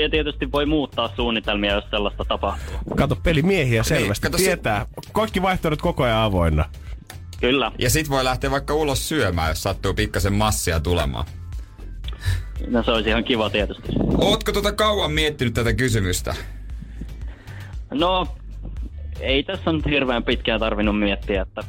ja 0.01 0.09
tietysti 0.09 0.51
voi 0.51 0.65
muuttaa 0.65 1.09
suunnitelmia, 1.15 1.73
jos 1.73 1.83
sellaista 1.89 2.25
tapahtuu. 2.25 2.75
Kato, 2.95 3.15
pelimiehiä 3.15 3.83
selvästi. 3.83 4.23
Kato, 4.23 4.37
Tietää. 4.37 4.85
Se... 5.05 5.11
Kaikki 5.13 5.41
vaihtoehdot 5.41 5.81
koko 5.81 6.03
ajan 6.03 6.17
avoinna. 6.17 6.65
Kyllä. 7.39 7.71
Ja 7.79 7.89
sit 7.89 8.09
voi 8.09 8.23
lähteä 8.23 8.51
vaikka 8.51 8.73
ulos 8.73 9.09
syömään, 9.09 9.49
jos 9.49 9.63
sattuu 9.63 9.93
pikkasen 9.93 10.33
massia 10.33 10.79
tulemaan. 10.79 11.25
No 12.67 12.83
se 12.83 12.91
olisi 12.91 13.09
ihan 13.09 13.23
kiva 13.23 13.49
tietysti. 13.49 13.87
Ootko 14.17 14.51
tota 14.51 14.71
kauan 14.71 15.11
miettinyt 15.11 15.53
tätä 15.53 15.73
kysymystä? 15.73 16.35
No, 17.91 18.27
ei 19.19 19.43
tässä 19.43 19.69
on 19.69 19.81
hirveän 19.89 20.23
pitkään 20.23 20.59
tarvinnut 20.59 20.99
miettiä, 20.99 21.41
että 21.41 21.63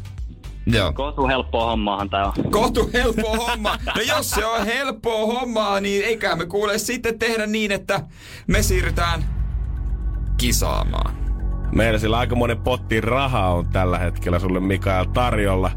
Joo. 0.73 0.93
Kohtu 0.93 1.27
helppoa 1.27 1.67
hommaahan 1.67 2.11
tää 2.11 2.25
on. 2.25 2.33
Kohtu 2.51 2.91
helppoa 2.93 3.37
homma. 3.37 3.79
No 3.97 4.03
jos 4.09 4.31
se 4.31 4.47
on 4.47 4.67
helppoa 4.67 5.27
hommaa, 5.27 5.81
niin 5.81 6.05
eikä 6.05 6.37
me 6.37 6.47
kuule 6.47 6.79
sitten 6.79 7.19
tehdä 7.19 7.47
niin, 7.47 7.73
että 7.73 8.01
me 8.47 8.63
siirrytään 8.63 9.25
kisaamaan. 10.37 11.15
Meillä 11.73 11.99
sillä 11.99 12.19
aikamoinen 12.19 12.59
potti 12.59 13.01
rahaa 13.01 13.55
on 13.55 13.69
tällä 13.69 13.99
hetkellä 13.99 14.39
sulle 14.39 14.61
Mikael 14.61 15.05
tarjolla. 15.05 15.71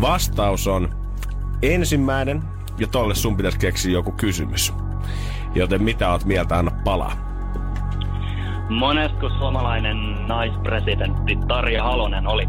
Vastaus 0.00 0.66
on 0.66 0.94
ensimmäinen, 1.62 2.42
ja 2.78 2.86
tolle 2.86 3.14
sun 3.14 3.36
pitäisi 3.36 3.58
keksiä 3.58 3.92
joku 3.92 4.12
kysymys. 4.12 4.72
Joten 5.54 5.82
mitä 5.82 6.10
oot 6.10 6.24
mieltä, 6.24 6.58
anna 6.58 6.70
palaa. 6.84 7.12
Monesko 8.68 9.28
suomalainen 9.28 10.26
naispresidentti 10.28 11.36
Tarja 11.48 11.82
Halonen 11.82 12.26
oli? 12.26 12.48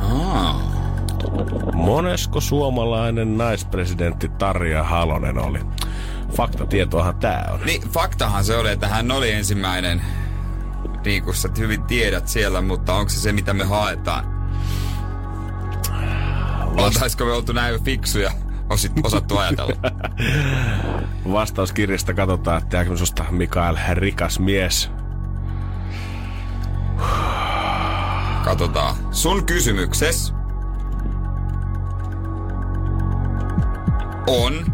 Ah. 0.00 0.79
Monesko 1.74 2.40
suomalainen 2.40 3.38
naispresidentti 3.38 4.28
Tarja 4.28 4.82
Halonen 4.82 5.38
oli? 5.38 5.58
Faktatietoahan 6.36 7.16
tää 7.16 7.50
on. 7.52 7.60
Niin, 7.66 7.82
faktahan 7.82 8.44
se 8.44 8.56
oli, 8.56 8.70
että 8.70 8.88
hän 8.88 9.10
oli 9.10 9.32
ensimmäinen 9.32 10.02
Riikussa, 11.04 11.48
että 11.48 11.60
hyvin 11.60 11.82
tiedät 11.82 12.28
siellä, 12.28 12.60
mutta 12.60 12.94
onko 12.94 13.10
se 13.10 13.20
se, 13.20 13.32
mitä 13.32 13.54
me 13.54 13.64
haetaan? 13.64 14.40
Oltaisiko 16.76 17.24
me 17.24 17.32
oltu 17.32 17.52
näin 17.52 17.84
fiksuja? 17.84 18.32
Osit, 18.70 18.92
osattu 19.02 19.38
ajatella. 19.38 19.74
Vastauskirjasta 21.32 22.14
katsotaan, 22.14 22.62
että 22.62 22.76
jääkö 22.76 22.96
susta 22.96 23.24
Mikael 23.30 23.76
rikas 23.94 24.38
mies. 24.38 24.90
Katsotaan. 28.44 28.96
Sun 29.10 29.46
kysymykses 29.46 30.34
on... 34.30 34.66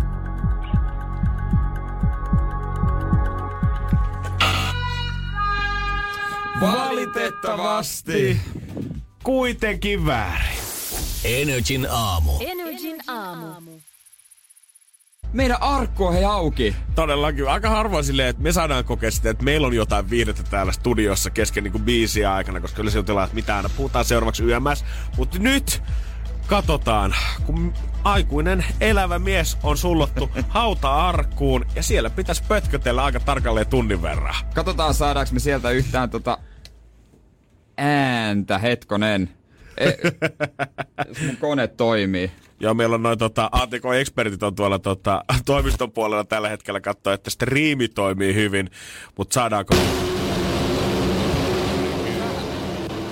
Valitettavasti 6.60 8.40
kuitenkin 9.22 10.06
väärin. 10.06 10.58
Energin 11.24 11.86
aamu. 11.90 12.32
Energin 12.40 13.00
aamu. 13.06 13.46
Meidän 15.32 15.62
arkku 15.62 16.06
on 16.06 16.12
hei 16.12 16.24
auki. 16.24 16.76
Todellakin. 16.94 17.48
Aika 17.48 17.70
harvoin 17.70 18.04
silleen, 18.04 18.28
että 18.28 18.42
me 18.42 18.52
saadaan 18.52 18.84
kokea 18.84 19.10
sitä, 19.10 19.30
että 19.30 19.44
meillä 19.44 19.66
on 19.66 19.74
jotain 19.74 20.10
viihdettä 20.10 20.42
täällä 20.42 20.72
studiossa 20.72 21.30
kesken 21.30 21.64
niin 21.64 21.84
biisiä 21.84 22.34
aikana, 22.34 22.60
koska 22.60 22.82
yleensä 22.82 22.98
on 22.98 23.04
tilaa, 23.04 23.24
että 23.24 23.34
mitä 23.34 23.56
aina 23.56 23.68
puhutaan 23.76 24.04
seuraavaksi 24.04 24.42
YMS. 24.42 24.84
Mutta 25.16 25.38
nyt 25.38 25.82
katsotaan, 26.46 27.14
kun 27.46 27.74
aikuinen 28.06 28.64
elävä 28.80 29.18
mies 29.18 29.58
on 29.62 29.78
sullottu 29.78 30.30
hauta-arkkuun 30.48 31.66
ja 31.74 31.82
siellä 31.82 32.10
pitäisi 32.10 32.42
pötkötellä 32.48 33.04
aika 33.04 33.20
tarkalleen 33.20 33.66
tunnin 33.66 34.02
verran. 34.02 34.34
Katsotaan 34.54 34.94
saadaanko 34.94 35.32
me 35.32 35.40
sieltä 35.40 35.70
yhtään 35.70 36.10
tota 36.10 36.38
ääntä, 37.78 38.58
hetkonen. 38.58 39.30
E, 39.76 39.90
mun 41.26 41.36
kone 41.36 41.68
toimii. 41.68 42.30
Joo, 42.60 42.74
meillä 42.74 42.94
on 42.94 43.02
noin 43.02 43.18
tota, 43.18 43.50
ATK-ekspertit 43.52 44.42
on 44.42 44.54
tuolla 44.54 44.78
tota, 44.78 45.24
toimiston 45.44 45.92
puolella 45.92 46.24
tällä 46.24 46.48
hetkellä 46.48 46.80
katsoa, 46.80 47.12
että 47.12 47.30
striimi 47.30 47.88
toimii 47.88 48.34
hyvin, 48.34 48.70
mutta 49.16 49.34
saadaanko... 49.34 49.74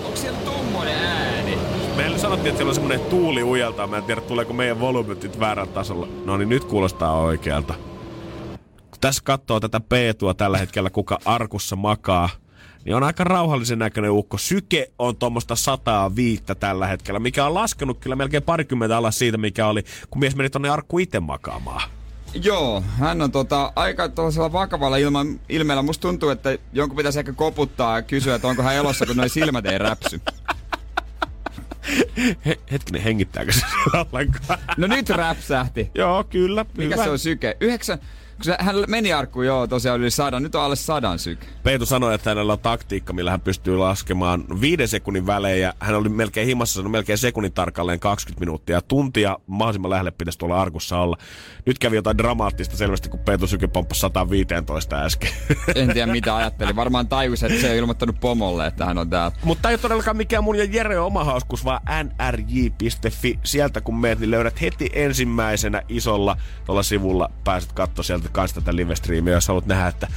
Onko 0.05 0.17
siellä 0.17 0.39
tommonen 0.39 0.99
ääni? 0.99 1.59
Meillä 1.97 2.19
sanottiin, 2.35 2.51
että 2.51 2.59
siellä 2.59 2.71
on 2.71 2.75
semmoinen 2.75 3.01
tuuli 3.01 3.43
ujeltaa. 3.43 3.87
Mä 3.87 3.97
en 3.97 4.03
tiedä, 4.03 4.21
tuleeko 4.21 4.53
meidän 4.53 4.81
volyymet 4.81 5.41
väärän 5.41 5.69
tasolla. 5.69 6.09
No 6.25 6.37
niin, 6.37 6.49
nyt 6.49 6.65
kuulostaa 6.65 7.21
oikealta. 7.21 7.75
Kun 8.91 9.01
tässä 9.01 9.23
katsoo 9.25 9.61
tätä 9.61 9.81
Peetua 9.81 10.35
tällä 10.35 10.59
hetkellä, 10.59 10.91
kuka 10.91 11.19
arkussa 11.25 11.77
makaa, 11.77 12.29
niin 12.85 12.95
on 12.95 13.03
aika 13.03 13.25
rauhallisen 13.25 13.79
näköinen 13.79 14.11
ukko. 14.11 14.39
Syke 14.39 14.91
on 14.99 15.17
tuommoista 15.17 15.57
sataa 15.57 16.17
viittä 16.17 16.55
tällä 16.55 16.87
hetkellä, 16.87 17.21
mikä 17.21 17.47
on 17.47 17.55
laskenut 17.55 17.99
kyllä 17.99 18.17
melkein 18.17 18.43
parikymmentä 18.43 18.97
alas 18.97 19.19
siitä, 19.19 19.39
mikä 19.39 19.67
oli, 19.67 19.83
kun 20.11 20.21
mies 20.21 20.37
meni 20.37 20.51
tonne 20.51 20.69
arkku 20.69 20.99
itse 20.99 21.21
makaamaan. 21.21 21.91
Joo, 22.43 22.83
hän 22.99 23.23
on 23.23 23.33
tota, 23.33 23.73
aika 23.77 24.09
tuollaisella 24.09 24.53
vakavalla 24.53 24.97
ilma, 24.97 25.27
ilmeellä. 25.49 25.83
Musta 25.83 26.03
tuntuu, 26.03 26.29
että 26.29 26.59
jonkun 26.73 26.97
pitäisi 26.97 27.19
ehkä 27.19 27.33
koputtaa 27.33 27.97
ja 27.97 28.03
kysyä, 28.03 28.35
että 28.35 28.49
onko 28.49 28.63
hän 28.63 28.75
elossa, 28.75 29.07
kun 29.07 29.17
noin 29.17 29.31
silmät 29.31 29.67
ei 29.67 29.79
räpsy. 29.79 30.21
He, 32.47 32.59
hetkinen, 32.73 33.03
hengittääkö 33.03 33.53
se 33.53 33.61
ollenkaan? 34.13 34.59
No 34.77 34.87
nyt 34.87 35.09
räpsähti. 35.09 35.91
Joo, 35.95 36.25
kyllä. 36.25 36.65
Mikä 36.79 36.95
hyvä. 36.95 37.05
se 37.05 37.11
on 37.11 37.19
syke? 37.19 37.57
Yhdeksän, 37.61 37.99
kun 38.43 38.55
hän 38.59 38.77
meni 38.89 39.13
arkkuun, 39.13 39.47
joo, 39.47 39.67
tosiaan 39.67 40.01
yli 40.01 40.11
sadan. 40.11 40.43
Nyt 40.43 40.55
on 40.55 40.63
alle 40.63 40.77
sadan 40.77 41.19
syke. 41.19 41.47
Peetu 41.63 41.87
sanoi, 41.87 42.15
että 42.15 42.31
hänellä 42.31 42.53
on 42.53 42.59
taktiikka, 42.59 43.13
millä 43.13 43.31
hän 43.31 43.41
pystyy 43.41 43.77
laskemaan 43.77 44.45
viiden 44.61 44.89
sekunnin 44.89 45.27
välejä. 45.27 45.75
Hän 45.81 45.95
oli 45.95 46.09
melkein 46.09 46.47
himassa 46.47 46.75
sanonut 46.75 46.93
melkein 46.93 47.19
sekunnin 47.19 47.53
tarkalleen 47.53 48.01
20 48.01 48.41
minuuttia. 48.41 48.83
Tuntia 48.83 49.39
mahdollisimman 49.47 49.91
lähelle 49.91 50.11
pitäisi 50.11 50.39
tuolla 50.39 50.63
arkussa 50.63 50.99
olla. 50.99 51.17
Nyt 51.67 51.79
kävi 51.79 51.97
jotain 51.97 52.19
dramaattista 52.19 52.77
selvästi, 52.77 53.09
kun 53.09 53.21
Peetu 53.21 53.47
Syke 53.47 53.67
pomppasi 53.67 54.01
115 54.01 55.05
äsken. 55.05 55.31
En 55.75 55.93
tiedä 55.93 56.13
mitä 56.13 56.37
ajatteli. 56.37 56.77
Varmaan 56.77 57.09
tajus, 57.09 57.43
että 57.43 57.61
se 57.61 57.71
on 57.71 57.77
ilmoittanut 57.77 58.21
pomolle, 58.21 58.67
että 58.67 58.87
hän 58.87 58.99
on 58.99 59.11
täällä. 59.11 59.37
Mutta 59.45 59.69
ei 59.69 59.75
ole 59.75 59.81
todellakaan 59.81 60.17
mikään 60.17 60.45
mun 60.45 60.59
ja 60.59 60.65
Jere 60.65 61.01
oma 61.01 61.25
hauskuus, 61.25 61.65
vaan 61.65 61.81
nrj.fi. 62.05 63.39
Sieltä 63.45 63.81
kun 63.81 64.01
meet, 64.01 64.19
niin 64.19 64.31
löydät 64.31 64.61
heti 64.61 64.91
ensimmäisenä 64.93 65.83
isolla 65.89 66.37
tuolla 66.67 66.83
sivulla. 66.83 67.31
Pääset 67.45 67.73
katsoa 67.73 68.03
sieltä 68.03 68.24
kanssa 68.29 68.61
tätä 68.61 68.77
live-striimiä, 68.77 69.33
jos 69.33 69.49
haluat 69.49 69.67
nähdä, 69.67 69.89
että 69.89 70.09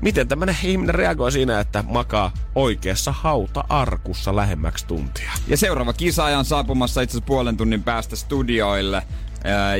miten 0.00 0.28
tämmönen 0.28 0.56
ihminen 0.64 0.94
reagoi 0.94 1.32
siinä, 1.32 1.60
että 1.60 1.84
makaa 1.88 2.32
oikeassa 2.54 3.12
hauta-arkussa 3.12 4.36
lähemmäksi 4.36 4.86
tuntia. 4.86 5.32
Ja 5.48 5.56
seuraava 5.56 5.92
kisaaja 5.92 6.38
on 6.38 6.44
saapumassa 6.44 7.00
itse 7.02 7.12
asiassa 7.12 7.26
puolen 7.26 7.56
tunnin 7.56 7.82
päästä 7.82 8.16
studioille. 8.16 9.02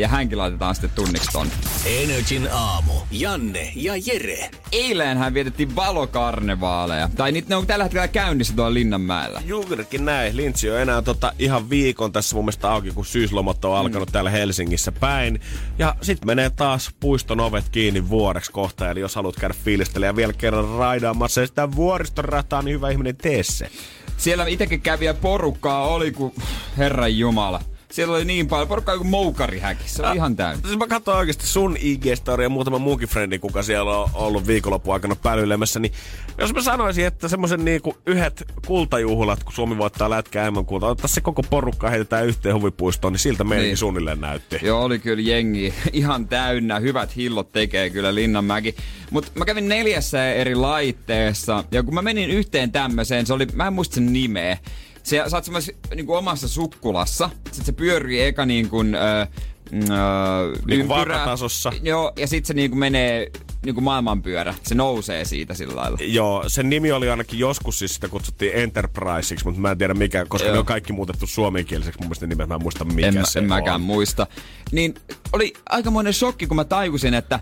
Ja 0.01 0.09
hänkin 0.09 0.38
laitetaan 0.38 0.75
sitten 0.75 0.90
tunniksi 0.94 1.33
tonne. 1.33 1.53
Energin 1.87 2.49
aamu. 2.53 2.92
Janne 3.11 3.73
ja 3.75 3.92
Jere. 4.07 4.51
Eilen 4.73 5.18
hän 5.18 5.35
vietettiin 5.35 5.77
valokarnevaaleja. 5.77 7.09
Tai 7.16 7.33
niitä 7.33 7.49
ne 7.49 7.57
on 7.57 7.66
tällä 7.66 7.85
hetkellä 7.85 8.09
käynnissä 8.09 8.55
tuolla 8.57 8.75
Linnanmäellä. 8.75 9.42
Juurikin 9.44 10.05
näin. 10.05 10.37
Lintsi 10.37 10.70
on 10.70 10.81
enää 10.81 11.03
tota 11.03 11.33
ihan 11.38 11.70
viikon 11.70 12.12
tässä 12.12 12.37
mun 12.37 12.44
mielestä 12.44 12.70
auki, 12.73 12.90
kun 12.90 13.07
syyslomat 13.07 13.64
on 13.64 13.77
alkanut 13.77 14.09
mm. 14.09 14.12
täällä 14.12 14.31
Helsingissä 14.31 14.92
päin. 14.92 15.40
Ja 15.79 15.94
sit 16.03 16.25
menee 16.25 16.51
taas 16.51 16.90
puiston 17.01 17.40
ovet 17.40 17.68
kiinni 17.68 18.09
vuodeksi 18.09 18.53
kohta. 18.53 18.90
Eli 18.90 19.01
jos 19.01 19.14
haluat 19.14 19.37
käydä 19.37 19.55
fiilistellä 19.64 20.07
ja 20.07 20.16
vielä 20.16 20.33
kerran 20.33 20.68
raidaamassa 20.68 21.46
sitä 21.46 21.73
vuoristorataa, 21.77 22.62
niin 22.62 22.75
hyvä 22.75 22.90
ihminen 22.90 23.16
tee 23.16 23.42
se. 23.42 23.70
Siellä 24.16 24.46
itsekin 24.46 24.81
käviä 24.81 25.14
porukkaa 25.14 25.87
oli 25.87 26.12
kuin 26.12 26.35
Herran 26.79 27.18
Jumala. 27.18 27.61
Siellä 27.90 28.14
oli 28.16 28.24
niin 28.24 28.48
paljon 28.48 28.68
kuin 28.98 29.07
moukarihäki. 29.07 29.83
Se 29.87 30.03
oli 30.03 30.16
ihan 30.16 30.37
täynnä. 30.37 30.62
Siis 30.66 30.79
mä 30.79 30.87
katsoin 30.87 31.18
oikeasti 31.18 31.46
sun 31.46 31.76
IG-storia 31.76 32.42
ja 32.42 32.48
muutama 32.48 32.79
muukin 32.79 33.09
frendi, 33.09 33.38
kuka 33.38 33.62
siellä 33.62 33.96
on 33.98 34.11
ollut 34.14 34.46
viikonloppu 34.46 34.90
aikana 34.90 35.16
pälyilemässä, 35.16 35.81
niin 35.81 35.92
jos 36.38 36.55
mä 36.55 36.62
sanoisin, 36.62 37.07
että 37.07 37.29
semmoisen 37.29 37.64
niinku 37.64 37.96
yhdet 38.07 38.44
kultajuhlat, 38.66 39.44
kun 39.44 39.53
Suomi 39.53 39.79
voittaa 39.79 40.11
lätkää 40.11 40.42
enemmän 40.42 40.64
kulta, 40.64 40.87
otettaisiin 40.87 41.14
se 41.14 41.20
koko 41.20 41.42
porukka 41.42 41.90
heitetään 41.90 42.26
yhteen 42.26 42.55
huvipuistoon, 42.55 43.12
niin 43.12 43.20
siltä 43.20 43.44
meidänkin 43.44 43.68
Niin. 43.70 43.76
suunnilleen 43.76 44.20
näytti. 44.20 44.59
Joo, 44.62 44.83
oli 44.85 44.98
kyllä 44.98 45.22
jengi 45.22 45.74
ihan 45.92 46.29
täynnä. 46.29 46.79
Hyvät 46.79 47.16
hillot 47.16 47.53
tekee 47.53 47.90
kyllä 47.90 48.14
Linnanmäki. 48.14 48.74
Mutta 49.11 49.31
mä 49.35 49.44
kävin 49.44 49.68
neljässä 49.68 50.33
eri 50.33 50.55
laitteessa. 50.55 51.64
Ja 51.70 51.83
kun 51.83 51.94
mä 51.94 52.03
menin 52.03 52.31
yhteen 52.31 52.72
tämmöiseen, 52.72 53.26
se 53.26 53.33
oli, 53.33 53.46
mä 53.55 53.66
en 53.66 53.72
muista 53.72 53.94
sen 53.94 54.12
nimeä. 54.12 54.59
Se, 55.02 55.22
sä 55.28 55.36
oot 55.36 55.44
semmoisessa 55.44 55.80
niin 55.94 56.10
omassa 56.10 56.48
sukkulassa. 56.48 57.30
Sitten 57.44 57.64
se 57.64 57.72
pyörii 57.72 58.22
eka 58.22 58.46
niin 58.46 58.68
kuin, 58.68 58.94
öö, 58.94 59.26
öö, 59.72 60.52
Niin 60.66 60.80
kuin 60.80 60.88
vaakatasossa. 60.88 61.72
Joo, 61.82 62.12
ja 62.16 62.26
sitten 62.26 62.46
se 62.46 62.54
niin 62.54 62.70
kuin 62.70 62.78
menee 62.78 63.30
niin 63.64 63.74
kuin 63.74 63.84
maailmanpyörä. 63.84 64.54
Se 64.62 64.74
nousee 64.74 65.24
siitä 65.24 65.54
sillä 65.54 65.76
lailla. 65.76 65.98
Joo, 66.00 66.44
sen 66.48 66.70
nimi 66.70 66.92
oli 66.92 67.10
ainakin 67.10 67.38
joskus, 67.38 67.78
siis 67.78 67.94
sitä 67.94 68.08
kutsuttiin 68.08 68.52
Enterpriseiksi, 68.54 69.44
mutta 69.44 69.60
mä 69.60 69.70
en 69.70 69.78
tiedä 69.78 69.94
mikä, 69.94 70.26
koska 70.28 70.46
Joo. 70.48 70.52
ne 70.54 70.58
on 70.58 70.66
kaikki 70.66 70.92
muutettu 70.92 71.26
suomenkieliseksi 71.26 72.00
mun 72.00 72.06
mielestä 72.06 72.26
nimet, 72.26 72.48
mä 72.48 72.54
en 72.54 72.62
muista 72.62 72.84
mikä 72.84 73.08
en, 73.08 73.26
se 73.26 73.38
en 73.38 73.44
on. 73.44 73.48
mäkään 73.48 73.80
muista. 73.80 74.26
Niin 74.72 74.94
oli 75.32 75.52
aikamoinen 75.68 76.14
shokki, 76.14 76.46
kun 76.46 76.56
mä 76.56 76.64
tajusin, 76.64 77.14
että 77.14 77.40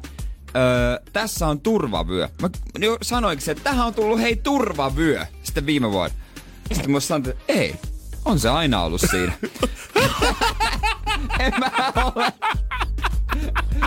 öö, 0.57 1.01
tässä 1.13 1.47
on 1.47 1.61
turvavyö. 1.61 2.29
Mä 2.43 2.49
jo 2.79 2.99
sanoinkin 3.03 3.45
se, 3.45 3.51
että 3.53 3.65
tähän 3.65 3.87
on 3.87 3.95
tullut 3.95 4.21
hei 4.21 4.37
turvavyö 4.37 5.27
sitten 5.43 5.67
viime 5.67 5.91
vuonna. 5.93 6.17
Sitten 6.73 6.91
mä 6.91 7.01
sanoin, 7.01 7.29
että 7.29 7.43
ei, 7.49 7.75
on 8.25 8.39
se 8.39 8.49
aina 8.49 8.83
ollut 8.83 9.01
siinä. 9.11 9.33
en 11.41 11.53
mä 11.61 11.71
ole. 12.15 12.33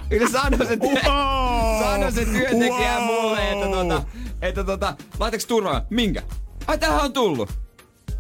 Kyllä 0.10 0.30
sanoi 0.30 0.68
se, 0.68 0.78
työ, 0.78 1.12
Wow! 1.12 2.12
se 2.14 2.26
työntekijä 2.26 2.96
Wow! 2.98 3.06
mulle, 3.06 3.52
että 3.52 3.66
tota, 3.68 4.04
että 4.42 4.64
tota, 4.64 4.96
laitaks 5.20 5.46
turvaa? 5.46 5.82
Minkä? 5.90 6.22
Ai 6.68 6.78
tähän 6.78 7.02
on 7.02 7.14
tullut. 7.14 7.50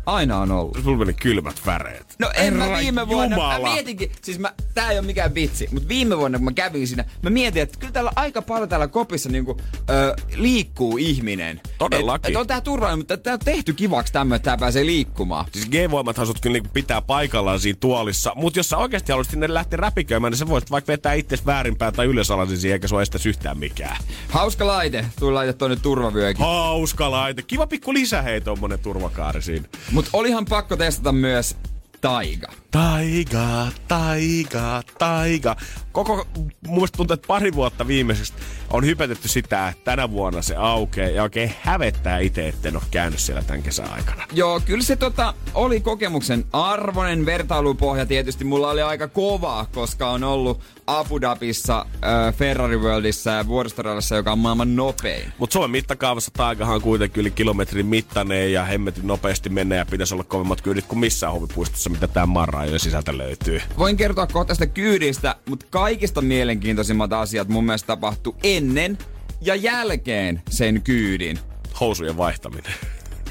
Aina 0.05 0.37
on 0.37 0.51
ollut. 0.51 0.77
Sulla 0.83 0.97
meni 0.97 1.13
kylmät 1.13 1.61
väreet. 1.65 2.10
No 2.21 2.31
en 2.33 2.53
mä 2.53 2.63
Herra 2.63 2.79
viime 2.79 3.07
vuonna, 3.07 3.35
Jumala. 3.35 3.67
mä 3.67 3.73
mietinkin, 3.73 4.11
siis 4.21 4.39
mä, 4.39 4.53
tää 4.73 4.91
ei 4.91 4.99
ole 4.99 5.07
mikään 5.07 5.35
vitsi, 5.35 5.67
mutta 5.71 5.87
viime 5.89 6.17
vuonna 6.17 6.37
kun 6.37 6.45
mä 6.45 6.51
kävin 6.51 6.87
siinä, 6.87 7.05
mä 7.21 7.29
mietin, 7.29 7.61
että 7.61 7.79
kyllä 7.79 7.93
täällä 7.93 8.11
aika 8.15 8.41
paljon 8.41 8.69
täällä 8.69 8.87
kopissa 8.87 9.29
niinku, 9.29 9.57
ö, 9.89 10.15
liikkuu 10.35 10.97
ihminen. 10.97 11.61
Todellakin. 11.77 12.29
Et, 12.31 12.35
et 12.35 12.41
on 12.41 12.47
tää 12.47 12.61
turvallinen, 12.61 12.99
mutta 12.99 13.17
tää 13.17 13.33
on 13.33 13.39
tehty 13.39 13.73
kivaksi 13.73 14.13
tämmöinen, 14.13 14.35
että 14.35 14.45
tää 14.45 14.57
pääsee 14.57 14.85
liikkumaan. 14.85 15.45
Siis 15.51 15.69
G-voimathan 15.69 16.27
sut 16.27 16.41
kyllä 16.41 16.53
niinku 16.53 16.69
pitää 16.73 17.01
paikallaan 17.01 17.59
siinä 17.59 17.77
tuolissa, 17.79 18.31
mutta 18.35 18.59
jos 18.59 18.69
sä 18.69 18.77
oikeasti 18.77 19.11
haluaisit 19.11 19.31
sinne 19.31 19.53
lähteä 19.53 19.77
räpiköimään, 19.77 20.31
niin 20.31 20.37
sä 20.37 20.47
voisit 20.47 20.71
vaikka 20.71 20.91
vetää 20.91 21.13
itses 21.13 21.45
väärinpäin 21.45 21.93
tai 21.93 22.05
ylösalaisin 22.05 22.57
siihen, 22.57 22.73
eikä 22.75 22.87
sua 22.87 23.01
estäisi 23.01 23.29
yhtään 23.29 23.57
mikään. 23.57 23.97
Hauska 24.29 24.67
laite, 24.67 25.05
tuli 25.19 25.33
laite 25.33 25.53
tonne 25.53 25.75
turvavyökin. 25.75 26.45
Hauska 26.45 27.11
laite. 27.11 27.41
Kiva 27.41 27.67
pikku 27.67 27.93
lisä 27.93 28.21
hei 28.21 28.41
tommonen 28.41 28.79
turvakaari 28.79 29.41
siinä. 29.41 29.65
Mut 29.91 30.09
olihan 30.13 30.45
pakko 30.45 30.75
testata 30.77 31.11
myös 31.11 31.55
Taiga. 32.01 32.49
Taiga, 32.71 33.69
taiga, 33.87 34.81
taiga. 34.97 35.53
Koko, 35.91 36.27
mun 36.37 36.51
mielestä 36.75 36.97
tuntuu, 36.97 37.13
että 37.13 37.27
pari 37.27 37.53
vuotta 37.53 37.87
viimeisestä 37.87 38.37
on 38.69 38.85
hypetetty 38.85 39.27
sitä, 39.27 39.67
että 39.67 39.83
tänä 39.83 40.11
vuonna 40.11 40.41
se 40.41 40.55
aukeaa 40.55 41.09
ja 41.09 41.23
oikein 41.23 41.53
hävettää 41.61 42.19
itse, 42.19 42.47
etten 42.47 42.75
ole 42.75 42.83
käynyt 42.91 43.19
siellä 43.19 43.41
tämän 43.41 43.63
kesän 43.63 43.93
aikana. 43.93 44.27
Joo, 44.31 44.59
kyllä 44.59 44.83
se 44.83 44.95
tota, 44.95 45.33
oli 45.53 45.79
kokemuksen 45.79 46.45
arvoinen 46.53 47.25
vertailupohja. 47.25 48.05
Tietysti 48.05 48.43
mulla 48.43 48.69
oli 48.69 48.81
aika 48.81 49.07
kova, 49.07 49.65
koska 49.73 50.09
on 50.09 50.23
ollut 50.23 50.61
Abu 50.87 51.21
Dhabissa, 51.21 51.85
äh, 52.03 52.35
Ferrari 52.35 52.77
Worldissa 52.77 53.31
ja 53.31 53.47
vuoristoradassa, 53.47 54.15
joka 54.15 54.31
on 54.31 54.39
maailman 54.39 54.75
nopein. 54.75 55.33
Mutta 55.37 55.53
Suomen 55.53 55.71
mittakaavassa 55.71 56.31
taikahan 56.37 56.75
on 56.75 56.81
kuitenkin 56.81 57.21
yli 57.21 57.31
kilometrin 57.31 57.85
mittainen 57.85 58.53
ja 58.53 58.65
hemmetin 58.65 59.07
nopeasti 59.07 59.49
menee 59.49 59.77
ja 59.77 59.85
pitäisi 59.85 60.13
olla 60.13 60.23
kovemmat 60.23 60.61
kyydit 60.61 60.85
kuin 60.85 60.99
missään 60.99 61.33
huvipuistossa, 61.33 61.89
mitä 61.89 62.07
tämä 62.07 62.25
Marraajojen 62.25 62.79
sisältä 62.79 63.17
löytyy. 63.17 63.61
Voin 63.77 63.97
kertoa 63.97 64.27
kohta 64.27 64.47
tästä 64.47 64.65
kyydistä, 64.65 65.35
mutta 65.49 65.65
kaikista 65.81 66.21
mielenkiintoisimmat 66.21 67.13
asiat 67.13 67.47
mun 67.47 67.65
mielestä 67.65 67.87
tapahtui 67.87 68.35
ennen 68.43 68.97
ja 69.41 69.55
jälkeen 69.55 70.41
sen 70.49 70.81
kyydin. 70.81 71.39
Housujen 71.79 72.17
vaihtaminen. 72.17 72.73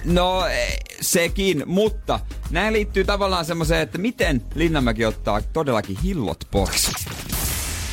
No 0.04 0.46
eh, 0.46 0.78
sekin, 1.00 1.62
mutta 1.66 2.20
nämä 2.50 2.72
liittyy 2.72 3.04
tavallaan 3.04 3.44
semmoiseen, 3.44 3.80
että 3.80 3.98
miten 3.98 4.42
Linnanmäki 4.54 5.04
ottaa 5.04 5.42
todellakin 5.42 5.96
hillot 6.02 6.44
pois. 6.50 6.92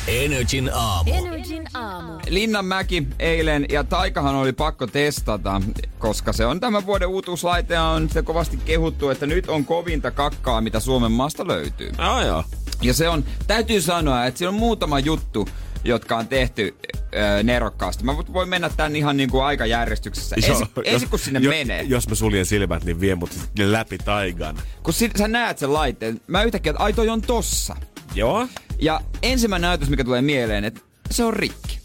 Energin 0.08 0.70
aamu. 0.74 1.10
Energin 1.14 1.66
aamu. 1.74 2.12
Linnanmäki 2.28 3.06
eilen 3.18 3.66
ja 3.68 3.84
Taikahan 3.84 4.34
oli 4.34 4.52
pakko 4.52 4.86
testata, 4.86 5.62
koska 5.98 6.32
se 6.32 6.46
on 6.46 6.60
tämän 6.60 6.86
vuoden 6.86 7.08
uutuuslaite 7.08 7.74
ja 7.74 7.82
on 7.84 8.08
se 8.10 8.22
kovasti 8.22 8.56
kehuttu, 8.56 9.10
että 9.10 9.26
nyt 9.26 9.48
on 9.48 9.64
kovinta 9.64 10.10
kakkaa, 10.10 10.60
mitä 10.60 10.80
Suomen 10.80 11.12
maasta 11.12 11.46
löytyy. 11.46 11.90
Oh, 12.16 12.26
joo. 12.26 12.44
Ja 12.82 12.94
se 12.94 13.08
on, 13.08 13.24
täytyy 13.46 13.80
sanoa, 13.80 14.26
että 14.26 14.38
siinä 14.38 14.48
on 14.48 14.54
muutama 14.54 14.98
juttu, 14.98 15.48
jotka 15.84 16.16
on 16.16 16.28
tehty 16.28 16.76
öö, 17.14 17.42
nerokkaasti. 17.42 18.04
Mä 18.04 18.16
voin 18.16 18.48
mennä 18.48 18.68
tän 18.68 18.96
ihan 18.96 19.16
niinku 19.16 19.40
aikajärjestyksessä. 19.40 20.36
Ensi, 20.36 20.64
ensi 20.84 21.06
kun 21.06 21.18
sinne 21.18 21.40
jo, 21.40 21.50
menee. 21.50 21.82
Jos 21.82 22.08
mä 22.08 22.14
suljen 22.14 22.46
silmät, 22.46 22.84
niin 22.84 23.00
vie 23.00 23.14
mut 23.14 23.30
läpi 23.58 23.98
taigan. 23.98 24.56
Kun 24.82 24.94
si- 24.94 25.10
sä 25.18 25.28
näet 25.28 25.58
sen 25.58 25.72
laitteen, 25.72 26.20
mä 26.26 26.42
yhtäkkiä, 26.42 26.70
että 26.70 26.82
ai 26.82 26.92
toi 26.92 27.08
on 27.08 27.22
tossa. 27.22 27.76
Joo. 28.18 28.48
Ja 28.78 29.00
ensimmäinen 29.22 29.68
näytös, 29.68 29.88
mikä 29.90 30.04
tulee 30.04 30.22
mieleen, 30.22 30.64
että 30.64 30.80
se 31.10 31.24
on 31.24 31.34
rikki. 31.34 31.78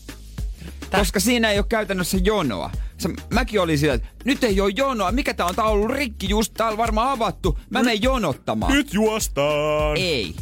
Tää. 0.90 1.00
Koska 1.00 1.20
siinä 1.20 1.52
ei 1.52 1.58
ole 1.58 1.66
käytännössä 1.70 2.18
jonoa. 2.24 2.72
Se, 2.98 3.10
mäkin 3.34 3.62
olin 3.62 3.78
sillä, 3.78 3.94
että 3.94 4.08
nyt 4.26 4.44
ei 4.44 4.62
ole 4.62 4.72
jonoa. 4.76 5.12
Mikä 5.12 5.34
tää 5.34 5.46
on? 5.46 5.56
Tää 5.56 5.66
on 5.66 5.72
ollut 5.72 5.92
rikki 5.92 6.30
just, 6.30 6.54
tää 6.54 6.68
on 6.68 6.78
varmaan 6.78 7.10
avattu. 7.10 7.60
Mä 7.70 7.84
menen 7.84 8.02
jonottamaan. 8.02 8.74
Nyt 8.74 8.94
juostaan. 8.94 9.98
Ei. 9.98 10.36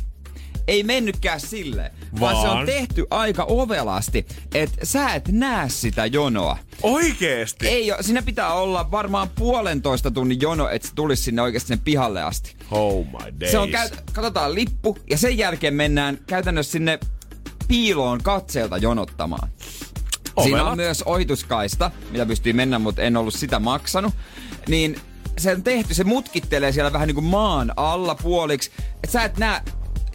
Ei 0.68 0.84
mennytkään 0.84 1.40
silleen. 1.40 1.92
Vaan, 2.20 2.36
Vaan? 2.36 2.46
se 2.46 2.60
on 2.60 2.66
tehty 2.66 3.06
aika 3.10 3.44
ovelasti, 3.44 4.26
että 4.54 4.86
sä 4.86 5.14
et 5.14 5.28
näe 5.28 5.70
sitä 5.70 6.06
jonoa. 6.06 6.58
Oikeesti? 6.84 7.68
Ei, 7.68 7.92
oo- 7.92 7.98
siinä 8.02 8.22
pitää 8.22 8.54
olla 8.54 8.92
varmaan 8.92 9.30
puolentoista 9.30 10.12
tunnin 10.12 10.42
jono, 10.42 10.70
että 10.70 10.88
se 10.88 10.96
tulisi 10.96 11.24
sinne 11.24 11.42
oikeasti 11.42 11.68
sinne 11.68 11.82
pihalle 11.86 12.24
asti. 12.24 12.56
Oh 12.72 13.06
my 13.06 13.40
days. 13.40 13.52
Se 13.52 13.58
on, 13.58 13.70
katsotaan 14.14 14.56
lippu 14.56 14.98
ja 15.10 15.18
sen 15.18 15.38
jälkeen 15.38 15.74
mennään 15.74 16.20
käytännössä 16.28 16.72
sinne 16.72 17.00
piiloon 17.68 18.24
katseelta 18.24 18.78
jonottamaan. 18.78 19.50
Siinä 20.44 20.58
Ovela. 20.58 20.72
on 20.72 20.78
myös 20.78 21.04
ohituskaista, 21.04 21.92
mitä 22.12 22.26
pystyy 22.26 22.54
mennä, 22.54 22.80
mutta 22.80 23.02
en 23.02 23.18
ollut 23.18 23.34
sitä 23.34 23.60
maksanut. 23.60 24.14
Niin 24.68 25.00
se 25.38 25.52
on 25.52 25.64
tehty, 25.64 25.94
se 25.94 26.04
mutkittelee 26.04 26.72
siellä 26.72 26.94
vähän 26.94 27.08
niin 27.08 27.16
kuin 27.16 27.26
maan 27.26 27.74
alla 27.76 28.16
puoliksi. 28.16 28.72
Että 28.96 29.12
sä 29.12 29.24
et 29.24 29.38
näe 29.38 29.62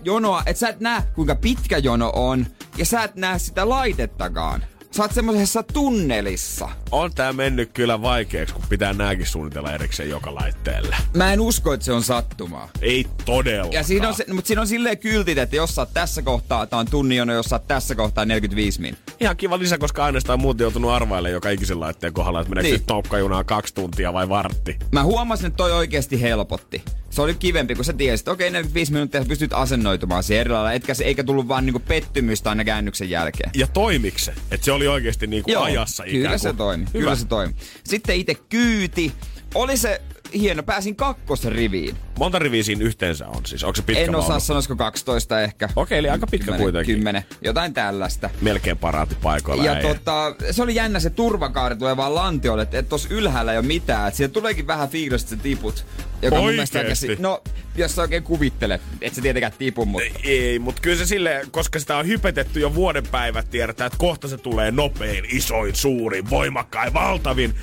jonoa, 0.05 0.43
että 0.47 0.61
sä 0.61 0.69
et 0.69 0.81
näe 0.81 1.03
kuinka 1.15 1.35
pitkä 1.35 1.79
jono 1.79 2.13
on. 2.15 2.47
Ja 2.77 2.85
sä 2.87 3.03
et 3.03 3.15
näe 3.15 3.39
sitä 3.39 3.69
laitettakaan. 3.69 4.65
Sä 4.91 5.03
oot 5.03 5.13
semmosessa 5.13 5.63
tunnelissa. 5.63 6.69
On 6.91 7.15
tää 7.15 7.33
mennyt 7.33 7.71
kyllä 7.73 8.03
vaikeaksi, 8.03 8.55
kun 8.55 8.65
pitää 8.69 8.93
nääkin 8.93 9.27
suunnitella 9.27 9.73
erikseen 9.75 10.11
joka 10.11 10.35
laitteelle. 10.35 10.97
Mä 11.17 11.33
en 11.33 11.41
usko, 11.41 11.73
että 11.73 11.85
se 11.87 11.93
on 11.93 12.03
sattumaa. 12.03 12.69
Ei 12.81 13.07
todella. 13.25 13.73
Ja 13.73 13.83
siinä 13.83 14.09
on, 14.09 14.15
se, 14.15 14.25
mutta 14.33 14.47
siinä 14.49 14.61
on 14.61 14.67
silleen 14.67 14.99
kyltit, 14.99 15.39
että 15.39 15.57
jos 15.57 15.75
sä 15.75 15.81
oot 15.83 15.95
tässä 15.95 16.23
kohtaa, 16.23 16.67
tää 16.67 16.79
on 16.79 16.87
tunnin 16.91 17.19
jono, 17.19 17.33
jos 17.35 17.47
sä 17.47 17.57
oot 17.57 17.67
tässä 17.69 17.95
kohtaa 17.95 18.25
45 18.25 18.81
min. 18.81 18.97
Ihan 19.21 19.37
kiva 19.37 19.59
lisä, 19.59 19.79
koska 19.79 20.05
aina 20.05 20.21
sitä 20.21 20.33
on 20.33 20.41
muuten 20.41 20.65
joutunut 20.65 20.91
arvailemaan 20.91 21.33
joka 21.33 21.51
ikisen 21.51 21.81
laitteen 21.81 22.13
kohdalla, 22.13 22.41
että 22.41 22.51
meneekö 22.55 22.79
Niin. 22.89 22.97
nyt 23.37 23.47
kaksi 23.47 23.75
tuntia 23.75 24.13
vai 24.13 24.29
vartti. 24.29 24.77
Mä 24.93 25.03
huomasin, 25.05 25.47
että 25.47 25.57
toi 25.57 25.73
oikeasti 25.73 26.23
helpotti. 26.23 26.83
Se 27.17 27.23
oli 27.23 27.35
kivempi, 27.35 27.75
kun 27.75 27.85
sä 27.85 27.93
tiesit, 27.93 28.23
että 28.25 28.31
okei, 28.33 28.51
45 28.51 28.93
minuuttia 28.93 29.23
sä 29.23 29.29
pystyt 29.29 29.53
asennoitumaan 29.53 30.23
siihen 30.23 30.41
eri 30.41 30.51
lailla, 30.51 30.73
etkä 30.73 30.95
se, 30.95 31.05
eikä 31.05 31.25
tullut 31.25 31.49
vaan 31.49 31.67
niinku 31.67 31.81
pettymystä 31.89 32.51
aina 32.51 32.65
käännyksen 32.65 33.11
jälkeen. 33.11 33.51
Ja 33.55 33.67
toimiks 33.67 34.25
se? 34.25 34.35
Että 34.51 34.65
se 34.65 34.73
oli 34.73 34.89
oikeasti 34.89 35.27
niinku 35.27 35.51
Joo, 35.51 35.63
ajassa 35.63 36.05
kyllä 36.05 36.19
ikään 36.19 36.39
se 36.39 36.49
kuin. 36.49 36.57
toimi. 36.57 36.85
Hyvä. 36.85 36.99
Kyllä 36.99 37.17
se 37.17 37.27
toimi. 37.27 37.55
Sitten 37.85 38.17
itse 38.17 38.35
kyyti. 38.35 39.13
Oli 39.55 39.77
se 39.77 40.01
hieno, 40.35 40.63
pääsin 40.63 40.97
kakkosriviin. 40.97 41.97
Monta 42.19 42.39
riviä 42.39 42.63
siinä 42.63 42.85
yhteensä 42.85 43.29
on 43.29 43.47
siis? 43.47 43.65
Onko 43.65 43.77
se 43.77 43.83
pitkä 43.83 44.03
en 44.05 44.15
osaa 44.15 44.29
vaunu? 44.29 44.41
sanoisiko 44.41 44.77
12 44.77 45.41
ehkä. 45.41 45.69
Okei, 45.77 45.99
eli 45.99 46.09
aika 46.09 46.27
pitkä 46.27 46.45
10, 46.45 46.63
kuitenkin. 46.65 46.95
10, 46.97 47.25
jotain 47.43 47.75
tällaista. 47.75 48.31
Melkein 48.41 48.79
paraatipaikoilla. 48.79 49.65
Ja 49.65 49.83
tota, 49.83 50.35
se 50.51 50.63
oli 50.63 50.75
jännä 50.75 51.01
se 51.01 51.11
turvakaari 51.11 51.77
tulee 51.77 51.97
vaan 51.97 52.15
lantiolle, 52.15 52.63
että 52.63 52.79
et 52.79 52.89
tossa 52.89 53.09
ylhäällä 53.11 53.53
ei 53.53 53.59
ole 53.59 53.67
mitään. 53.67 54.09
Että 54.09 54.17
siitä 54.17 54.33
tuleekin 54.33 54.67
vähän 54.67 54.89
fiilis, 54.89 55.23
että 55.23 55.37
sä 55.37 55.43
tiput. 55.43 55.87
Joka 56.23 56.37
mun 56.37 56.47
mielestä 56.47 56.79
aika 56.79 56.87
Oikeesti? 56.87 57.07
si- 57.07 57.17
No, 57.23 57.43
jos 57.77 57.95
sä 57.95 58.03
oikein 58.03 58.23
kuvittelet, 58.23 58.81
et 59.01 59.15
sä 59.15 59.23
tietenkään 59.23 59.53
tipu, 59.59 59.87
mutta... 59.87 60.09
Ei, 60.25 60.59
mutta 60.59 60.83
kyllä 60.83 60.97
se 60.97 61.07
silleen, 61.07 61.51
koska 61.51 61.79
sitä 61.79 61.97
on 61.97 62.07
hypetetty 62.07 62.61
jo 62.61 62.75
vuoden 62.75 63.07
päivät, 63.11 63.51
tiedetään, 63.51 63.87
että 63.87 63.99
kohta 63.99 64.29
se 64.29 64.37
tulee 64.37 64.71
nopein, 64.71 65.25
isoin, 65.31 65.75
suurin, 65.75 66.31
voimakkain, 66.31 66.95
valtavin. 66.95 67.55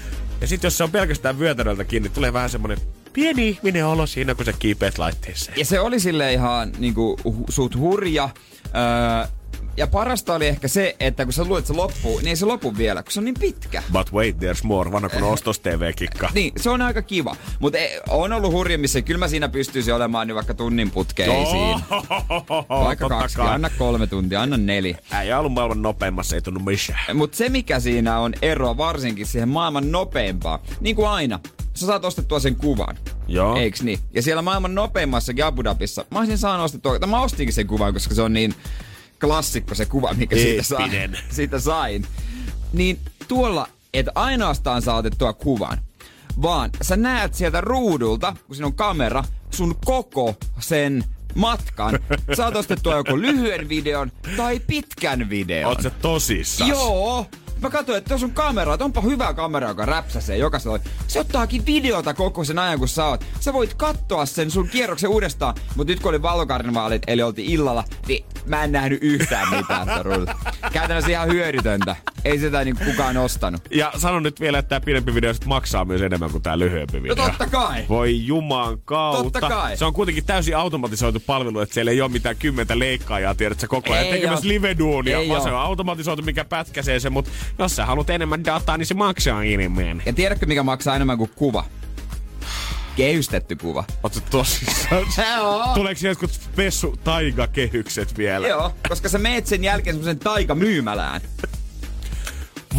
Ja 0.44 0.48
sitten 0.48 0.68
jos 0.68 0.78
se 0.78 0.84
on 0.84 0.92
pelkästään 0.92 1.40
vyötäröltä 1.40 1.84
kiinni, 1.84 2.10
tulee 2.10 2.34
vähän 2.34 2.50
semmonen 2.50 2.78
pieni 3.14 3.50
ihminen 3.50 3.86
olo 3.86 4.08
siinä, 4.08 4.36
kun 4.36 4.46
sä 4.46 4.54
kiipeät 4.54 4.98
laitteeseen. 4.98 5.60
Ja 5.60 5.66
se 5.66 5.80
oli 5.80 6.00
sille 6.00 6.34
ihan 6.34 6.72
niinku 6.78 7.18
suht 7.50 7.76
hurja. 7.76 8.30
Öö, 8.66 9.28
ja 9.78 9.88
parasta 9.88 10.34
oli 10.36 10.48
ehkä 10.48 10.68
se, 10.68 10.96
että 11.00 11.26
kun 11.26 11.34
sä 11.34 11.44
että 11.58 11.68
se 11.68 11.74
loppuu, 11.74 12.18
niin 12.18 12.28
ei 12.28 12.36
se 12.36 12.46
lopu 12.46 12.78
vielä, 12.78 13.04
kun 13.04 13.12
se 13.12 13.20
on 13.20 13.26
niin 13.26 13.40
pitkä. 13.40 13.84
But 13.92 14.14
wait, 14.14 14.38
there's 14.38 14.64
more, 14.64 14.92
vanha 14.92 15.10
kun 15.10 15.24
ostos 15.24 15.60
TV-kikka. 15.60 16.30
Niin, 16.34 16.54
se 16.58 16.70
on 16.70 16.82
aika 16.82 17.02
kiva. 17.02 17.36
Mutta 17.60 17.78
on 18.10 18.34
ollut 18.34 18.52
hurja, 18.52 18.78
missä 18.78 19.02
kyllä 19.02 19.18
mä 19.18 19.28
siinä 19.28 19.50
pystyisin 19.50 19.94
olemaan 19.94 20.28
niin 20.28 20.36
vaikka 20.36 20.54
tunnin 20.54 20.92
putkeen 20.92 21.32
ei 21.32 21.46
siinä. 21.46 21.82
Vaikka 22.70 23.10
kaksi, 23.10 23.38
kai. 23.38 23.54
anna 23.54 23.70
kolme 23.70 24.08
tuntia, 24.08 24.42
anna 24.42 24.58
neljä. 24.58 24.98
Äijä 25.12 25.40
ollut 25.40 25.54
maailman 25.54 25.82
nopeimmassa, 25.82 26.36
ei 26.36 26.42
tunnu 26.42 26.60
missään. 26.60 27.18
Mutta 27.18 27.38
se 27.38 27.50
mikä 27.50 27.80
siinä 27.80 28.20
on 28.20 28.34
ero 28.42 28.78
varsinkin 28.78 29.26
siihen 29.26 29.50
maailman 29.50 29.92
nopeimpaan, 29.92 30.60
niin 30.80 30.96
kuin 30.96 31.08
aina, 31.08 31.40
sä 31.74 31.86
saat 31.86 32.06
ostettua 32.06 32.40
sen 32.40 32.56
kuvan. 32.56 32.98
Joo. 33.28 33.56
Eiks 33.56 33.82
niin? 33.82 34.00
Ja 34.14 34.22
siellä 34.22 34.42
maailman 34.42 34.76
nopeimmassa 34.76 35.34
Abu 35.46 35.64
Dhabissa, 35.64 36.06
mä 36.12 36.20
olisin 36.20 36.38
saanut 36.38 36.66
ostettua, 36.66 37.00
tai 37.00 37.10
mä 37.10 37.22
ostinkin 37.22 37.54
sen 37.54 37.68
kuvan, 37.68 37.94
koska 37.94 38.16
se 38.16 38.22
on 38.22 38.34
niin 38.34 38.56
klassikko 39.24 39.76
se 39.76 39.86
kuva, 39.86 40.14
mikä 40.14 40.36
siitä, 40.36 40.76
Eeppinen. 40.80 41.18
siitä 41.32 41.60
sain. 41.60 42.06
Niin 42.74 43.00
tuolla 43.28 43.68
et 43.94 44.06
ainoastaan 44.16 44.82
saa 44.82 44.96
otettua 44.98 45.34
kuvan, 45.34 45.78
vaan 46.42 46.70
sä 46.82 46.96
näet 46.96 47.34
sieltä 47.34 47.62
ruudulta, 47.62 48.36
kun 48.48 48.56
siinä 48.56 48.68
on 48.68 48.74
kamera, 48.74 49.24
sun 49.52 49.76
koko 49.86 50.36
sen 50.60 51.04
matkan. 51.36 52.00
Saat 52.34 52.56
ostettua 52.56 52.96
joko 52.96 53.22
lyhyen 53.22 53.70
videon 53.70 54.12
tai 54.38 54.60
pitkän 54.60 55.30
videon. 55.30 55.70
Oot 55.70 55.82
sä 55.82 55.90
tosissas? 55.90 56.68
Joo. 56.68 57.28
Mä 57.64 57.70
katsoin, 57.70 57.98
että 57.98 58.10
tuossa 58.10 58.26
on 58.26 58.32
kamera, 58.34 58.74
että 58.74 58.86
onpa 58.86 59.02
hyvä 59.02 59.34
kamera, 59.34 59.68
joka 59.68 59.86
räpsäsee 59.86 60.38
jokaisella. 60.38 60.80
Se 61.08 61.20
ottaakin 61.20 61.66
videota 61.66 62.14
koko 62.14 62.44
sen 62.44 62.60
ajan, 62.60 62.80
kun 62.80 62.88
sä 62.88 63.06
oot. 63.06 63.26
Sä 63.40 63.54
voit 63.54 63.74
katsoa 63.74 64.26
sen 64.26 64.52
sun 64.52 64.70
kierroksen 64.70 65.10
uudestaan, 65.10 65.56
mutta 65.76 65.94
nyt 65.94 66.00
kun 66.00 66.10
oli 66.10 66.22
valokarnevaalit, 66.22 67.02
eli 67.08 67.22
oltiin 67.22 67.52
illalla, 67.52 67.84
niin 68.08 68.26
mä 68.46 68.64
en 68.64 68.72
nähnyt 68.72 69.00
yhtään 69.02 69.50
mitään 69.50 69.88
torulla. 69.98 70.36
Käytännössä 70.74 71.12
ihan 71.12 71.28
hyödytöntä. 71.30 71.96
Ei 72.26 72.40
sitä 72.40 72.64
niin 72.64 72.78
kukaan 72.86 73.18
ostanut. 73.18 73.62
Ja 73.72 73.92
sanon 73.98 74.24
nyt 74.24 74.40
vielä, 74.40 74.60
että 74.60 74.70
tämä 74.70 74.80
pidempi 74.80 75.14
video 75.16 75.34
maksaa 75.46 75.86
myös 75.86 76.02
enemmän 76.02 76.32
kuin 76.32 76.44
tämä 76.44 76.60
lyhyempi 76.60 76.98
No 76.98 77.04
video. 77.04 77.16
totta 77.26 77.48
kai. 77.48 77.86
Voi 77.90 78.26
juman 78.26 78.78
kautta. 78.86 79.24
Totta 79.24 79.50
kai. 79.50 79.78
Se 79.78 79.86
on 79.86 79.94
kuitenkin 79.94 80.26
täysin 80.26 80.58
automatisoitu 80.58 81.20
palvelu, 81.20 81.60
että 81.60 81.74
siellä 81.74 81.92
ei 81.92 82.02
ole 82.02 82.12
mitään 82.12 82.36
kymmentä 82.36 82.80
leikkaajaa, 82.80 83.36
tiedät 83.36 83.60
sä 83.60 83.68
koko 83.68 83.94
ajan 83.94 84.06
Ei 84.06 84.12
tekemässä 84.12 84.48
live-duunia, 84.48 85.30
vaan 85.30 85.42
se 85.42 85.50
on 85.50 85.60
automatisoitu, 85.62 86.22
mikä 86.22 86.46
pätkäsee 86.46 87.00
se, 87.00 87.10
mutta 87.10 87.32
jos 87.60 87.76
sä 87.76 87.86
haluat 87.86 88.10
enemmän 88.10 88.46
dataa, 88.46 88.78
niin 88.78 88.86
se 88.86 88.94
maksaa 88.94 89.44
enemmän. 89.44 90.04
Ja 90.06 90.14
tiedätkö, 90.14 90.46
mikä 90.46 90.64
maksaa 90.64 90.96
enemmän 90.96 91.18
kuin 91.18 91.32
kuva? 91.36 91.66
Kehystetty 92.96 93.56
kuva. 93.56 93.84
Ootko 94.04 94.20
tosissaan? 94.30 95.06
Tuleeko 95.76 96.08
jotkut 96.08 96.32
spessu 96.32 96.98
taigakehykset 97.04 98.18
vielä? 98.18 98.48
Joo, 98.48 98.74
koska 98.90 99.10
sä 99.10 99.18
meet 99.18 99.48
sen 99.48 99.64
jälkeen 99.64 99.96
semmosen 99.96 100.20
taikamyymälään. 100.20 101.22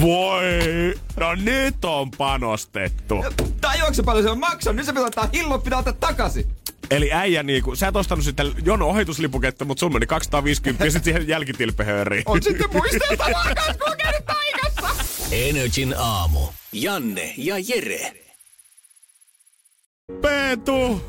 Voi! 0.01 0.95
No 1.17 1.35
nyt 1.35 1.85
on 1.85 2.11
panostettu. 2.11 3.25
Tajuatko 3.61 3.95
sä 3.95 4.03
paljon 4.03 4.25
se 4.25 4.31
on 4.31 4.39
maksanut? 4.39 4.77
Nyt 4.77 4.87
se 4.87 4.93
pitää 4.93 5.07
ottaa 5.07 5.29
hillot, 5.33 5.65
pitää 5.65 5.79
ottaa 5.79 5.93
takaisin. 5.93 6.47
Eli 6.91 7.13
äijä 7.13 7.43
niinku, 7.43 7.77
sä 7.77 7.89
et 7.89 7.97
ostanut 7.97 8.25
sitä 8.25 8.45
jono 8.65 8.87
ohituslipuketta, 8.87 9.65
mutta 9.65 9.81
sun 9.81 9.93
meni 9.93 10.07
250 10.07 10.85
ja 10.85 10.91
sit 10.91 11.05
siihen 11.05 11.29
jälkitilpehööriin. 11.29 12.23
On 12.27 12.43
sitten 12.43 12.67
on 12.67 12.83
käynyt 12.91 13.19
taikassa. 13.19 14.44
Energin 15.35 15.95
aamu. 15.99 16.41
Janne 16.73 17.35
ja 17.37 17.55
Jere. 17.69 18.13
Peetu! 20.21 21.01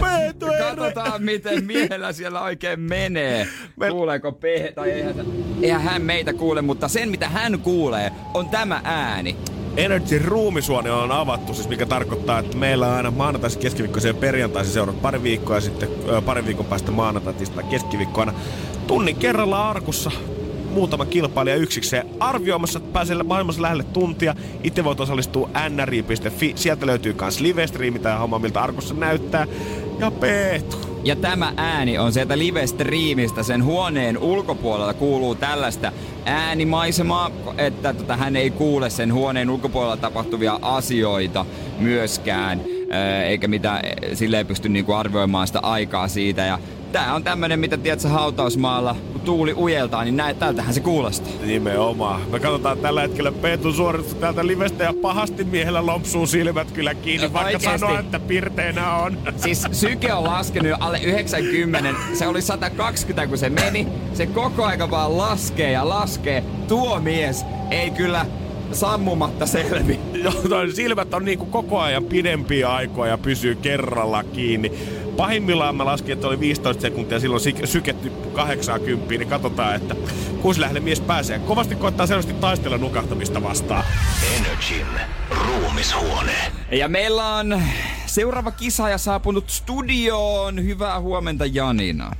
Peetu, 0.00 0.46
ei 0.46 0.58
Katsotaan, 0.58 1.22
miten 1.22 1.64
miehellä 1.64 2.12
siellä 2.12 2.42
oikein 2.42 2.80
menee. 2.80 3.48
Kuuleeko 3.90 4.32
P... 4.32 4.42
Tai 4.74 4.90
eihän, 4.90 5.14
eihän 5.62 5.82
hän 5.82 6.02
meitä 6.02 6.32
kuule, 6.32 6.62
mutta 6.62 6.88
sen 6.88 7.08
mitä 7.08 7.28
hän 7.28 7.58
kuulee 7.58 8.12
on 8.34 8.48
tämä 8.48 8.80
ääni. 8.84 9.36
Energy 9.76 10.18
ruumisuone 10.18 10.92
on 10.92 11.12
avattu, 11.12 11.54
siis 11.54 11.68
mikä 11.68 11.86
tarkoittaa, 11.86 12.38
että 12.38 12.56
meillä 12.56 12.88
on 12.88 12.94
aina 12.94 13.10
maanantaisin, 13.10 13.60
keskiviikkoisin 13.60 14.08
ja 14.08 14.14
perjantaisin 14.14 14.72
seurat 14.72 15.02
pari 15.02 15.22
viikkoa 15.22 15.56
ja 15.56 15.60
sitten 15.60 15.88
ö, 16.08 16.20
parin 16.22 16.46
viikon 16.46 16.66
päästä 16.66 16.90
maanantai, 16.90 17.34
tiistai, 17.34 17.64
keskiviikkoina 17.64 18.34
tunnin 18.86 19.16
kerralla 19.16 19.70
arkussa 19.70 20.10
muutama 20.72 21.06
kilpailija 21.06 21.56
yksikseen 21.56 22.06
arvioimassa, 22.20 22.78
että 22.78 22.92
pääsee 22.92 23.22
maailmassa 23.22 23.62
lähelle 23.62 23.82
tuntia. 23.82 24.34
Itse 24.62 24.84
voit 24.84 25.00
osallistua 25.00 25.50
nri.fi. 25.68 26.52
Sieltä 26.56 26.86
löytyy 26.86 27.16
myös 27.20 27.40
live-streami 27.40 28.18
homma, 28.20 28.38
miltä 28.38 28.62
arkussa 28.62 28.94
näyttää. 28.94 29.46
Ja 29.98 30.10
Peetu, 30.10 30.76
Ja 31.04 31.16
tämä 31.16 31.52
ääni 31.56 31.98
on 31.98 32.12
sieltä 32.12 32.38
live-striimistä. 32.38 33.42
Sen 33.42 33.64
huoneen 33.64 34.18
ulkopuolella 34.18 34.94
kuuluu 34.94 35.34
tällaista 35.34 35.92
äänimaisemaa, 36.24 37.30
että 37.58 37.94
tota, 37.94 38.16
hän 38.16 38.36
ei 38.36 38.50
kuule 38.50 38.90
sen 38.90 39.14
huoneen 39.14 39.50
ulkopuolella 39.50 39.96
tapahtuvia 39.96 40.58
asioita 40.62 41.46
myöskään. 41.78 42.60
Eikä 43.26 43.48
mitä 43.48 43.82
sille 44.14 44.44
pysty 44.44 44.68
niinku 44.68 44.92
arvioimaan 44.92 45.46
sitä 45.46 45.60
aikaa 45.60 46.08
siitä. 46.08 46.42
Ja 46.42 46.58
tää 46.92 47.14
on 47.14 47.24
tämmönen, 47.24 47.60
mitä 47.60 47.76
tiedät 47.76 48.04
hautausmaalla, 48.04 48.96
kun 49.12 49.20
tuuli 49.20 49.54
ujeltaa, 49.54 50.04
niin 50.04 50.16
näet, 50.16 50.38
tältähän 50.38 50.74
se 50.74 50.80
kuulostaa. 50.80 51.32
Nimenomaan. 51.44 52.20
Me 52.30 52.40
katsotaan 52.40 52.78
tällä 52.78 53.00
hetkellä 53.00 53.32
Peetun 53.32 53.74
suoritus 53.74 54.14
täältä 54.14 54.46
livestä 54.46 54.84
ja 54.84 54.94
pahasti 55.02 55.44
miehellä 55.44 55.86
lompsuu 55.86 56.26
silmät 56.26 56.70
kyllä 56.70 56.94
kiinni, 56.94 57.26
no, 57.26 57.32
vaikka 57.32 57.46
oikeesti. 57.46 57.78
sanoo, 57.78 57.98
että 57.98 58.20
pirteenä 58.20 58.94
on. 58.96 59.18
Siis 59.36 59.66
syke 59.72 60.12
on 60.12 60.24
laskenut 60.24 60.72
alle 60.80 61.00
90. 61.02 61.94
Se 62.14 62.26
oli 62.26 62.42
120, 62.42 63.26
kun 63.26 63.38
se 63.38 63.50
meni. 63.50 63.86
Se 64.14 64.26
koko 64.26 64.64
aika 64.64 64.90
vaan 64.90 65.18
laskee 65.18 65.72
ja 65.72 65.88
laskee. 65.88 66.44
Tuo 66.68 67.00
mies 67.00 67.44
ei 67.70 67.90
kyllä 67.90 68.26
sammumatta 68.72 69.46
selvi. 69.46 70.00
Joo, 70.24 70.32
silmät 70.74 71.14
on 71.14 71.24
niinku 71.24 71.46
koko 71.46 71.80
ajan 71.80 72.04
pidempiä 72.04 72.72
aikoja 72.72 73.10
ja 73.10 73.18
pysyy 73.18 73.54
kerralla 73.54 74.24
kiinni. 74.24 74.72
Pahimmillaan 75.16 75.76
mä 75.76 75.84
laskin, 75.84 76.12
että 76.12 76.26
oli 76.26 76.40
15 76.40 76.80
sekuntia, 76.80 77.20
silloin 77.20 77.42
syketty 77.64 78.12
80, 78.32 79.14
niin 79.14 79.28
katsotaan, 79.28 79.74
että 79.74 79.94
kuusi 80.42 80.60
lähelle 80.60 80.80
mies 80.80 81.00
pääsee. 81.00 81.38
Kovasti 81.38 81.74
koittaa 81.74 82.06
selvästi 82.06 82.32
taistella 82.32 82.78
nukahtamista 82.78 83.42
vastaan. 83.42 83.84
Energin 84.36 84.86
ruumishuone. 85.30 86.52
Ja 86.70 86.88
meillä 86.88 87.34
on 87.36 87.62
seuraava 88.06 88.50
kisaaja 88.50 88.98
saapunut 88.98 89.50
studioon. 89.50 90.64
Hyvää 90.64 91.00
huomenta 91.00 91.46
Janina. 91.46 92.12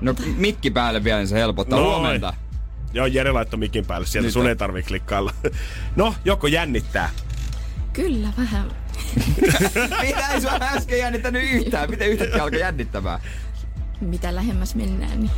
No 0.00 0.14
mikki 0.36 0.70
päälle 0.70 1.04
vielä, 1.04 1.18
niin 1.18 1.28
se 1.28 1.36
helpottaa. 1.36 1.78
Noin. 1.78 1.90
Huomenta. 1.90 2.34
Joo, 2.92 3.06
Jere 3.06 3.32
laittoi 3.32 3.58
mikin 3.58 3.86
päälle. 3.86 4.06
Sieltä 4.06 4.26
Nyt 4.26 4.32
sun 4.32 4.48
ei 4.48 4.56
tarvii 4.56 4.82
klikkailla. 4.82 5.32
No, 5.96 6.14
joko 6.24 6.46
jännittää? 6.46 7.10
Kyllä, 7.92 8.28
vähän. 8.38 8.70
Mitä 10.02 10.28
ei 10.32 10.40
sua 10.40 10.58
äsken 10.60 10.98
jännittänyt 10.98 11.42
yhtään? 11.52 11.90
Miten 11.90 12.08
yhtäkkiä 12.08 12.42
alkoi 12.42 12.60
jännittämään? 12.60 13.20
Mitä 14.00 14.34
lähemmäs 14.34 14.74
mennään, 14.74 15.20
niin... 15.20 15.30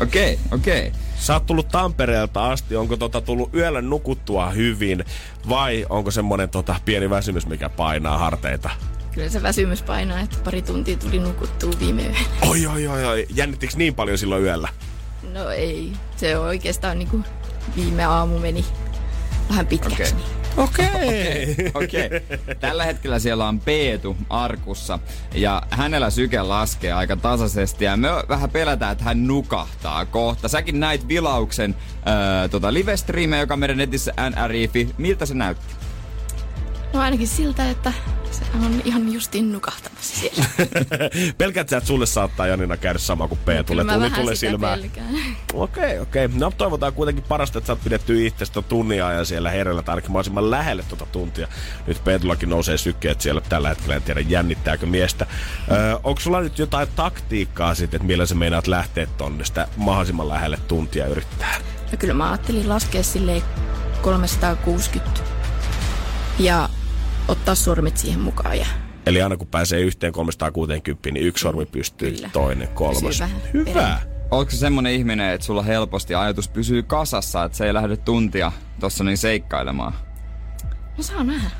Okei, 0.00 0.34
okay, 0.34 0.58
okei. 0.58 0.88
Okay. 0.88 1.00
Sä 1.18 1.34
oot 1.34 1.46
tullut 1.46 1.68
Tampereelta 1.68 2.50
asti. 2.50 2.76
Onko 2.76 2.96
tota 2.96 3.20
tullut 3.20 3.54
yöllä 3.54 3.82
nukuttua 3.82 4.50
hyvin 4.50 5.04
vai 5.48 5.86
onko 5.88 6.10
semmonen 6.10 6.48
tota 6.48 6.80
pieni 6.84 7.10
väsymys, 7.10 7.46
mikä 7.46 7.68
painaa 7.68 8.18
harteita? 8.18 8.70
Kyllä 9.12 9.28
se 9.28 9.42
väsymys 9.42 9.82
painaa, 9.82 10.20
että 10.20 10.36
pari 10.44 10.62
tuntia 10.62 10.96
tuli 10.96 11.18
nukuttua 11.18 11.70
viime 11.80 12.02
yönä. 12.02 12.18
Oi, 12.48 12.66
oi, 12.66 12.86
oi, 12.86 13.04
oi. 13.04 13.26
Jännittikö 13.34 13.74
niin 13.76 13.94
paljon 13.94 14.18
silloin 14.18 14.42
yöllä? 14.42 14.68
No 15.32 15.50
ei. 15.50 15.92
Se 16.16 16.38
on 16.38 16.46
oikeastaan 16.46 16.98
niinku 16.98 17.20
viime 17.76 18.04
aamu 18.04 18.38
meni 18.38 18.64
vähän 19.48 19.66
pitkäksi. 19.66 20.14
Okay. 20.14 20.37
Okei. 20.58 21.56
Okay. 21.74 21.84
okay. 22.08 22.38
Tällä 22.60 22.84
hetkellä 22.84 23.18
siellä 23.18 23.48
on 23.48 23.60
Peetu 23.60 24.16
arkussa 24.30 24.98
ja 25.34 25.62
hänellä 25.70 26.10
syke 26.10 26.42
laskee 26.42 26.92
aika 26.92 27.16
tasaisesti 27.16 27.84
ja 27.84 27.96
me 27.96 28.08
vähän 28.28 28.50
pelätään, 28.50 28.92
että 28.92 29.04
hän 29.04 29.26
nukahtaa 29.26 30.06
kohta. 30.06 30.48
Säkin 30.48 30.80
näit 30.80 31.08
vilauksen 31.08 31.74
äh, 31.94 32.50
tota 32.50 32.74
live 32.74 32.94
joka 33.40 33.56
meidän 33.56 33.76
netissä 33.76 34.12
NRIFI. 34.30 34.88
Miltä 34.98 35.26
se 35.26 35.34
näytti? 35.34 35.87
No 36.92 37.00
ainakin 37.00 37.28
siltä, 37.28 37.70
että 37.70 37.92
se 38.30 38.44
on 38.64 38.82
ihan 38.84 39.12
justin 39.12 39.52
nukahtamassa 39.52 40.16
siellä. 40.16 40.44
Pelkät 41.38 41.68
sä, 41.68 41.76
että 41.76 41.88
sulle 41.88 42.06
saattaa 42.06 42.46
Janina 42.46 42.76
käydä 42.76 42.98
sama 42.98 43.28
kuin 43.28 43.40
P. 43.44 43.48
No, 43.48 43.62
tulee 43.62 43.84
tuli, 43.84 44.10
tulee 44.10 44.34
silmään. 44.34 44.80
Okei, 45.54 45.98
okei. 45.98 46.24
Okay. 46.24 46.38
No 46.38 46.50
toivotaan 46.50 46.92
kuitenkin 46.92 47.24
parasta, 47.28 47.58
että 47.58 47.66
sä 47.66 47.72
oot 47.72 47.84
pidetty 47.84 48.26
itsestä 48.26 48.62
tunnia 48.62 49.12
ja 49.12 49.24
siellä 49.24 49.50
hereillä 49.50 49.82
tai 49.82 49.92
ainakin 49.92 50.10
mahdollisimman 50.10 50.50
lähelle 50.50 50.82
tuota 50.88 51.06
tuntia. 51.06 51.48
Nyt 51.86 52.04
Peetullakin 52.04 52.48
nousee 52.48 52.78
sykkeet 52.78 53.20
siellä 53.20 53.40
tällä 53.40 53.68
hetkellä, 53.68 53.94
en 53.94 54.02
tiedä 54.02 54.20
jännittääkö 54.20 54.86
miestä. 54.86 55.26
Öö, 55.70 55.94
onko 56.04 56.20
sulla 56.20 56.40
nyt 56.40 56.58
jotain 56.58 56.88
taktiikkaa 56.96 57.74
sitten, 57.74 57.98
että 57.98 58.06
millä 58.06 58.26
sä 58.26 58.34
meinaat 58.34 58.66
lähteä 58.66 59.06
tonne 59.06 59.44
sitä 59.44 59.68
mahdollisimman 59.76 60.28
lähelle 60.28 60.58
tuntia 60.68 61.06
yrittää? 61.06 61.60
No 61.92 61.98
kyllä 61.98 62.14
mä 62.14 62.30
ajattelin 62.30 62.68
laskea 62.68 63.02
silleen 63.02 63.42
360 64.02 65.20
ja 66.38 66.67
ottaa 67.28 67.54
sormet 67.54 67.96
siihen 67.96 68.20
mukaan. 68.20 68.58
Ja... 68.58 68.66
Eli 69.06 69.22
aina 69.22 69.36
kun 69.36 69.46
pääsee 69.46 69.80
yhteen 69.80 70.12
360, 70.12 71.10
niin 71.10 71.26
yksi 71.26 71.42
sormi 71.42 71.66
pystyy, 71.66 72.12
Kyllä. 72.12 72.30
toinen, 72.32 72.68
kolmas. 72.68 73.22
Hyvä. 73.52 73.64
Perään. 73.64 74.00
Onko 74.30 74.50
se 74.50 74.56
semmonen 74.56 74.92
ihminen, 74.92 75.30
että 75.30 75.46
sulla 75.46 75.62
helposti 75.62 76.14
ajatus 76.14 76.48
pysyy 76.48 76.82
kasassa, 76.82 77.44
että 77.44 77.58
se 77.58 77.66
ei 77.66 77.74
lähde 77.74 77.96
tuntia 77.96 78.52
tossa 78.80 79.04
niin 79.04 79.18
seikkailemaan? 79.18 79.92
No 80.96 81.02
saa 81.02 81.24
nähdä. 81.24 81.50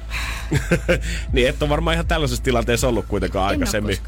niin, 1.32 1.48
et 1.48 1.62
ole 1.62 1.70
varmaan 1.70 1.94
ihan 1.94 2.06
tällaisessa 2.06 2.44
tilanteessa 2.44 2.88
ollut 2.88 3.06
kuitenkaan 3.06 3.44
en 3.44 3.50
aikaisemmin. 3.50 3.98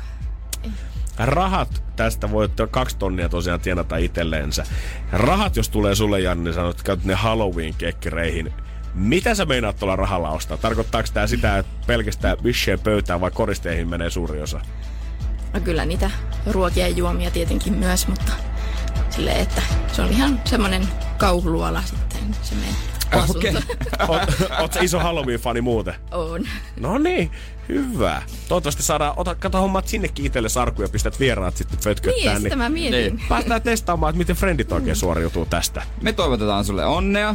Rahat, 1.18 1.82
tästä 1.96 2.30
voi 2.30 2.48
kaksi 2.70 2.96
tonnia 2.96 3.28
tosiaan 3.28 3.60
tienata 3.60 3.96
itselleensä. 3.96 4.66
Rahat, 5.12 5.56
jos 5.56 5.68
tulee 5.68 5.94
sulle, 5.94 6.20
Janne, 6.20 6.44
niin 6.44 6.54
sanot, 6.54 6.70
että 6.70 6.84
käyt 6.84 7.04
ne 7.04 7.14
Halloween-kekkereihin 7.14 8.52
mitä 8.94 9.34
sä 9.34 9.44
meinaat 9.44 9.76
tuolla 9.76 9.96
rahalla 9.96 10.30
ostaa? 10.30 10.56
Tarkoittaako 10.56 11.08
tämä 11.14 11.26
sitä, 11.26 11.58
että 11.58 11.72
pelkästään 11.86 12.36
visheen 12.44 12.80
pöytään 12.80 13.20
vai 13.20 13.30
koristeihin 13.30 13.88
menee 13.88 14.10
suuri 14.10 14.42
osa? 14.42 14.60
No 15.54 15.60
kyllä 15.60 15.84
niitä 15.84 16.10
ruokia 16.46 16.88
ja 16.88 16.94
juomia 16.94 17.30
tietenkin 17.30 17.72
myös, 17.72 18.08
mutta 18.08 18.32
sille 19.10 19.32
että 19.32 19.62
se 19.92 20.02
on 20.02 20.08
ihan 20.08 20.40
semmoinen 20.44 20.88
kauhuluola 21.18 21.82
sitten 21.82 22.36
se 22.42 22.54
meidän 22.54 22.90
Okei. 23.28 23.50
Okay. 23.50 24.58
Oot 24.60 24.76
iso 24.82 24.98
Halloween-fani 24.98 25.60
muuten? 25.60 25.94
On. 26.10 26.48
No 26.80 26.98
niin, 26.98 27.30
hyvä. 27.68 28.22
Toivottavasti 28.48 28.82
saadaan, 28.82 29.14
ota, 29.16 29.34
kato 29.34 29.60
hommat 29.60 29.88
sinnekin 29.88 30.26
itselle 30.26 30.48
sarkuja 30.48 30.84
ja 30.84 30.92
pistät 30.92 31.20
vieraat 31.20 31.56
sitten 31.56 31.78
fötköttää. 31.78 32.32
Niin, 32.32 32.42
sitä 32.42 32.56
mä 32.56 32.68
mietin. 32.68 33.16
Niin. 33.16 33.28
Päästään 33.28 33.62
testaamaan, 33.62 34.10
että 34.10 34.18
miten 34.18 34.36
frendit 34.36 34.72
oikein 34.72 34.96
mm. 34.96 34.98
suoriutuu 34.98 35.46
tästä. 35.46 35.82
Me 36.02 36.12
toivotetaan 36.12 36.64
sulle 36.64 36.84
onnea. 36.84 37.34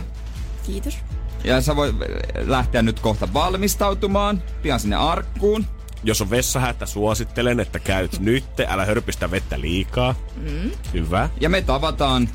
Kiitos. 0.66 0.98
Ja 1.46 1.62
sä 1.62 1.76
voit 1.76 1.96
lähteä 2.36 2.82
nyt 2.82 3.00
kohta 3.00 3.34
valmistautumaan, 3.34 4.44
pian 4.62 4.80
sinne 4.80 4.96
arkkuun. 4.96 5.66
Jos 6.04 6.22
on 6.22 6.30
vessahätä, 6.30 6.86
suosittelen, 6.86 7.60
että 7.60 7.80
käyt 7.80 8.20
nyt. 8.30 8.44
Älä 8.68 8.86
hörpistä 8.86 9.32
vettä 9.32 9.62
liikaa. 9.62 10.16
Mm. 10.36 10.72
Hyvä. 10.94 11.30
Ja 11.40 11.50
me 11.50 11.62
tavataan 11.62 12.30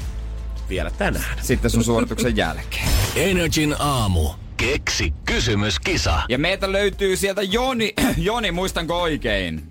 vielä 0.69 0.91
tänään. 0.91 1.39
Sitten 1.43 1.71
sun 1.71 1.85
suorituksen 1.85 2.37
jälkeen. 2.37 2.89
Energin 3.17 3.77
aamu. 3.79 4.31
Keksi 4.57 5.15
kysymys, 5.25 5.81
kisa. 5.81 6.23
Ja 6.29 6.39
meitä 6.39 6.73
löytyy 6.73 7.17
sieltä 7.17 7.43
Joni. 7.43 7.95
Joni, 8.17 8.53
muistanko 8.53 9.03
oikein? 9.03 9.71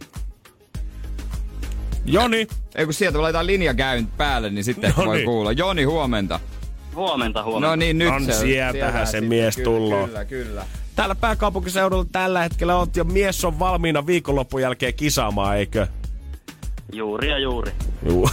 Joni. 2.05 2.47
Ei 2.75 2.85
kun 2.85 2.93
sieltä 2.93 3.21
laitetaan 3.21 3.47
linja 3.47 3.73
käyn 3.73 4.07
päälle, 4.07 4.49
niin 4.49 4.63
sitten 4.63 4.93
no 4.97 5.05
voi 5.05 5.23
kuulla. 5.23 5.51
Joni, 5.51 5.83
huomenta. 5.83 6.39
Huomenta, 6.95 7.43
huomenta. 7.43 7.67
No 7.67 7.75
niin, 7.75 7.97
nyt 7.97 8.13
on 8.13 8.25
se 8.25 8.33
sieltähän 8.33 9.07
se 9.07 9.21
mies 9.21 9.57
tullut. 9.57 10.05
Kyllä, 10.05 10.25
kyllä. 10.25 10.65
Täällä 10.95 11.15
pääkaupunkiseudulla 11.15 12.05
tällä 12.11 12.41
hetkellä 12.41 12.75
on 12.75 12.87
ja 12.95 13.03
mies 13.03 13.45
on 13.45 13.59
valmiina 13.59 14.05
viikonlopun 14.05 14.61
jälkeen 14.61 14.93
kisaamaan, 14.93 15.57
eikö? 15.57 15.87
Juuri 16.93 17.29
ja 17.29 17.39
juuri. 17.39 17.71
Juu. 18.09 18.29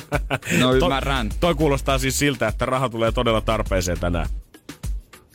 no 0.60 0.74
ymmärrän. 0.74 1.28
Toi, 1.28 1.38
toi 1.40 1.54
kuulostaa 1.54 1.98
siis 1.98 2.18
siltä, 2.18 2.48
että 2.48 2.66
raha 2.66 2.88
tulee 2.88 3.12
todella 3.12 3.40
tarpeeseen 3.40 4.00
tänään. 4.00 4.26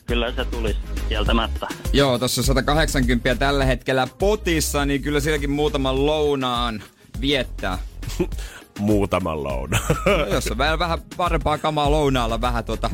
Kyllä 0.06 0.32
se 0.32 0.44
tulisi 0.44 0.78
kieltämättä. 1.08 1.68
Joo, 1.92 2.18
tuossa 2.18 2.42
180 2.42 3.34
tällä 3.34 3.64
hetkellä 3.64 4.08
potissa, 4.18 4.86
niin 4.86 5.02
kyllä 5.02 5.20
sielläkin 5.20 5.50
muutaman 5.50 6.06
lounaan 6.06 6.82
viettää. 7.20 7.78
muutaman 8.80 9.42
lounaan. 9.44 9.96
No, 10.06 10.26
jos 10.26 10.46
on 10.46 10.58
vähän, 10.58 10.78
vähän 10.78 10.98
parempaa 11.16 11.58
kamaa 11.58 11.90
lounaalla, 11.90 12.40
vähän 12.40 12.64
tuota 12.64 12.90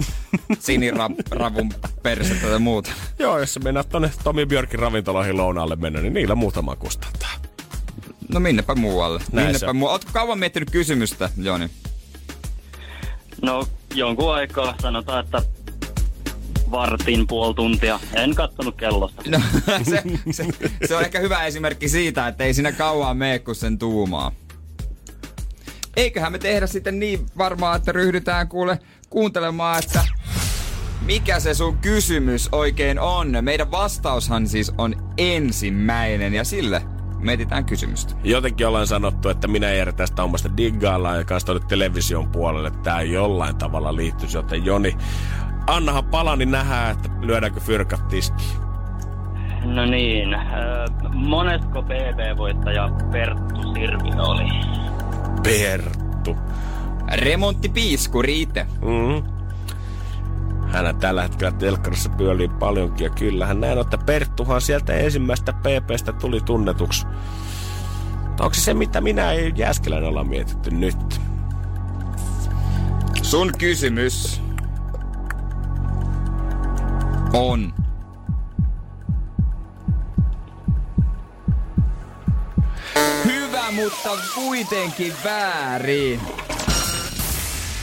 siniravun 0.59 1.73
persettä 2.03 2.47
ja 2.47 2.59
muuta. 2.59 2.91
Joo, 3.19 3.39
jos 3.39 3.55
sä 3.55 3.61
mennät 3.61 3.89
tonne 3.89 4.11
Tomi 4.25 4.47
Björkin 4.47 4.81
ravintoloihin 4.81 5.37
lounaalle 5.37 5.77
mennä, 5.77 6.01
niin 6.01 6.15
niillä 6.15 6.35
muutama 6.35 6.77
kustantaa. 6.77 7.31
No 8.29 8.41
minnepä 8.41 8.75
muualle. 8.75 9.21
Näin 9.33 9.47
minnepä 9.47 9.73
muualle. 9.73 9.93
Ootko 9.93 10.11
kauan 10.13 10.39
miettinyt 10.39 10.71
kysymystä, 10.71 11.31
Joni? 11.37 11.71
No 13.43 13.67
jonkun 13.95 14.35
aikaa 14.35 14.75
sanotaan, 14.83 15.25
että 15.25 15.43
vartin 16.71 17.27
puoli 17.27 17.55
tuntia. 17.55 18.01
En 18.15 18.35
kattonut 18.35 18.77
kellosta. 18.77 19.23
No, 19.27 19.41
se, 19.91 20.03
se, 20.31 20.47
se, 20.87 20.97
on 20.97 21.03
ehkä 21.03 21.21
hyvä 21.21 21.45
esimerkki 21.45 21.89
siitä, 21.89 22.29
että 22.29 22.45
ei 22.45 22.55
siinä 22.55 22.73
kauan 22.73 23.17
mene, 23.17 23.39
kun 23.39 23.55
sen 23.55 23.79
tuumaa 23.79 24.33
eiköhän 25.97 26.33
me 26.33 26.39
tehdä 26.39 26.67
sitten 26.67 26.99
niin 26.99 27.27
varmaan, 27.39 27.77
että 27.77 27.93
ryhdytään 27.93 28.49
kuule 28.49 28.79
kuuntelemaan, 29.11 29.79
että 29.79 30.05
mikä 31.07 31.41
se 31.41 31.55
sun 31.55 31.79
kysymys 31.79 32.49
oikein 32.53 32.99
on. 32.99 33.37
Meidän 33.41 33.71
vastaushan 33.71 34.47
siis 34.49 34.73
on 34.79 35.13
ensimmäinen 35.19 36.35
ja 36.35 36.45
sille 36.45 36.83
Mietitään 37.19 37.65
kysymystä. 37.65 38.15
Jotenkin 38.25 38.67
ollaan 38.67 38.87
sanottu, 38.87 39.29
että 39.29 39.49
minä 39.49 39.73
ja 39.73 39.93
tästä 39.93 40.23
omasta 40.23 40.57
diggaillaan 40.57 41.19
ja 41.19 41.25
kanssa 41.25 41.47
tuonne 41.47 41.67
television 41.69 42.29
puolelle, 42.29 42.71
tämä 42.71 43.03
jollain 43.03 43.57
tavalla 43.57 43.97
liittyisi, 43.97 44.37
joten 44.37 44.65
Joni, 44.65 44.97
annahan 45.67 46.05
pala, 46.05 46.37
niin 46.37 46.51
nähdään, 46.51 46.91
että 46.91 47.09
lyödäänkö 47.21 47.61
fyrkat 47.61 48.09
tiskiin. 48.09 48.67
No 49.65 49.87
niin, 49.87 50.35
äh, 50.35 50.45
monesko 51.15 51.83
BB-voittaja 51.83 52.91
Perttu 53.13 53.75
Sirvi 53.75 54.11
oli? 54.19 54.45
Perttu. 55.43 56.37
Remonttipiisku 57.13 58.23
Riite. 58.23 58.67
Mm-hmm. 58.83 59.37
Hän 60.69 60.97
tällä 60.97 61.23
hetkellä 61.23 61.53
telkkarissa 61.53 62.11
pyörii 62.11 62.49
paljonkin 62.49 63.05
ja 63.05 63.11
kyllähän 63.11 63.61
näin, 63.61 63.79
että 63.79 63.99
Perttuhan 63.99 64.61
sieltä 64.61 64.93
ensimmäistä 64.93 65.53
PPstä 65.53 66.13
tuli 66.13 66.41
tunnetuksi. 66.41 67.07
Onko 68.41 68.55
se 68.55 68.61
se, 68.61 68.75
mitä 68.75 69.01
minä 69.01 69.33
ei 69.33 69.53
Jääskelän 69.57 70.05
olla 70.05 70.25
mietitty 70.25 70.71
nyt? 70.71 71.21
Sun 73.23 73.53
kysymys 73.59 74.43
on 77.33 77.75
mutta 83.77 84.11
kuitenkin 84.35 85.13
väärin. 85.25 86.21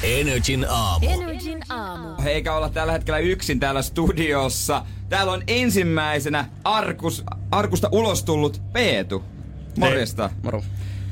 Energin 0.04 0.66
aamu. 0.70 1.06
Energin 1.10 1.60
aamu. 1.70 2.08
Eikä 2.26 2.56
olla 2.56 2.70
tällä 2.70 2.94
hetkellä 2.94 3.20
yksin 3.20 3.60
täällä 3.60 3.82
studiossa. 3.82 4.86
Täällä 5.10 5.32
on 5.32 5.44
ensimmäisenä 5.48 6.46
Arkus, 6.64 7.24
Arkusta 7.52 7.90
ulos 7.92 8.24
tullut 8.24 8.62
Peetu. 8.74 9.24
Morjesta. 9.78 10.30
Moro. 10.44 10.64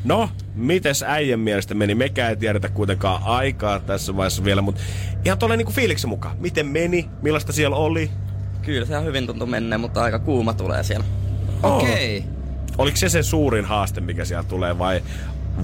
No, 0.04 0.30
mites 0.56 1.04
äijän 1.04 1.40
mielestä 1.40 1.74
meni? 1.74 1.96
Mekään 1.96 2.30
ei 2.30 2.36
tiedetä 2.36 2.70
kuitenkaan 2.70 3.24
aikaa 3.24 3.80
tässä 3.80 4.18
vaiheessa 4.18 4.44
vielä, 4.44 4.62
mutta 4.62 4.82
ihan 5.26 5.38
tuolla 5.40 5.56
niinku 5.56 5.72
fiiliksen 5.72 6.10
mukaan. 6.10 6.38
Miten 6.40 6.66
meni? 6.66 7.10
Millaista 7.22 7.54
siellä 7.54 7.76
oli? 7.76 8.12
Kyllä 8.62 8.86
se 8.86 8.94
ihan 8.94 9.06
hyvin 9.06 9.28
tuntuu 9.28 9.48
menneen, 9.48 9.82
mutta 9.82 10.04
aika 10.04 10.20
kuuma 10.20 10.54
tulee 10.54 10.84
siellä. 10.84 11.06
Okei. 11.64 12.18
Okay. 12.18 12.41
Oliko 12.82 12.98
se 12.98 13.10
se 13.10 13.24
suurin 13.24 13.66
haaste, 13.66 14.02
mikä 14.02 14.26
siellä 14.26 14.44
tulee 14.44 14.80
vai, 14.80 15.04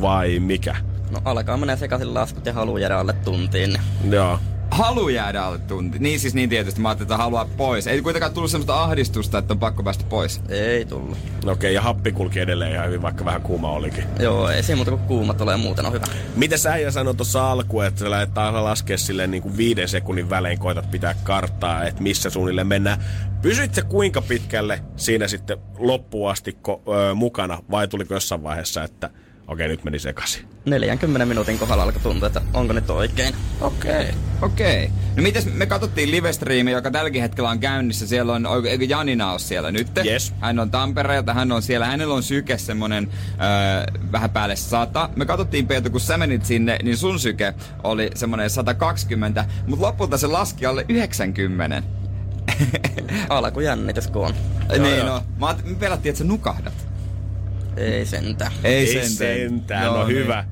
vai 0.02 0.40
mikä? 0.40 0.76
No 1.12 1.22
alkaa 1.26 1.58
menee 1.58 1.78
sekaisin 1.78 2.14
laskut 2.14 2.46
ja 2.46 2.54
haluaa 2.54 2.80
jäädä 2.80 2.98
alle 2.98 3.14
tuntiin. 3.14 3.78
Joo. 4.10 4.40
Halu 4.72 5.10
jäädä 5.10 5.44
alle 5.44 5.58
tunti. 5.58 6.00
Niin 6.00 6.20
siis 6.20 6.34
niin 6.34 6.50
tietysti. 6.50 6.82
Mä 6.82 6.90
ajattelin, 6.90 7.06
että 7.06 7.18
haluaa 7.18 7.50
pois. 7.58 7.88
Ei 7.88 8.02
kuitenkaan 8.02 8.34
tullut 8.34 8.52
semmoista 8.52 8.84
ahdistusta, 8.84 9.38
että 9.38 9.54
on 9.54 9.60
pakko 9.60 9.84
päästä 9.84 10.04
pois. 10.10 10.42
Ei 10.50 10.86
tullut. 10.86 11.18
Okei, 11.38 11.52
okay, 11.52 11.72
ja 11.72 11.82
happi 11.82 12.12
kulki 12.12 12.40
edelleen 12.40 12.72
ihan 12.72 12.88
hyvin, 12.88 13.02
vaikka 13.02 13.26
vähän 13.26 13.42
kuuma 13.42 13.72
olikin. 13.72 14.04
Joo, 14.20 14.50
ei 14.50 14.64
siinä 14.64 14.76
muuta 14.76 14.92
kuin 14.92 15.04
kuuma 15.04 15.34
tulee 15.34 15.58
muuten 15.58 15.86
on 15.86 15.94
hyvä. 15.94 16.06
Mitä 16.36 16.58
sä 16.58 16.72
äijä 16.72 16.92
sanoi 16.92 17.16
tuossa 17.16 17.52
alkuun, 17.52 17.86
että 17.86 18.00
sä 18.00 18.12
lähdet 18.12 18.30
laskea 18.52 18.98
silleen 18.98 19.32
niin 19.32 19.44
kuin 19.44 19.58
viiden 19.58 19.90
sekunnin 19.90 20.30
välein 20.30 20.60
koetat 20.60 20.92
pitää 20.92 21.16
karttaa, 21.24 21.84
että 21.84 22.04
missä 22.04 22.30
suunnilleen 22.30 22.68
mennään. 22.68 23.04
Pysyit 23.42 23.74
se 23.74 23.82
kuinka 23.82 24.22
pitkälle 24.22 24.84
siinä 24.96 25.28
sitten 25.28 25.58
loppuastikko 25.78 26.82
öö, 26.88 27.14
mukana 27.14 27.64
vai 27.72 27.88
tuliko 27.88 28.14
jossain 28.14 28.44
vaiheessa, 28.44 28.84
että 28.84 29.10
Okei, 29.48 29.68
nyt 29.68 29.84
meni 29.84 30.00
sekaisin. 30.00 30.46
40 30.66 31.26
minuutin 31.26 31.60
kohdalla 31.60 31.84
alkoi 31.84 32.02
tuntua, 32.02 32.28
että 32.28 32.42
onko 32.54 32.74
nyt 32.74 32.90
oikein. 32.90 33.36
Okei. 33.62 33.92
Okay. 33.92 34.06
Okei. 34.42 34.84
Okay. 34.86 34.98
No 35.16 35.24
mites 35.24 35.54
me 35.54 35.66
katsottiin 35.66 36.12
livestriimi, 36.12 36.72
joka 36.72 36.92
tälläkin 36.92 37.22
hetkellä 37.22 37.50
on 37.50 37.60
käynnissä. 37.60 38.08
Siellä 38.08 38.34
on, 38.34 38.48
eikö 38.68 38.86
Janina 38.86 39.32
ole 39.32 39.40
siellä 39.40 39.72
nyt? 39.72 39.88
Yes. 40.06 40.34
Hän 40.40 40.60
on 40.60 40.72
Tampereelta, 40.72 41.34
hän 41.34 41.52
on 41.52 41.62
siellä. 41.62 41.86
Hänellä 41.86 42.14
on 42.14 42.24
syke 42.24 42.58
semmonen 42.58 43.08
öö, 43.32 44.02
vähän 44.12 44.30
päälle 44.30 44.56
sata. 44.56 45.10
Me 45.16 45.26
katsottiin 45.26 45.68
Peetu, 45.68 45.90
kun 45.90 46.00
sä 46.00 46.18
menit 46.18 46.46
sinne, 46.46 46.80
niin 46.84 46.98
sun 46.98 47.20
syke 47.20 47.54
oli 47.84 48.12
semmonen 48.16 48.50
120, 48.50 49.46
mutta 49.68 49.86
lopulta 49.86 50.18
se 50.18 50.28
laski 50.28 50.66
alle 50.66 50.86
90. 50.90 51.84
Alkujännitys 53.30 54.08
kun 54.08 54.26
on. 54.26 54.34
Niin, 54.80 55.06
no. 55.06 55.24
Mä 55.40 55.56
me 55.64 55.76
pelättiin, 55.76 56.10
että 56.10 56.18
sä 56.18 56.24
nukahdat. 56.24 56.87
Ei 57.78 58.06
sentään. 58.06 58.52
Ei, 58.64 58.74
Ei 58.76 58.88
sentään. 58.88 59.38
sentään. 59.40 59.86
No, 59.86 59.88
Joo, 59.92 59.98
no 60.02 60.08
niin. 60.08 60.18
hyvä. 60.18 60.46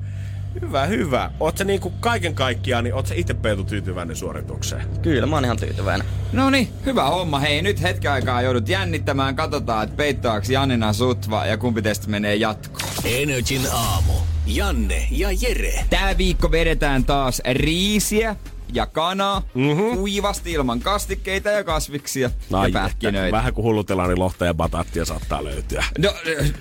Hyvä, 0.60 0.86
hyvä. 0.86 1.30
Oot 1.40 1.58
sä 1.58 1.64
niinku 1.64 1.90
kaiken 1.90 2.34
kaikkiaan, 2.34 2.84
niin 2.84 2.94
oot 2.94 3.06
sä 3.06 3.14
itse 3.14 3.34
Peetu 3.34 3.64
tyytyväinen 3.64 4.16
suoritukseen? 4.16 4.82
Kyllä, 5.02 5.26
mä 5.26 5.36
oon 5.36 5.44
ihan 5.44 5.56
tyytyväinen. 5.56 6.06
No 6.32 6.50
niin, 6.50 6.68
hyvä 6.86 7.04
homma. 7.04 7.38
Hei, 7.38 7.62
nyt 7.62 7.82
hetken 7.82 8.10
aikaa 8.10 8.42
joudut 8.42 8.68
jännittämään. 8.68 9.36
Katsotaan, 9.36 9.84
että 9.84 9.96
peittaaks 9.96 10.50
Janina 10.50 10.92
sutva 10.92 11.46
ja 11.46 11.56
kumpi 11.58 11.82
teistä 11.82 12.08
menee 12.08 12.34
jatkoon. 12.34 12.90
Energin 13.04 13.62
aamu. 13.72 14.12
Janne 14.46 15.06
ja 15.10 15.28
Jere. 15.40 15.84
Tää 15.90 16.18
viikko 16.18 16.50
vedetään 16.50 17.04
taas 17.04 17.42
riisiä 17.52 18.36
ja 18.72 18.86
kanaa, 18.86 19.42
mm-hmm. 19.54 19.96
kuivasti 19.96 20.52
ilman 20.52 20.80
kastikkeita 20.80 21.50
ja 21.50 21.64
kasviksia 21.64 22.30
Ai 22.52 22.68
ja 22.68 22.72
pähkinöitä. 22.72 23.36
Vähän 23.36 23.54
kuin 23.54 23.64
hullutellaan, 23.64 24.08
niin 24.08 24.18
lohta 24.18 24.46
ja 24.46 24.54
bataattia 24.54 25.04
saattaa 25.04 25.44
löytyä. 25.44 25.84
No, 25.98 26.14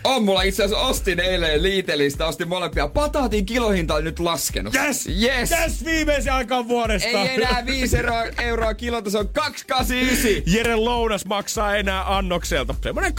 on 0.04 0.24
mulla 0.24 0.42
itse 0.42 0.64
asiassa 0.64 0.86
ostin 0.86 1.20
eilen 1.20 1.64
Liitelistä, 1.64 2.28
ostin 2.28 2.48
molempia. 2.48 2.88
Pataatin 2.88 3.46
kilohinta 3.46 3.96
on 3.96 4.04
nyt 4.04 4.20
laskenut. 4.20 4.76
Yes! 4.76 5.08
Yes! 5.08 5.52
Yes 5.52 5.86
viimeisen 5.86 6.34
aikaan 6.34 6.68
vuodesta! 6.68 7.08
Ei 7.08 7.28
enää 7.28 7.66
5 7.66 7.98
euroa, 7.98 8.24
euroa 8.42 8.74
kilolta, 8.74 9.10
se 9.10 9.18
on 9.18 9.30
289. 9.30 10.54
Jere 10.54 10.76
lounas 10.76 11.26
maksaa 11.26 11.76
enää 11.76 12.18
annokselta. 12.18 12.76
Semmoinen 12.84 13.14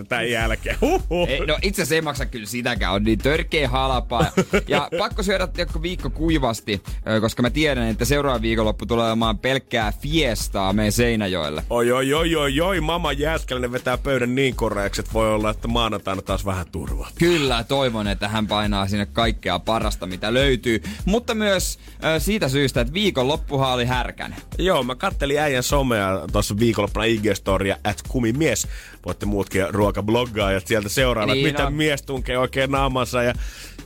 2,40 0.00 0.04
tämän 0.04 0.30
jälkeen. 0.30 0.76
Huhhuh. 0.80 1.28
Ei, 1.28 1.46
no 1.46 1.58
itse 1.62 1.82
asiassa 1.82 1.94
ei 1.94 2.00
maksa 2.00 2.26
kyllä 2.26 2.46
sitäkään, 2.46 2.92
on 2.92 3.04
niin 3.04 3.18
törkeä 3.18 3.68
halpaa. 3.68 4.32
Ja 4.68 4.88
pakko 4.98 5.22
syödä 5.22 5.46
tiedätkö, 5.46 5.82
viikko 5.82 6.10
kuivasti, 6.10 6.82
koska 7.20 7.42
mä 7.42 7.50
tiedän, 7.50 7.85
että 7.90 8.04
seuraava 8.04 8.42
viikonloppu 8.42 8.86
tulee 8.86 9.06
olemaan 9.06 9.38
pelkkää 9.38 9.92
fiestaa 10.02 10.72
meidän 10.72 10.92
Seinäjoelle. 10.92 11.62
Oi, 11.70 11.92
oi, 11.92 12.14
oi, 12.14 12.36
oi, 12.36 12.60
oi, 12.60 12.80
mama 12.80 13.12
Jääskeläinen 13.12 13.72
vetää 13.72 13.98
pöydän 13.98 14.34
niin 14.34 14.56
koreaksi, 14.56 15.00
että 15.00 15.12
voi 15.12 15.34
olla, 15.34 15.50
että 15.50 15.68
maanantaina 15.68 16.22
taas 16.22 16.44
vähän 16.46 16.66
turvaa. 16.72 17.10
Kyllä, 17.18 17.64
toivon, 17.64 18.08
että 18.08 18.28
hän 18.28 18.46
painaa 18.46 18.88
sinne 18.88 19.06
kaikkea 19.06 19.58
parasta, 19.58 20.06
mitä 20.06 20.34
löytyy. 20.34 20.82
Mutta 21.04 21.34
myös 21.34 21.78
ö, 22.04 22.20
siitä 22.20 22.48
syystä, 22.48 22.80
että 22.80 22.92
viikonloppuhan 22.94 23.72
oli 23.72 23.84
härkänen. 23.84 24.38
Joo, 24.58 24.82
mä 24.82 24.94
kattelin 24.94 25.38
äijän 25.40 25.62
somea 25.62 26.20
tuossa 26.32 26.58
viikonloppuna 26.58 27.04
IG-storia, 27.06 27.76
at 27.84 28.02
kumimies. 28.08 28.68
Voitte 29.06 29.26
muutkin 29.26 29.74
ruokabloggaajat 29.74 30.66
sieltä 30.66 30.88
seurailla, 30.88 31.34
Niin 31.34 31.46
että 31.46 31.58
mitä 31.58 31.66
on. 31.66 31.74
mies 31.74 32.02
tunkee 32.02 32.38
oikein 32.38 32.70
naamansa. 32.70 33.22
Ja 33.22 33.32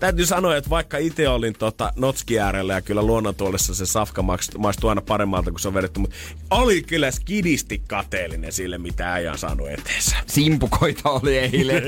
täytyy 0.01 0.27
sanoa, 0.27 0.57
että 0.57 0.71
vaikka 0.71 0.99
itse 0.99 1.29
olin 1.29 1.55
tota 1.59 1.93
notski 1.97 2.41
äärellä 2.41 2.75
ja 2.75 2.83
kyllä 2.83 3.03
luonnontuolessa 3.03 3.75
se 3.75 3.87
safka 3.87 4.23
maist- 4.23 4.59
maistuu 4.59 4.89
aina 4.91 5.01
paremmalta 5.01 5.51
kuin 5.51 5.61
se 5.61 5.69
on 5.69 5.75
vedetty, 5.75 6.01
mutta 6.01 6.17
oli 6.51 6.83
kyllä 6.83 7.11
skidisti 7.11 7.83
kateellinen 7.87 8.53
sille, 8.53 8.79
mitä 8.79 9.13
äijä 9.13 9.33
on 9.33 9.39
saanut 9.39 9.71
eteensä. 9.71 10.17
Simpukoita 10.27 11.11
oli 11.11 11.39
eilen. 11.39 11.83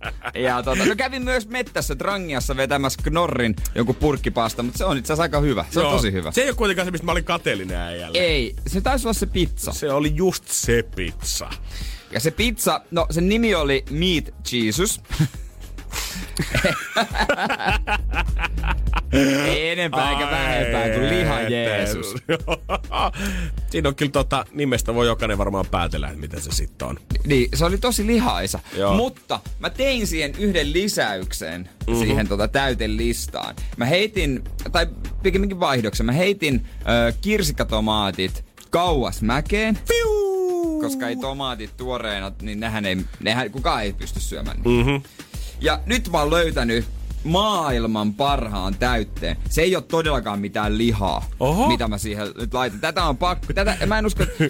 ja 0.46 0.62
tota, 0.62 0.84
no 0.84 0.96
kävin 0.96 1.24
myös 1.24 1.48
mettässä 1.48 1.96
Trangiassa 1.96 2.56
vetämässä 2.56 3.00
Knorrin 3.02 3.56
jonkun 3.74 3.96
purkkipasta, 3.96 4.62
mutta 4.62 4.78
se 4.78 4.84
on 4.84 4.98
itse 4.98 5.12
asiassa 5.12 5.22
aika 5.22 5.40
hyvä. 5.40 5.64
Se 5.70 5.80
on 5.80 5.84
Joo. 5.84 5.92
tosi 5.92 6.12
hyvä. 6.12 6.32
Se 6.32 6.42
ei 6.42 6.48
ole 6.48 6.56
kuitenkaan 6.56 6.86
se, 6.86 6.90
mistä 6.90 7.04
mä 7.04 7.12
olin 7.12 7.24
kateellinen 7.24 7.76
äijälle. 7.76 8.18
Ei, 8.18 8.54
se 8.66 8.80
taisi 8.80 9.06
olla 9.06 9.12
se 9.12 9.26
pizza. 9.26 9.72
Se 9.72 9.92
oli 9.92 10.12
just 10.14 10.44
se 10.46 10.84
pizza. 10.96 11.50
Ja 12.10 12.20
se 12.20 12.30
pizza, 12.30 12.80
no 12.90 13.06
sen 13.10 13.28
nimi 13.28 13.54
oli 13.54 13.84
Meat 13.90 14.34
Jesus. 14.52 15.00
Ei 19.46 19.70
enempää 19.70 20.10
eikä 20.10 20.30
vähempää 20.30 20.88
kuin 20.88 21.10
liha 21.10 21.40
Jeesus. 21.40 22.14
Siinä 23.70 23.88
on 23.88 23.94
kyllä 23.94 24.12
tota, 24.12 24.44
nimestä 24.52 24.94
voi 24.94 25.06
jokainen 25.06 25.38
varmaan 25.38 25.66
päätellä, 25.70 26.08
että 26.08 26.20
mitä 26.20 26.40
se 26.40 26.50
sitten 26.50 26.88
on. 26.88 26.98
Niin, 27.24 27.48
se 27.54 27.64
oli 27.64 27.78
tosi 27.78 28.06
lihaisa. 28.06 28.58
Joo. 28.76 28.94
Mutta 28.94 29.40
mä 29.58 29.70
tein 29.70 30.06
siihen 30.06 30.34
yhden 30.38 30.72
lisäyksen 30.72 31.68
mm-hmm. 31.86 32.00
siihen 32.02 32.28
tota 32.28 32.48
täytelistaan. 32.48 33.56
Mä 33.76 33.84
heitin, 33.84 34.44
tai 34.72 34.86
pikemminkin 35.22 35.60
vaihdoksen, 35.60 36.06
mä 36.06 36.12
heitin 36.12 36.66
ö, 36.80 37.12
kirsikkatomaatit 37.20 38.44
kauas 38.70 39.22
mäkeen. 39.22 39.78
Fiu! 39.88 40.32
Koska 40.80 41.08
ei 41.08 41.16
tomaatit 41.16 41.76
tuoreena, 41.76 42.32
niin 42.42 42.60
nehän 42.60 42.86
ei, 42.86 42.96
nehän, 43.20 43.50
kukaan 43.50 43.82
ei 43.82 43.92
pysty 43.92 44.20
syömään. 44.20 44.56
Mm-hmm. 44.64 45.02
Ja 45.62 45.80
nyt 45.86 46.08
mä 46.12 46.20
oon 46.20 46.30
löytänyt 46.30 46.84
maailman 47.24 48.14
parhaan 48.14 48.74
täytteen. 48.74 49.36
Se 49.48 49.62
ei 49.62 49.76
ole 49.76 49.84
todellakaan 49.84 50.38
mitään 50.38 50.78
lihaa, 50.78 51.24
Oho. 51.40 51.68
mitä 51.68 51.88
mä 51.88 51.98
siihen 51.98 52.28
nyt 52.38 52.54
laitan. 52.54 52.80
Tätä 52.80 53.04
on 53.04 53.16
pakko. 53.16 53.52
Tätä, 53.52 53.76
mä 53.86 53.98
en 53.98 54.06
usko, 54.06 54.22
että 54.22 54.44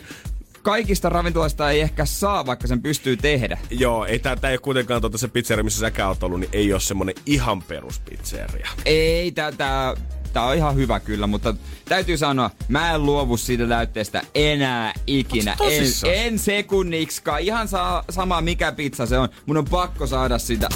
kaikista 0.63 1.09
ravintoloista 1.09 1.71
ei 1.71 1.81
ehkä 1.81 2.05
saa, 2.05 2.47
vaikka 2.47 2.67
sen 2.67 2.83
pystyy 2.83 3.17
tehdä. 3.17 3.59
Joo, 3.71 4.05
ei 4.05 4.19
tää, 4.19 4.37
tää 4.37 4.51
ei 4.51 4.55
ole 4.55 4.61
kuitenkaan 4.61 5.01
tota 5.01 5.19
se 5.19 5.29
pizzeria, 5.29 5.65
missä 5.65 5.81
säkään 5.81 6.09
oot 6.09 6.23
ollut, 6.23 6.41
niin 6.41 6.51
ei 6.53 6.73
ole 6.73 6.81
semmonen 6.81 7.15
ihan 7.27 7.63
peruspizzeria. 7.63 8.69
Ei, 8.85 9.33
tää, 9.33 9.53
tää 9.53 9.95
tää 10.33 10.45
on 10.45 10.57
ihan 10.57 10.75
hyvä 10.75 11.01
kyllä, 11.01 11.27
mutta 11.27 11.55
täytyy 11.85 12.17
sanoa, 12.17 12.51
mä 12.69 12.95
en 12.95 13.07
luovu 13.07 13.37
siitä 13.37 13.67
täytteestä 13.67 14.23
enää 14.35 14.93
ikinä. 15.07 15.57
En, 15.71 15.85
en 16.05 16.39
sekunniksikaan. 16.39 17.41
Ihan 17.41 17.69
saa, 17.69 18.05
sama 18.11 18.41
mikä 18.41 18.73
pizza 18.73 19.07
se 19.07 19.19
on. 19.19 19.29
Mun 19.47 19.57
on 19.57 19.65
pakko 19.65 20.07
saada 20.07 20.39
sitä. 20.39 20.69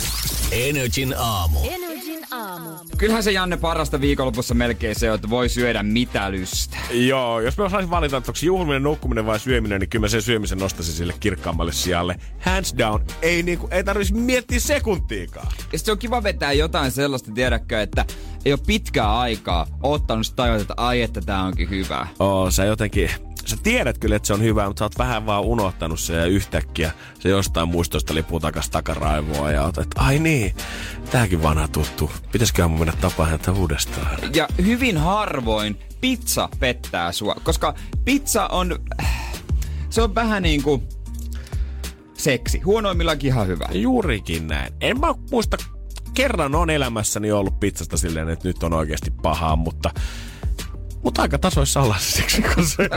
Energin 0.53 1.15
aamu. 1.19 1.59
Energin 1.65 1.96
aamu. 2.31 2.71
Kyllähän 2.99 3.23
se 3.23 3.33
Janne 3.33 3.57
parasta 3.57 4.01
viikonlopussa 4.01 4.55
melkein 4.55 4.99
se, 4.99 5.13
että 5.13 5.31
voi 5.31 5.49
syödä 5.49 5.83
mitä 5.83 6.31
lystä. 6.31 6.77
Joo, 6.91 7.41
jos 7.41 7.59
mä 7.59 7.65
osaisin 7.65 7.91
valita, 7.91 8.17
että 8.17 8.31
onko 8.31 8.39
juhliminen, 8.43 8.83
nukkuminen 8.83 9.27
vai 9.27 9.41
syöminen, 9.41 9.81
niin 9.81 9.89
kyllä 9.89 10.05
mä 10.05 10.09
sen 10.09 10.23
syömisen 10.23 10.59
nostaisin 10.59 10.95
sille 10.95 11.15
kirkkaammalle 11.21 11.73
sijalle. 11.73 12.17
Hands 12.41 12.75
down, 12.79 13.05
ei, 13.23 13.43
niinku, 13.43 13.69
ei 13.71 13.85
tarvitsisi 13.85 14.21
miettiä 14.21 14.61
sekuntiikaan. 14.61 15.47
Ja 15.73 15.79
se 15.79 15.93
on 15.93 15.99
kiva 15.99 16.23
vetää 16.23 16.53
jotain 16.53 16.91
sellaista, 16.91 17.31
tiedäkö, 17.35 17.83
että 17.83 18.05
ei 18.45 18.53
ole 18.53 18.61
pitkää 18.67 19.19
aikaa 19.19 19.67
ottanut 19.83 20.27
sitä 20.27 20.37
tajuta, 20.37 20.63
että 20.63 20.75
ai, 20.77 21.03
että 21.03 21.21
tää 21.21 21.43
onkin 21.43 21.71
hyvää. 21.71 22.09
Oo, 22.19 22.51
sä 22.51 22.65
jotenkin 22.65 23.11
sä 23.47 23.57
tiedät 23.63 23.99
kyllä, 23.99 24.17
että 24.17 24.27
se 24.27 24.35
on 24.35 24.43
hyvä, 24.43 24.67
mutta 24.67 24.79
sä 24.79 24.85
oot 24.85 24.99
vähän 24.99 25.27
vaan 25.27 25.45
unohtanut 25.45 26.01
se 26.01 26.15
ja 26.15 26.27
yhtäkkiä 26.27 26.93
se 27.19 27.29
jostain 27.29 27.69
muistosta 27.69 28.15
lipuu 28.15 28.41
takas 28.41 28.71
takaraivoa 28.71 29.53
ja 29.53 29.65
oot, 29.65 29.79
että 29.79 30.01
ai 30.01 30.19
niin, 30.19 30.57
tääkin 31.11 31.43
vanha 31.43 31.69
tuttu. 31.69 32.11
Pitäisiköhän 32.33 32.71
mun 32.71 32.81
mennä 32.81 32.95
tapaa 33.01 33.27
häntä 33.27 33.53
uudestaan? 33.53 34.19
Ja 34.35 34.49
hyvin 34.65 34.99
harvoin 34.99 35.79
pizza 36.01 36.49
pettää 36.59 37.13
sua, 37.13 37.35
koska 37.43 37.75
pizza 38.05 38.47
on, 38.47 38.79
se 39.91 40.03
on 40.03 40.15
vähän 40.15 40.43
niin 40.43 40.63
kuin 40.63 40.83
seksi. 42.15 42.61
Huonoimmillakin 42.61 43.29
ihan 43.29 43.47
hyvä. 43.47 43.69
Juurikin 43.73 44.47
näin. 44.47 44.73
En 44.81 45.01
mä 45.01 45.15
muista, 45.31 45.57
kerran 46.15 46.55
on 46.55 46.71
elämässäni 46.71 47.33
ollut 47.33 47.61
pizzasta 47.61 47.97
silleen, 47.97 48.29
että 48.29 48.49
nyt 48.49 48.63
on 48.63 48.73
oikeasti 48.73 49.11
pahaa, 49.11 49.57
mutta 49.57 49.91
mutta 51.07 51.23
aika 51.23 51.39
tasoissa 51.39 51.81
ollaan 51.81 52.01
se 52.01 52.89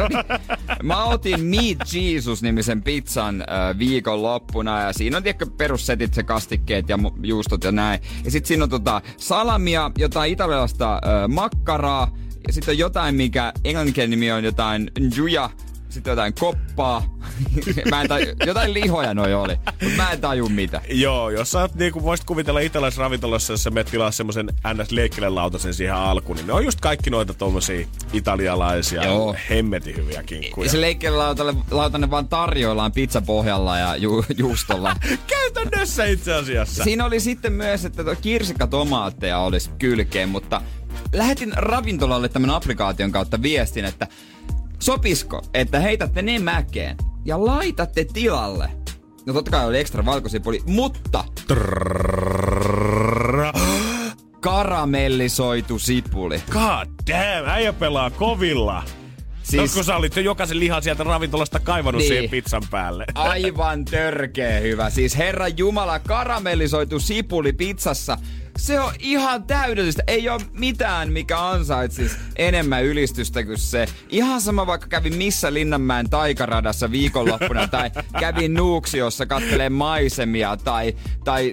Mä 0.84 1.04
otin 1.04 1.44
Meat 1.44 1.94
Jesus-nimisen 1.94 2.84
pizzan 2.84 3.42
äh, 3.42 3.80
viikon 3.80 4.24
loppuna 4.24 4.82
ja 4.82 4.94
siinä 4.94 5.18
on 5.18 5.24
tiedätkö 5.24 5.46
perussetit, 5.58 6.14
se 6.14 6.24
kastikkeet 6.24 6.90
ja 6.90 7.00
juustot 7.24 7.64
ja 7.64 7.72
näin. 7.72 8.00
Ja 8.24 8.32
sit 8.32 8.46
siinä 8.46 8.64
on 8.64 8.70
tota 8.70 9.02
salamia, 9.18 9.92
jotain 9.98 10.32
italialaista 10.32 10.94
äh, 10.94 11.02
makkaraa 11.28 12.18
ja 12.48 12.54
sitten 12.54 12.72
on 12.72 12.78
jotain, 12.78 13.16
mikä 13.16 13.54
englanninkielinen 13.64 14.20
nimi 14.20 14.32
on 14.32 14.44
jotain 14.44 14.92
njuja, 15.00 15.50
sitten 15.90 16.12
jotain 16.12 16.34
koppaa. 16.34 17.04
mä 17.90 18.02
en 18.02 18.08
taju, 18.08 18.26
jotain 18.46 18.74
lihoja 18.74 19.14
noi 19.14 19.34
oli, 19.34 19.56
mutta 19.56 19.98
mä 19.98 20.12
en 20.12 20.22
taju 20.22 20.50
mitä. 20.50 20.82
Joo, 20.90 21.30
jos 21.30 21.52
sä 21.52 21.70
niin 21.74 21.94
kuin 21.94 22.04
voisit 22.04 22.26
kuvitella 22.26 22.60
italaisessa 22.60 23.02
ravintolassa, 23.02 23.54
jos 23.54 23.64
sä 23.64 23.70
menet 23.70 23.92
tilaa 23.92 24.12
semmoisen 24.12 24.46
ns 24.46 24.90
lautasen 25.30 25.74
siihen 25.74 25.96
alkuun, 25.96 26.36
niin 26.36 26.48
ne 26.48 26.54
on 26.54 26.66
just 26.66 26.82
kaikki 26.82 27.10
noita 27.10 27.34
tommosia 27.34 27.88
italialaisia, 28.14 29.04
Joo. 29.04 29.36
hemmetin 29.50 29.96
hyviä 29.96 30.24
kinkkuja. 30.24 30.70
Se 30.70 30.78
lautanen 31.72 32.12
vaan 32.12 32.28
tarjoillaan 32.28 32.92
pizzapohjalla 32.92 33.78
ja 33.78 33.96
ju, 33.96 34.26
juustolla. 34.38 34.96
Käytännössä 35.28 36.06
itse 36.06 36.34
asiassa. 36.34 36.84
Siinä 36.84 37.06
oli 37.06 37.20
sitten 37.20 37.54
myös, 37.54 37.86
että 37.86 38.04
kirsikkatomaatteja 38.22 39.40
olisi 39.40 39.70
kylkeen, 39.80 40.30
mutta 40.30 40.62
lähetin 41.14 41.54
ravintolalle 41.56 42.30
tämän 42.30 42.50
applikaation 42.50 43.12
kautta 43.12 43.42
viestin, 43.42 43.86
että 43.86 44.08
Sopisko, 44.82 45.42
että 45.54 45.80
heitätte 45.80 46.22
ne 46.22 46.40
mäkeen 46.40 46.98
ja 47.26 47.46
laitatte 47.46 48.06
tilalle? 48.14 48.72
No 49.26 49.34
totta 49.34 49.52
kai 49.52 49.68
oli 49.68 49.80
ekstra 49.80 50.06
valkosipuli, 50.06 50.64
mutta... 50.66 51.24
Karamellisoitu 54.42 55.80
sipuli. 55.80 56.44
God 56.52 56.88
damn, 57.10 57.50
äijä 57.50 57.74
pelaa 57.74 58.10
kovilla. 58.10 58.84
Siis... 59.50 59.74
kun 59.74 59.84
sä 59.84 59.96
olit 59.96 60.16
jo 60.16 60.22
jokaisen 60.22 60.60
lihan 60.60 60.84
sieltä 60.84 61.04
ravintolasta 61.04 61.60
kaivannut 61.60 62.00
niin. 62.00 62.08
siihen 62.10 62.30
pizzan 62.30 62.64
päälle. 62.72 63.06
Aivan 63.16 63.86
törkeä 63.86 64.60
hyvä. 64.60 64.90
Siis 64.90 65.18
Herra 65.18 65.48
Jumala, 65.48 66.00
karamellisoitu 66.00 67.00
sipuli 67.00 67.54
pizzassa 67.54 68.18
se 68.60 68.80
on 68.80 68.94
ihan 69.00 69.44
täydellistä. 69.44 70.04
Ei 70.08 70.30
ole 70.30 70.42
mitään, 70.54 71.12
mikä 71.12 71.48
ansaitsisi 71.48 72.18
enemmän 72.36 72.84
ylistystä 72.84 73.44
kuin 73.44 73.58
se. 73.58 73.86
Ihan 74.10 74.42
sama 74.42 74.68
vaikka 74.68 74.88
kävin 74.88 75.16
missä 75.16 75.54
Linnanmäen 75.54 76.10
taikaradassa 76.10 76.92
viikonloppuna 76.92 77.68
tai 77.68 77.92
kävin 78.20 78.54
Nuuksiossa 78.54 79.26
kattelee 79.26 79.70
maisemia 79.70 80.58
tai, 80.58 80.96
tai 81.24 81.52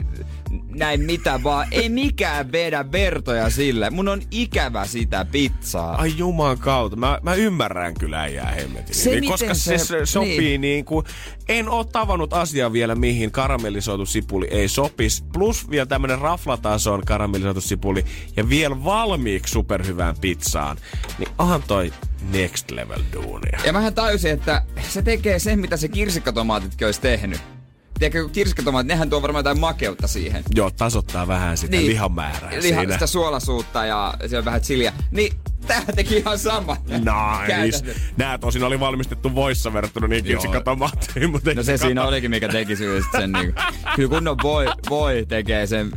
näin 0.68 1.00
mitä 1.00 1.42
vaan. 1.42 1.66
Ei 1.70 1.88
mikään 1.88 2.52
vedä 2.52 2.92
vertoja 2.92 3.50
sille. 3.50 3.90
Mun 3.90 4.08
on 4.08 4.22
ikävä 4.30 4.86
sitä 4.86 5.24
pizzaa. 5.24 5.94
Ai 5.94 6.12
juman 6.16 6.58
kautta. 6.58 6.96
Mä, 6.96 7.18
mä 7.22 7.34
ymmärrän 7.34 7.94
kyllä 7.94 8.20
äijää 8.20 8.50
hemmetin. 8.50 8.94
Se, 8.94 9.10
niin, 9.10 9.30
koska 9.30 9.54
se, 9.54 9.78
se 9.78 10.06
sopii 10.06 10.38
niin. 10.38 10.60
niin 10.60 10.84
kuin, 10.84 11.06
en 11.48 11.68
oo 11.68 11.84
tavannut 11.84 12.32
asiaa 12.32 12.72
vielä, 12.72 12.94
mihin 12.94 13.30
karamellisoitu 13.30 14.06
sipuli 14.06 14.46
ei 14.50 14.68
sopisi. 14.68 15.24
Plus 15.32 15.70
vielä 15.70 15.86
tämmönen 15.86 16.18
raflatason 16.18 17.02
karamellisoitu 17.04 17.60
sipuli 17.60 18.04
ja 18.36 18.48
vielä 18.48 18.84
valmiiksi 18.84 19.52
superhyvään 19.52 20.16
pizzaan. 20.20 20.76
Niin 21.18 21.28
onhan 21.38 21.62
toi 21.62 21.92
next 22.32 22.70
level 22.70 23.00
duunia. 23.12 23.58
Ja 23.64 23.72
mähän 23.72 23.94
tajusin, 23.94 24.30
että 24.30 24.62
se 24.88 25.02
tekee 25.02 25.38
sen, 25.38 25.58
mitä 25.58 25.76
se 25.76 25.88
kirsikkatomaatitkin 25.88 26.86
olisi 26.86 27.00
tehnyt 27.00 27.55
tiedätkö, 27.98 28.22
kun 28.22 28.30
kirskatomaat, 28.30 28.86
nehän 28.86 29.10
tuo 29.10 29.22
varmaan 29.22 29.40
jotain 29.40 29.60
makeutta 29.60 30.06
siihen. 30.06 30.44
Joo, 30.54 30.70
tasottaa 30.70 31.26
vähän 31.26 31.56
sitä 31.56 31.76
niin, 31.76 31.86
lihan 31.86 32.12
määrää 32.12 32.50
liha, 32.50 32.80
siinä. 32.80 32.92
Sitä 32.92 33.06
suolasuutta 33.06 33.86
ja 33.86 34.14
siellä 34.20 34.38
on 34.38 34.44
vähän 34.44 34.60
chiliä. 34.60 34.92
Niin 35.10 35.32
Tää 35.66 35.82
teki 35.96 36.16
ihan 36.16 36.38
sama. 36.38 36.76
Nice. 36.88 37.94
Nää 38.16 38.38
tosin 38.38 38.64
oli 38.64 38.80
valmistettu 38.80 39.34
voissa 39.34 39.72
verrattuna 39.72 40.06
niin 40.06 40.24
kirsikkatomaatteihin, 40.24 41.30
mutta 41.30 41.54
No 41.54 41.62
se 41.62 41.76
siinä 41.76 42.04
olikin, 42.04 42.30
mikä 42.30 42.48
teki 42.48 42.76
sen 42.76 43.32
niin 43.32 43.54
Kyllä 43.96 44.08
kunnon 44.08 44.36
voi, 44.42 44.66
voi 44.90 45.26
tekee 45.28 45.66
sen 45.66 45.90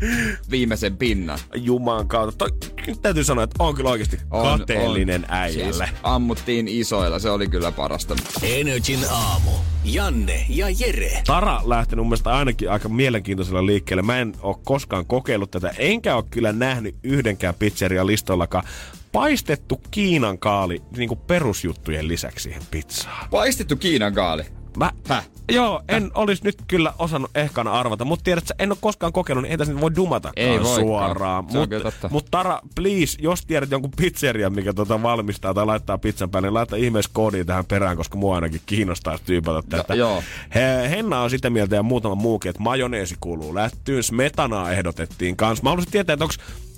viimeisen 0.51 0.97
pinnan. 0.97 1.39
Juman 1.55 2.07
kautta. 2.07 2.37
Toi, 2.37 2.57
täytyy 3.01 3.23
sanoa, 3.23 3.43
että 3.43 3.63
on 3.63 3.75
kyllä 3.75 3.89
oikeasti 3.89 4.19
on, 4.31 4.59
kateellinen 4.59 5.21
on. 5.23 5.27
äijälle. 5.33 5.87
Siis 5.87 5.99
ammuttiin 6.03 6.67
isoilla, 6.67 7.19
se 7.19 7.29
oli 7.29 7.47
kyllä 7.47 7.71
parasta. 7.71 8.15
Energin 8.43 8.99
aamu. 9.11 9.51
Janne 9.85 10.45
ja 10.49 10.69
Jere. 10.69 11.21
Tara 11.25 11.61
lähti 11.65 11.95
mun 11.95 12.07
mielestä 12.07 12.29
ainakin 12.29 12.71
aika 12.71 12.89
mielenkiintoisella 12.89 13.65
liikkeelle. 13.65 14.01
Mä 14.01 14.19
en 14.19 14.33
ole 14.41 14.55
koskaan 14.65 15.05
kokeillut 15.05 15.51
tätä, 15.51 15.71
enkä 15.77 16.15
ole 16.15 16.23
kyllä 16.29 16.51
nähnyt 16.53 16.95
yhdenkään 17.03 17.53
pizzeria 17.59 18.05
listoillakaan 18.05 18.63
paistettu 19.11 19.81
Kiinan 19.91 20.39
kaali 20.39 20.81
niin 20.97 21.09
kuin 21.09 21.19
perusjuttujen 21.19 22.07
lisäksi 22.07 22.43
siihen 22.43 22.61
pizzaan. 22.71 23.29
Paistettu 23.29 23.75
Kiinan 23.75 24.13
kaali? 24.13 24.43
Mä, 24.77 24.91
Häh? 25.07 25.29
Joo, 25.51 25.81
en 25.87 26.03
Häh? 26.03 26.11
olisi 26.15 26.43
nyt 26.43 26.57
kyllä 26.67 26.93
osannut 26.99 27.31
ehkä 27.35 27.61
arvata, 27.61 28.05
mutta 28.05 28.23
tiedät, 28.23 28.43
että 28.43 28.63
en 28.63 28.71
ole 28.71 28.77
koskaan 28.81 29.13
kokenut, 29.13 29.41
niin 29.41 29.51
ei 29.51 29.57
tässä 29.57 29.81
voi 29.81 29.95
dumata 29.95 30.31
ei 30.35 30.59
suoraan. 30.63 31.45
Mutta 31.45 32.09
mut 32.09 32.25
Tara, 32.31 32.59
please, 32.75 33.17
jos 33.21 33.45
tiedät 33.45 33.71
jonkun 33.71 33.91
pizzeria, 33.97 34.49
mikä 34.49 34.73
tota 34.73 35.03
valmistaa 35.03 35.53
tai 35.53 35.65
laittaa 35.65 35.97
pizzan 35.97 36.29
päälle, 36.29 36.47
niin 36.47 36.53
laita 36.53 36.75
ihmeessä 36.75 37.11
koodiin 37.13 37.45
tähän 37.45 37.65
perään, 37.65 37.97
koska 37.97 38.17
mua 38.17 38.35
ainakin 38.35 38.61
kiinnostaa 38.65 39.17
tyypätä 39.25 39.61
tätä. 39.69 39.95
Jo, 39.95 40.09
joo. 40.09 40.23
He, 40.55 40.89
Henna 40.89 41.21
on 41.21 41.29
sitä 41.29 41.49
mieltä 41.49 41.75
ja 41.75 41.83
muutama 41.83 42.15
muukin, 42.15 42.49
että 42.49 42.63
majoneesi 42.63 43.15
kuuluu 43.19 43.55
lättyyn. 43.55 44.03
Smetanaa 44.03 44.71
ehdotettiin 44.71 45.35
kanssa. 45.35 45.63
Mä 45.63 45.69
haluaisin 45.69 45.91
tietää, 45.91 46.13
että 46.13 46.25
onko 46.25 46.35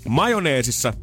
majoneesissa 0.07 0.93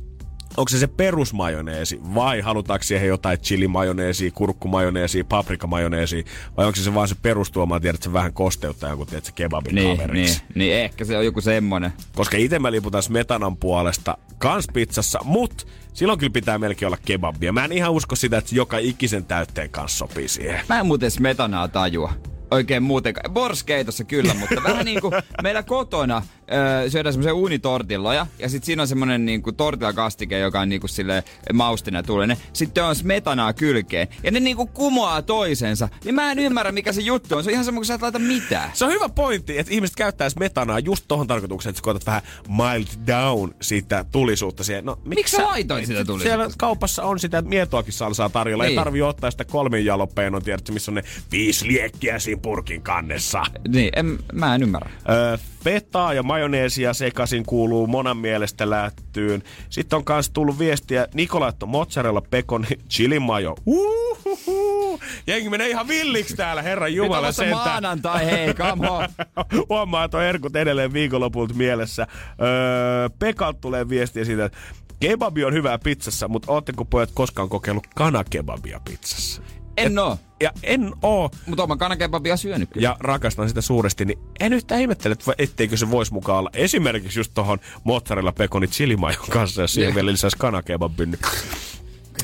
onko 0.58 0.68
se 0.68 0.78
se 0.78 0.86
perusmajoneesi 0.86 2.00
vai 2.14 2.40
halutaanko 2.40 2.82
siihen 2.82 3.08
jotain 3.08 3.38
chilimajoneesia, 3.38 4.30
kurkkumajoneesia, 4.30 5.24
paprikamajoneesia 5.24 6.22
vai 6.56 6.66
onko 6.66 6.76
se, 6.76 6.82
se 6.82 6.94
vaan 6.94 7.08
se 7.08 7.14
perustuoma, 7.22 7.80
tiedät, 7.80 7.94
että 7.94 8.04
se 8.04 8.12
vähän 8.12 8.32
kosteuttaa 8.32 8.88
jonkun 8.88 9.06
tiedät, 9.06 9.24
se 9.24 9.32
kebabin 9.32 9.74
niin, 9.74 9.96
kaveriksi. 9.96 10.38
Niin, 10.38 10.58
niin, 10.58 10.74
ehkä 10.74 11.04
se 11.04 11.18
on 11.18 11.24
joku 11.24 11.40
semmonen. 11.40 11.92
Koska 12.14 12.36
itse 12.36 12.58
mä 12.58 12.72
liputan 12.72 13.02
smetanan 13.02 13.56
puolesta 13.56 14.18
kans 14.38 14.66
pizzassa, 14.72 15.18
mut 15.24 15.66
silloin 15.92 16.18
kyllä 16.18 16.32
pitää 16.32 16.58
melkein 16.58 16.86
olla 16.86 16.98
kebabia. 17.04 17.52
Mä 17.52 17.64
en 17.64 17.72
ihan 17.72 17.92
usko 17.92 18.16
sitä, 18.16 18.38
että 18.38 18.54
joka 18.54 18.78
ikisen 18.78 19.24
täytteen 19.24 19.70
kanssa 19.70 19.98
sopii 19.98 20.28
siihen. 20.28 20.60
Mä 20.68 20.80
en 20.80 20.86
muuten 20.86 21.10
smetanaa 21.10 21.68
tajua 21.68 22.12
oikein 22.50 22.82
muuten. 22.82 23.14
Borskeitossa 23.30 24.04
kyllä, 24.04 24.34
mutta 24.40 24.62
vähän 24.62 24.84
niin 24.84 25.00
kuin 25.00 25.14
meillä 25.42 25.62
kotona 25.62 26.22
öö, 26.52 26.90
syödään 26.90 27.12
semmoisia 27.12 27.34
uunitortilloja 27.34 28.26
ja 28.38 28.48
sitten 28.48 28.66
siinä 28.66 28.82
on 28.82 28.88
semmoinen 28.88 29.26
niin 29.26 29.42
kuin 29.42 29.56
tortilakastike, 29.56 30.38
joka 30.38 30.60
on 30.60 30.68
niin 30.68 30.80
kuin 30.80 30.90
sille 30.90 31.24
maustinen 31.52 32.06
tulinen. 32.06 32.36
Sitten 32.52 32.84
on 32.84 32.96
smetanaa 32.96 33.52
kylkeen 33.52 34.08
ja 34.22 34.30
ne 34.30 34.40
niin 34.40 34.56
kuin 34.56 34.68
kumoaa 34.68 35.22
toisensa. 35.22 35.88
Niin 36.04 36.14
mä 36.14 36.32
en 36.32 36.38
ymmärrä, 36.38 36.72
mikä 36.72 36.92
se 36.92 37.00
juttu 37.00 37.36
on. 37.36 37.44
Se 37.44 37.50
on 37.50 37.52
ihan 37.52 37.64
semmoinen, 37.64 37.80
kun 37.80 37.86
sä 37.86 37.94
et 37.94 38.02
laita 38.02 38.18
mitään. 38.18 38.70
Se 38.74 38.84
on 38.84 38.90
hyvä 38.90 39.08
pointti, 39.08 39.58
että 39.58 39.74
ihmiset 39.74 39.96
käyttää 39.96 40.30
smetanaa 40.30 40.78
just 40.78 41.04
tohon 41.08 41.26
tarkoitukseen, 41.26 41.70
että 41.70 41.78
sä 41.78 41.82
koetat 41.82 42.06
vähän 42.06 42.22
mild 42.48 43.06
down 43.06 43.54
siitä 43.60 44.04
tulisuutta 44.12 44.64
siihen. 44.64 44.84
No, 44.84 44.98
miksi 45.04 45.36
sä 45.36 45.44
laitoit 45.44 45.86
sitä 45.86 46.04
tulisuutta? 46.04 46.36
Siellä 46.36 46.54
kaupassa 46.58 47.02
on 47.02 47.18
sitä 47.18 47.42
mietoakin 47.42 47.92
salsaa 47.92 48.28
tarjolla. 48.28 48.64
Niin. 48.64 48.70
Ei 48.70 48.76
tarvii 48.76 49.02
ottaa 49.02 49.30
sitä 49.30 49.44
kolmin 49.44 49.84
jalopeen, 49.84 50.34
on 50.34 50.42
tiedätkö, 50.42 50.72
missä 50.72 50.90
on 50.90 50.94
ne 50.94 51.04
viisi 51.32 51.66
liekkiä 51.66 52.18
siinä 52.18 52.37
purkin 52.38 52.82
kannessa. 52.82 53.42
Niin, 53.68 53.90
en, 53.96 54.18
mä 54.32 54.54
en 54.54 54.62
ymmärrä. 54.62 54.90
Öö, 55.08 55.38
fetaa 55.64 56.14
ja 56.14 56.22
majoneesia 56.22 56.94
sekaisin 56.94 57.44
kuuluu 57.46 57.86
monan 57.86 58.16
mielestä 58.16 58.70
lättyyn. 58.70 59.42
Sitten 59.70 59.96
on 59.96 60.04
kans 60.04 60.30
tullut 60.30 60.58
viestiä 60.58 61.06
Nikolaatto 61.14 61.66
mozzarella 61.66 62.22
pekoni 62.30 62.66
chili. 62.90 63.18
Uhuhu. 63.66 65.00
Jengi 65.26 65.50
menee 65.50 65.68
ihan 65.68 65.88
villiksi 65.88 66.36
täällä, 66.36 66.62
herran 66.62 66.94
jumala 66.94 67.32
sentään. 67.32 67.64
maanantai, 67.64 68.26
hei, 68.26 68.54
come 68.54 68.90
on. 68.90 69.08
Huomaa, 69.68 70.04
että 70.04 70.16
on 70.16 70.24
Erkut 70.24 70.56
edelleen 70.56 70.92
viikonlopulta 70.92 71.54
mielessä. 71.54 72.06
Öö, 72.40 73.08
Pekalt 73.18 73.60
tulee 73.60 73.88
viestiä 73.88 74.24
siitä, 74.24 74.44
että 74.44 74.58
kebabi 75.00 75.44
on 75.44 75.52
hyvää 75.52 75.78
pizzassa, 75.78 76.28
mutta 76.28 76.52
ootteko 76.52 76.84
pojat 76.84 77.10
koskaan 77.14 77.48
kokeillut 77.48 77.86
kanakebabia 77.94 78.80
pizzassa? 78.84 79.42
En 79.78 79.98
oo. 79.98 80.18
Ja 80.40 80.52
en 80.62 80.92
oo. 81.02 81.30
Mutta 81.46 81.62
oon 81.62 81.78
kanakebabia 81.78 82.36
syönyt 82.36 82.70
kyllä. 82.72 82.88
Ja 82.88 82.96
rakastan 83.00 83.48
sitä 83.48 83.60
suuresti, 83.60 84.04
niin 84.04 84.18
en 84.40 84.52
yhtään 84.52 84.80
ihmettele, 84.80 85.12
että 85.12 85.32
etteikö 85.38 85.76
se 85.76 85.90
voisi 85.90 86.12
mukaan 86.12 86.38
olla. 86.38 86.50
Esimerkiksi 86.52 87.18
just 87.18 87.30
tohon 87.34 87.58
mozzarella 87.84 88.32
pekoni 88.32 88.66
chilimajon 88.66 89.24
kanssa, 89.30 89.62
ja 89.62 89.68
siihen 89.68 89.94
vielä 89.94 90.12
lisäisi 90.12 90.36
kanakebabin. 90.36 91.18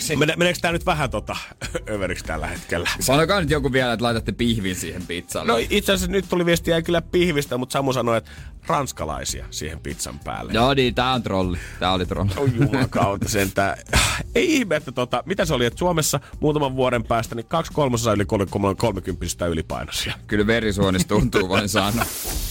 Se... 0.05 0.17
Mene, 0.17 0.35
meneekö 0.37 0.59
tää 0.63 0.73
nyt 0.73 0.87
vähän 0.87 1.11
tota 1.11 1.37
överiksi 1.95 2.25
tällä 2.25 2.47
hetkellä? 2.47 2.91
Sanokaa 3.01 3.41
nyt 3.41 3.51
joku 3.51 3.73
vielä, 3.73 3.93
että 3.93 4.05
laitatte 4.05 4.33
pihvin 4.33 4.77
siihen 4.77 5.07
pizzalle. 5.07 5.53
No 5.53 5.59
itse 5.71 5.93
asiassa 5.93 6.13
nyt 6.13 6.25
tuli 6.29 6.47
viestiä 6.47 6.83
kyllä 6.83 7.03
pihvistä, 7.03 7.59
mutta 7.59 7.73
Samu 7.73 7.93
sanoi, 7.93 8.19
että 8.19 8.31
ranskalaisia 8.67 9.47
siihen 9.51 9.81
pizzan 9.81 10.19
päälle. 10.19 10.53
Joo 10.53 10.75
niin, 10.75 10.95
tää 10.95 11.13
on 11.13 11.23
trolli. 11.23 11.59
Tää 11.81 11.93
oli 11.93 12.07
trolli. 12.07 12.31
Oh 12.37 12.49
juman 12.55 12.91
kautta 12.91 13.29
sentään. 13.29 13.79
Ei 14.35 14.55
ihme, 14.55 14.77
että 14.77 14.93
tota, 14.93 15.23
mitä 15.27 15.45
se 15.45 15.55
oli, 15.55 15.67
että 15.67 15.79
Suomessa 15.79 16.21
muutaman 16.41 16.77
vuoden 16.77 17.05
päästä 17.05 17.35
niin 17.35 17.47
kaksi 17.47 17.73
kolmasosaa 17.73 18.15
yli 18.15 18.25
30 18.77 19.47
ylipainoisia. 19.47 20.15
Kyllä 20.27 20.47
verisuonista 20.47 21.09
tuntuu 21.09 21.49
vain 21.49 21.69
sanoa. 21.69 22.07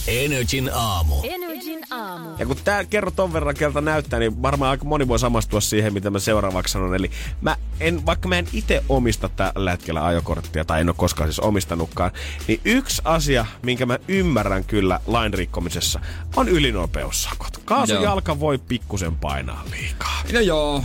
Energin 0.06 0.70
aamu. 0.74 1.14
Energin 1.22 1.80
aamu. 1.90 2.28
Ja 2.38 2.46
kun 2.46 2.56
tää 2.64 2.84
kerro 2.84 3.10
ton 3.10 3.32
verran 3.32 3.54
kelta 3.54 3.80
näyttää, 3.80 4.18
niin 4.18 4.42
varmaan 4.42 4.70
aika 4.70 4.84
moni 4.84 5.08
voi 5.08 5.18
samastua 5.18 5.60
siihen, 5.60 5.92
mitä 5.92 6.10
mä 6.10 6.18
seuraavaksi 6.18 6.72
sanon. 6.72 6.94
Eli 6.94 7.10
mä 7.44 7.56
en, 7.80 8.06
vaikka 8.06 8.28
mä 8.28 8.38
en 8.38 8.48
itse 8.52 8.84
omista 8.88 9.28
tällä 9.28 9.70
hetkellä 9.70 10.06
ajokorttia, 10.06 10.64
tai 10.64 10.80
en 10.80 10.88
ole 10.88 10.94
koskaan 10.98 11.28
siis 11.28 11.40
omistanutkaan, 11.40 12.10
niin 12.48 12.60
yksi 12.64 13.02
asia, 13.04 13.46
minkä 13.62 13.86
mä 13.86 13.98
ymmärrän 14.08 14.64
kyllä 14.64 15.00
lain 15.06 15.34
rikkomisessa, 15.34 16.00
on 16.36 16.48
ylinopeussakot. 16.48 17.60
Kaasujalka 17.64 18.32
joo. 18.32 18.40
voi 18.40 18.58
pikkusen 18.58 19.16
painaa 19.16 19.64
liikaa. 19.70 20.22
No 20.32 20.40
joo, 20.40 20.84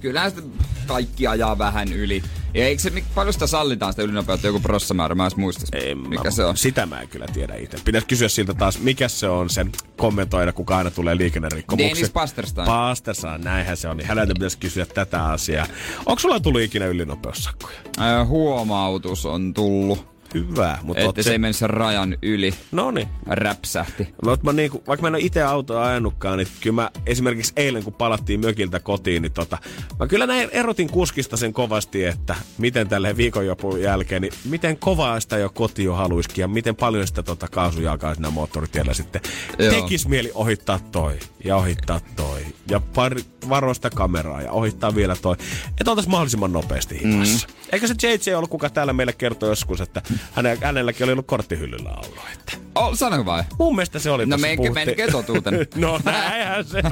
kyllä 0.00 0.30
sitä 0.30 0.42
kaikki 0.86 1.26
ajaa 1.26 1.58
vähän 1.58 1.92
yli. 1.92 2.22
Ja 2.54 2.64
eikö 2.64 2.82
se, 2.82 2.92
paljon 3.14 3.32
sitä 3.32 3.46
sallitaan 3.46 3.92
sitä 3.92 4.02
ylinopeutta 4.02 4.46
joku 4.46 4.60
prossamäärä? 4.60 5.14
Mä 5.14 5.28
muista, 5.36 5.66
mikä 6.08 6.24
mä, 6.24 6.30
se 6.30 6.44
on. 6.44 6.56
Sitä 6.56 6.86
mä 6.86 7.00
en 7.00 7.08
kyllä 7.08 7.26
tiedä 7.26 7.54
itse. 7.54 7.78
Pitäisi 7.84 8.06
kysyä 8.06 8.28
siltä 8.28 8.54
taas, 8.54 8.80
mikä 8.80 9.08
se 9.08 9.28
on 9.28 9.50
sen 9.50 9.72
kommentoida, 9.96 10.52
kuka 10.52 10.76
aina 10.76 10.90
tulee 10.90 11.16
liikennerikkomuksia. 11.16 11.94
Dennis 11.94 12.10
Pasterstein. 12.10 12.66
Pasterstein, 12.66 13.40
näinhän 13.40 13.76
se 13.76 13.88
on. 13.88 13.96
Niin 13.96 14.08
häneltä 14.08 14.34
pitäisi 14.34 14.58
kysyä 14.58 14.86
tätä 14.86 15.24
asiaa. 15.24 15.66
Onko 16.06 16.18
sulla 16.18 16.40
tullut 16.40 16.60
ikinä 16.60 16.86
ylinopeussakkoja? 16.86 17.78
Äh, 18.00 18.28
huomautus 18.28 19.26
on 19.26 19.54
tullut 19.54 20.17
hyvä. 20.34 20.78
Mutta 20.82 21.02
Että 21.02 21.22
se 21.22 21.32
ei 21.32 21.38
mennyt 21.38 21.56
sen 21.56 21.70
rajan 21.70 22.16
yli. 22.22 22.54
No 22.72 22.90
niin. 22.90 23.08
Räpsähti. 23.26 24.14
Mutta 24.24 24.44
mä 24.44 24.52
niinku, 24.52 24.82
vaikka 24.86 25.02
mä 25.02 25.08
en 25.08 25.14
ole 25.14 25.22
itse 25.22 25.42
autoa 25.42 25.86
ajanutkaan, 25.86 26.38
niin 26.38 26.48
kyllä 26.60 26.74
mä 26.74 26.90
esimerkiksi 27.06 27.52
eilen 27.56 27.84
kun 27.84 27.92
palattiin 27.92 28.40
mökiltä 28.40 28.80
kotiin, 28.80 29.22
niin 29.22 29.32
tota, 29.32 29.58
mä 29.98 30.06
kyllä 30.06 30.26
näin 30.26 30.48
erotin 30.52 30.90
kuskista 30.90 31.36
sen 31.36 31.52
kovasti, 31.52 32.04
että 32.04 32.34
miten 32.58 32.88
tälle 32.88 33.16
viikonjopun 33.16 33.82
jälkeen, 33.82 34.22
niin 34.22 34.32
miten 34.44 34.76
kovaa 34.76 35.20
sitä 35.20 35.38
jo 35.38 35.50
koti 35.50 35.84
jo 35.84 35.94
haluisikin 35.94 36.42
ja 36.42 36.48
miten 36.48 36.76
paljon 36.76 37.06
sitä 37.06 37.22
tota 37.22 37.48
kaasujalkaa 37.48 38.14
siinä 38.14 38.30
moottoritiellä 38.30 38.94
sitten 38.94 39.20
Joo. 39.58 39.72
tekis 39.72 40.08
mieli 40.08 40.30
ohittaa 40.34 40.80
toi 40.92 41.18
ja 41.44 41.56
ohittaa 41.56 42.00
toi 42.16 42.46
ja 42.70 42.80
pari, 42.80 43.24
varoa 43.48 43.74
sitä 43.74 43.90
kameraa 43.90 44.42
ja 44.42 44.52
ohittaa 44.52 44.94
vielä 44.94 45.16
toi. 45.16 45.36
Että 45.80 45.90
oltaisiin 45.90 46.10
mahdollisimman 46.10 46.52
nopeasti 46.52 47.00
himassa. 47.00 47.46
Mm. 47.46 47.54
Eikö 47.72 47.86
se 47.86 47.94
JJ 48.02 48.34
ollut, 48.34 48.50
kuka 48.50 48.70
täällä 48.70 48.92
meille 48.92 49.12
kertoi 49.12 49.48
joskus, 49.48 49.80
että 49.80 50.02
häne, 50.32 50.58
hänelläkin 50.62 51.04
oli 51.04 51.12
ollut 51.12 51.26
korttihyllyllä 51.26 51.90
ollut. 51.90 52.18
Että. 52.32 52.52
Oh, 52.74 52.94
sano 52.94 53.24
vai? 53.24 53.44
Mun 53.58 53.74
mielestä 53.74 53.98
se 53.98 54.10
oli. 54.10 54.26
No 54.26 54.38
menkö, 54.38 54.70
menkö 54.70 55.12
totuuten? 55.12 55.66
no 55.74 56.00
näinhän 56.04 56.64
se 56.64 56.82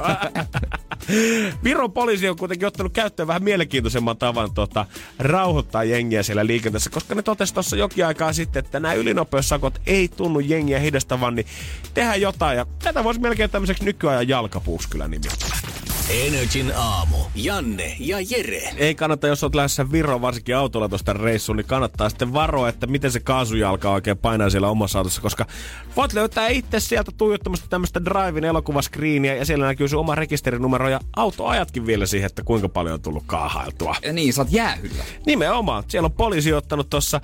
Viron 1.63 1.91
poliisi 1.91 2.29
on 2.29 2.37
kuitenkin 2.37 2.67
ottanut 2.67 2.93
käyttöön 2.93 3.27
vähän 3.27 3.43
mielenkiintoisemman 3.43 4.17
tavan 4.17 4.53
tota, 4.53 4.85
rauhoittaa 5.19 5.83
jengiä 5.83 6.23
siellä 6.23 6.47
liikenteessä, 6.47 6.89
koska 6.89 7.15
ne 7.15 7.21
totesi 7.21 7.53
tuossa 7.53 7.75
jokin 7.75 8.05
aikaa 8.05 8.33
sitten, 8.33 8.65
että 8.65 8.79
nämä 8.79 8.93
ylinopeussakot 8.93 9.81
ei 9.85 10.07
tunnu 10.07 10.39
jengiä 10.39 10.79
hidastavan, 10.79 11.35
niin 11.35 11.47
tehdään 11.93 12.21
jotain. 12.21 12.57
Ja 12.57 12.65
tätä 12.83 13.03
voisi 13.03 13.19
melkein 13.19 13.49
tämmöiseksi 13.49 13.85
nykyajan 13.85 14.27
jalkapuuksi 14.27 14.89
kyllä 14.89 15.07
nimittäin. 15.07 15.76
Energin 16.09 16.73
aamu. 16.75 17.17
Janne 17.35 17.95
ja 17.99 18.17
Jere. 18.29 18.73
Ei 18.77 18.95
kannata, 18.95 19.27
jos 19.27 19.43
olet 19.43 19.55
lähdössä 19.55 19.91
Viroon 19.91 20.21
varsinkin 20.21 20.55
autolla 20.55 20.89
tuosta 20.89 21.13
reissuun, 21.13 21.55
niin 21.55 21.65
kannattaa 21.65 22.09
sitten 22.09 22.33
varoa, 22.33 22.69
että 22.69 22.87
miten 22.87 23.11
se 23.11 23.19
kaasujalka 23.19 23.91
oikein 23.91 24.17
painaa 24.17 24.49
siellä 24.49 24.69
omassa 24.69 24.97
autossa, 24.97 25.21
koska 25.21 25.45
voit 25.95 26.13
löytää 26.13 26.47
itse 26.47 26.79
sieltä 26.79 27.11
tuijottamasta 27.17 27.67
tämmöistä 27.69 28.05
Drivein 28.05 28.43
elokuvaskriiniä 28.43 29.35
ja 29.35 29.45
siellä 29.45 29.65
näkyy 29.65 29.87
sun 29.87 29.99
oma 29.99 30.15
rekisterinumero 30.15 30.89
ja 30.89 30.99
autoajatkin 31.15 31.85
vielä 31.85 32.05
siihen, 32.05 32.25
että 32.25 32.43
kuinka 32.43 32.69
paljon 32.69 32.93
on 32.93 33.01
tullut 33.01 33.23
kaahailtua. 33.25 33.95
Ja 34.01 34.13
niin, 34.13 34.33
sä 34.33 34.41
oot 34.41 34.51
jäähyllä. 34.51 35.03
Nimenomaan. 35.25 35.83
Siellä 35.87 36.05
on 36.05 36.13
poliisi 36.13 36.53
ottanut 36.53 36.89
tuossa 36.89 37.21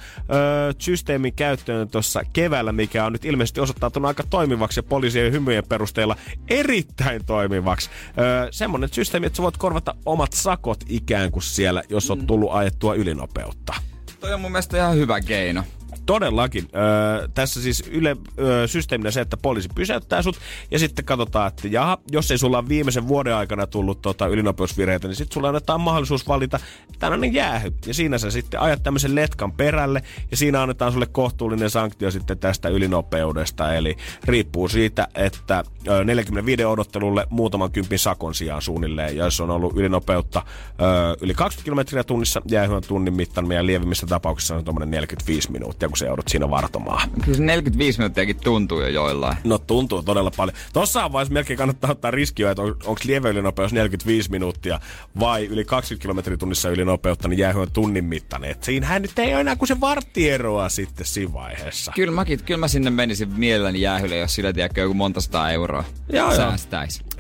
systeemin 0.80 1.34
käyttöön 1.34 1.90
tuossa 1.90 2.22
keväällä, 2.34 2.72
mikä 2.72 3.06
on 3.06 3.14
nyt 3.14 3.26
ilmeisesti 3.26 3.60
osoittautunut 3.60 4.08
aika 4.08 4.24
toimivaksi 4.30 4.80
ja 4.80 4.84
poliisien 4.84 5.32
hymyjen 5.32 5.64
perusteella 5.70 6.16
erittäin 6.50 7.26
toimivaksi. 7.26 7.90
Öö, 8.20 8.48
semmonen 8.74 8.94
systeemi, 8.94 9.26
että 9.28 9.38
sä 9.38 9.44
voit 9.44 9.58
korvata 9.58 9.96
omat 10.06 10.34
sakot 10.34 10.84
ikään 10.90 11.32
kuin 11.32 11.44
siellä, 11.44 11.84
jos 11.90 12.12
on 12.12 12.20
mm. 12.20 12.28
tullut 12.28 12.50
ajettua 12.54 12.96
ylinopeutta. 12.96 13.74
Toi 14.20 14.34
on 14.34 14.42
mun 14.42 14.52
mielestä 14.52 14.78
ihan 14.78 14.96
hyvä 14.96 15.22
keino. 15.22 15.64
Todellakin. 16.06 16.68
Öö, 16.76 17.28
tässä 17.34 17.62
siis 17.62 17.84
yle, 17.92 18.18
öö, 18.40 18.68
systeeminä 18.68 19.12
se, 19.12 19.22
että 19.22 19.38
poliisi 19.38 19.70
pysäyttää 19.76 20.22
sut 20.22 20.38
ja 20.72 20.80
sitten 20.80 21.06
katsotaan, 21.06 21.48
että 21.48 21.68
jaha, 21.68 21.98
jos 22.12 22.32
ei 22.32 22.38
sulla 22.38 22.68
viimeisen 22.68 23.08
vuoden 23.08 23.36
aikana 23.36 23.68
tullut 23.68 24.02
tota, 24.02 24.28
ylinopeusvireitä, 24.28 25.08
niin 25.08 25.16
sitten 25.16 25.34
sulla 25.34 25.48
annetaan 25.48 25.82
mahdollisuus 25.82 26.28
valita 26.28 26.60
tällainen 27.00 27.34
jäähy. 27.34 27.74
Ja 27.86 27.94
siinä 27.94 28.18
sä 28.18 28.32
sitten 28.32 28.60
ajat 28.60 28.84
tämmöisen 28.84 29.16
letkan 29.16 29.52
perälle 29.52 30.02
ja 30.32 30.38
siinä 30.38 30.62
annetaan 30.62 30.92
sulle 30.92 31.06
kohtuullinen 31.06 31.70
sanktio 31.70 32.12
sitten 32.12 32.40
tästä 32.40 32.70
ylinopeudesta. 32.70 33.74
Eli 33.74 33.98
riippuu 34.24 34.68
siitä, 34.68 35.08
että 35.16 35.64
45 36.06 36.66
odottelulle 36.66 37.28
muutaman 37.30 37.72
kympin 37.72 38.00
sakon 38.00 38.36
sijaan 38.36 38.62
suunnilleen. 38.62 39.18
Ja 39.18 39.26
jos 39.26 39.42
on 39.42 39.52
ollut 39.52 39.78
ylinopeutta 39.78 40.46
öö, 40.82 41.16
yli 41.22 41.34
20 41.34 41.64
kilometriä 41.64 42.04
tunnissa, 42.04 42.42
jäähy 42.48 42.74
on 42.74 42.82
tunnin 42.88 43.14
mittainen 43.14 43.48
meidän 43.48 43.68
lievimmissä 43.68 44.08
tapauksissa 44.08 44.56
on 44.56 44.64
tuommoinen 44.64 44.92
45 44.92 45.52
minuuttia 45.52 45.83
kun 45.88 45.98
se 45.98 46.06
joudut 46.06 46.28
siinä 46.28 46.50
vartomaan. 46.50 47.10
Kyllä 47.24 47.38
se 47.38 47.44
45 47.44 48.00
minuuttiakin 48.00 48.36
tuntuu 48.44 48.82
jo 48.82 48.88
joillain. 48.88 49.38
No 49.44 49.58
tuntuu 49.58 50.04
todella 50.04 50.32
paljon. 50.38 50.58
Tossa 50.74 51.12
vaiheessa 51.12 51.34
melkein 51.34 51.58
kannattaa 51.58 51.92
ottaa 51.92 52.12
riskiä, 52.12 52.52
että 52.52 52.62
on, 52.62 52.68
onko 52.68 53.02
lieveyylinopeus 53.06 53.74
45 53.74 54.32
minuuttia 54.32 54.80
vai 55.20 55.46
yli 55.46 55.66
20 55.66 56.02
kilometriä 56.02 56.38
tunnissa 56.38 56.70
ylinopeutta, 56.70 57.28
niin 57.28 57.38
jäähy 57.38 57.62
on 57.62 57.72
tunnin 57.72 58.06
mittainen. 58.06 58.52
Et 58.52 58.64
siinähän 58.64 59.02
nyt 59.02 59.20
ei 59.20 59.34
ole 59.34 59.42
enää 59.42 59.56
kuin 59.56 59.68
se 59.68 59.80
varttieroa 59.80 60.70
sitten 60.70 61.06
siinä 61.06 61.34
vaiheessa. 61.34 61.92
Kyllä, 61.96 62.12
mäkin, 62.12 62.44
kyllä 62.44 62.58
mä 62.58 62.68
sinne 62.68 62.90
menisin 62.90 63.30
mielelläni 63.30 63.82
jäähylle, 63.82 64.18
jos 64.18 64.36
sillä 64.36 64.54
tiedäkö 64.54 64.82
joku 64.82 64.94
monta 64.94 65.22
sataa 65.22 65.52
euroa 65.52 65.84
joo, 66.10 66.36
säästäisi. 66.36 67.02
Joo, 67.02 67.13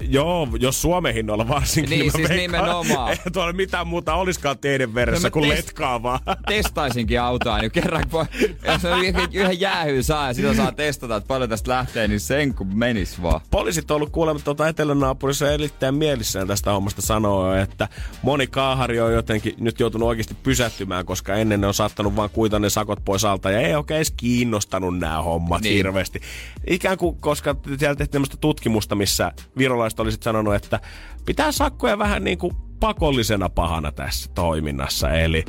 jos 0.60 0.82
Suomen 0.82 1.14
hinnoilla 1.14 1.48
varsinkin. 1.48 1.90
Niin, 1.90 2.00
niin 2.00 2.12
siis 2.12 2.30
nimenomaan. 2.30 3.12
Ei 3.12 3.18
tuolla 3.34 3.54
mitään 3.54 3.88
muuta 3.88 4.16
olisikaan 4.16 4.58
teidän 4.58 4.94
veressä 4.94 5.28
no, 5.28 5.32
kuin 5.32 5.46
test- 5.46 5.56
letkaa 5.56 6.04
vaan. 6.04 6.20
Testaisinkin 6.48 7.22
autoa, 7.22 7.60
niin 7.60 7.72
kerran 7.72 8.10
kun 8.10 8.26
jos 8.66 8.86
on 8.86 9.06
yhden 9.06 9.60
jäähyyn 9.60 10.04
saa 10.04 10.28
ja 10.28 10.34
sitä 10.34 10.54
saa 10.54 10.72
testata, 10.72 11.16
että 11.16 11.28
paljon 11.28 11.50
tästä 11.50 11.72
lähtee, 11.72 12.08
niin 12.08 12.20
sen 12.20 12.54
kun 12.54 12.78
menis 12.78 13.22
vaan. 13.22 13.42
Poliisit 13.52 13.92
on 13.92 13.96
ollut 13.96 14.10
kuulemma 14.10 14.40
tuota 14.44 14.68
etelänaapurissa 14.68 15.52
erittäin 15.52 15.96
mielissään 15.96 16.48
tästä 16.48 16.72
hommasta 16.72 17.02
sanoo, 17.02 17.54
että 17.54 17.88
moni 18.22 18.48
kaahari 18.48 19.00
on 19.00 19.14
jotenkin 19.14 19.54
nyt 19.58 19.80
joutunut 19.80 20.08
oikeasti 20.08 20.38
pysähtymään, 20.44 21.06
koska 21.06 21.36
ennen 21.36 21.62
ne 21.62 21.68
on 21.68 21.74
saattanut 21.74 22.16
vaan 22.16 22.30
kuita 22.30 22.60
ne 22.60 22.70
sakot 22.70 23.00
pois 23.06 23.26
alta 23.26 23.52
ja 23.52 23.60
ei 23.60 23.76
oikein 23.76 23.96
edes 23.98 24.14
kiinnostanut 24.18 25.00
nämä 25.00 25.22
hommat 25.22 25.62
niin. 25.62 25.76
hirveästi. 25.76 26.22
Ikään 26.68 26.98
kuin, 26.98 27.18
koska 27.20 27.56
siellä 27.80 27.96
tehtiin 27.96 28.10
tämmöistä 28.10 28.38
tutkimusta, 28.38 28.96
missä 28.96 29.32
virolaiset 29.58 29.93
olisit 30.00 30.24
sanonut, 30.24 30.56
että 30.56 30.80
pitää 31.26 31.52
sakkoja 31.52 31.98
vähän 31.98 32.24
niin 32.24 32.38
kuin 32.38 32.56
pakollisena 32.80 33.50
pahana 33.50 33.92
tässä 33.92 34.32
toiminnassa. 34.36 35.12
Eli 35.12 35.46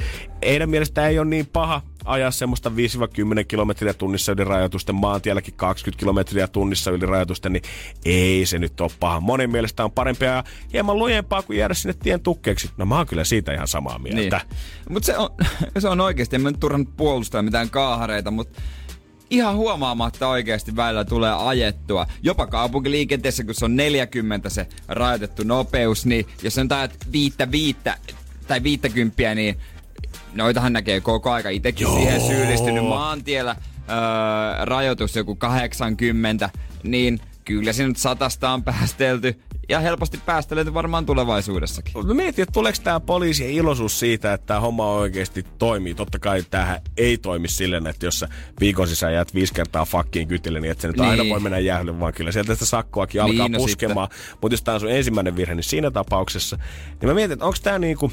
heidän 0.47 0.71
mielestä 0.71 1.09
ei 1.09 1.19
ole 1.19 1.27
niin 1.27 1.47
paha 1.47 1.83
ajaa 2.05 2.31
semmoista 2.31 2.71
5-10 2.71 2.73
kilometriä 3.49 3.95
tunnissa 3.95 4.33
yli 4.33 4.45
rajoitusten, 4.45 4.95
maantielläkin 4.95 5.55
20 5.55 6.01
kilometriä 6.01 6.49
tunnissa 6.49 6.91
yli 6.91 7.07
rajoitusten, 7.07 7.53
niin 7.53 7.63
ei 8.05 8.47
se 8.47 8.59
nyt 8.59 8.81
ole 8.81 8.91
paha. 9.01 9.21
Monen 9.21 9.51
mielestä 9.51 9.85
on 9.85 9.93
parempia 9.93 10.29
ja 10.29 10.45
hieman 10.73 10.99
lujempaa 10.99 11.43
kuin 11.43 11.59
jäädä 11.59 11.75
sinne 11.75 11.95
tien 12.03 12.21
tukkeeksi. 12.21 12.71
No 12.77 12.87
mä 12.87 12.97
oon 12.97 13.07
kyllä 13.07 13.25
siitä 13.25 13.53
ihan 13.53 13.69
samaa 13.69 13.99
mieltä. 13.99 14.37
Niin. 14.37 14.57
Mutta 14.91 15.07
se 15.07 15.19
on, 15.19 15.31
se 15.79 15.89
on 15.89 16.01
oikeasti, 16.01 16.37
en 16.37 16.43
mä 16.43 16.51
nyt 16.51 16.61
turhan 16.61 16.87
puolustaa 16.87 17.43
mitään 17.43 17.71
kaahareita, 17.71 18.31
mutta 18.31 18.63
ihan 19.31 19.57
huomaamatta 19.57 20.29
oikeasti 20.29 20.77
välillä 20.77 21.05
tulee 21.05 21.33
ajettua. 21.33 22.07
Jopa 22.23 22.47
kaupunkiliikenteessä, 22.47 23.45
kun 23.45 23.55
se 23.55 23.65
on 23.65 23.77
40 23.77 24.51
se 24.51 24.67
rajoitettu 24.89 25.43
nopeus, 25.43 26.07
niin 26.07 26.27
jos 26.43 26.59
on 26.59 26.69
tajat 26.69 26.93
viittä 27.13 27.51
viittä 27.51 27.97
tai 28.47 28.63
viittäkymppiä, 28.63 29.35
niin 29.35 29.59
noitahan 30.35 30.73
näkee 30.73 31.01
koko 31.01 31.33
aika 31.33 31.49
itsekin 31.49 31.87
siihen 31.87 32.21
syyllistynyt 32.21 32.85
maantiellä. 32.85 33.57
Öö, 33.91 34.65
rajoitus 34.65 35.17
joku 35.17 35.35
80, 35.37 36.51
niin 36.83 37.21
kyllä 37.45 37.73
se 37.73 37.87
nyt 37.87 37.97
satasta 37.97 38.51
on 38.51 38.65
päästelty 38.65 39.41
ja 39.69 39.81
helposti 39.81 40.21
päästelety 40.27 40.75
varmaan 40.75 41.07
tulevaisuudessakin. 41.07 42.07
Mä 42.07 42.15
mietin, 42.15 42.43
että 42.43 42.53
tuleeko 42.53 42.79
tämä 42.85 43.01
poliisien 43.01 43.51
iloisuus 43.51 43.99
siitä, 43.99 44.33
että 44.33 44.47
tämä 44.47 44.61
homma 44.61 44.91
oikeasti 44.91 45.47
toimii. 45.59 45.95
Totta 45.95 46.19
kai 46.19 46.43
tähän 46.51 46.81
ei 46.97 47.19
toimi 47.19 47.49
silleen, 47.49 47.87
että 47.87 48.07
jos 48.07 48.19
sä 48.19 48.29
viikon 48.61 48.89
sisään 48.89 49.15
jäät 49.15 49.35
viisi 49.35 49.55
kertaa 49.55 49.85
fakkiin 49.85 50.29
kytille, 50.29 50.61
niin 50.61 50.71
että 50.71 50.83
se 50.83 50.89
nyt 50.89 50.97
niin. 50.97 51.11
aina 51.11 51.25
voi 51.29 51.41
mennä 51.41 51.59
jäähylle, 51.59 52.01
vaan 52.01 52.13
kyllä 52.13 52.33
sieltä 52.33 52.55
sitä 52.55 52.67
sakkoakin 52.67 53.23
alkaa 53.23 53.49
niin, 53.49 53.53
no 53.53 53.59
puskemaan. 53.59 54.09
Mutta 54.41 54.53
jos 54.53 54.63
tämä 54.63 54.75
on 54.75 54.81
sun 54.81 54.91
ensimmäinen 54.91 55.37
virhe, 55.37 55.55
niin 55.55 55.65
siinä 55.65 55.91
tapauksessa, 55.91 56.59
niin 57.01 57.09
mä 57.09 57.15
mietin, 57.15 57.33
että 57.33 57.45
onko 57.45 57.59
tämä 57.63 57.79
niinku 57.79 58.13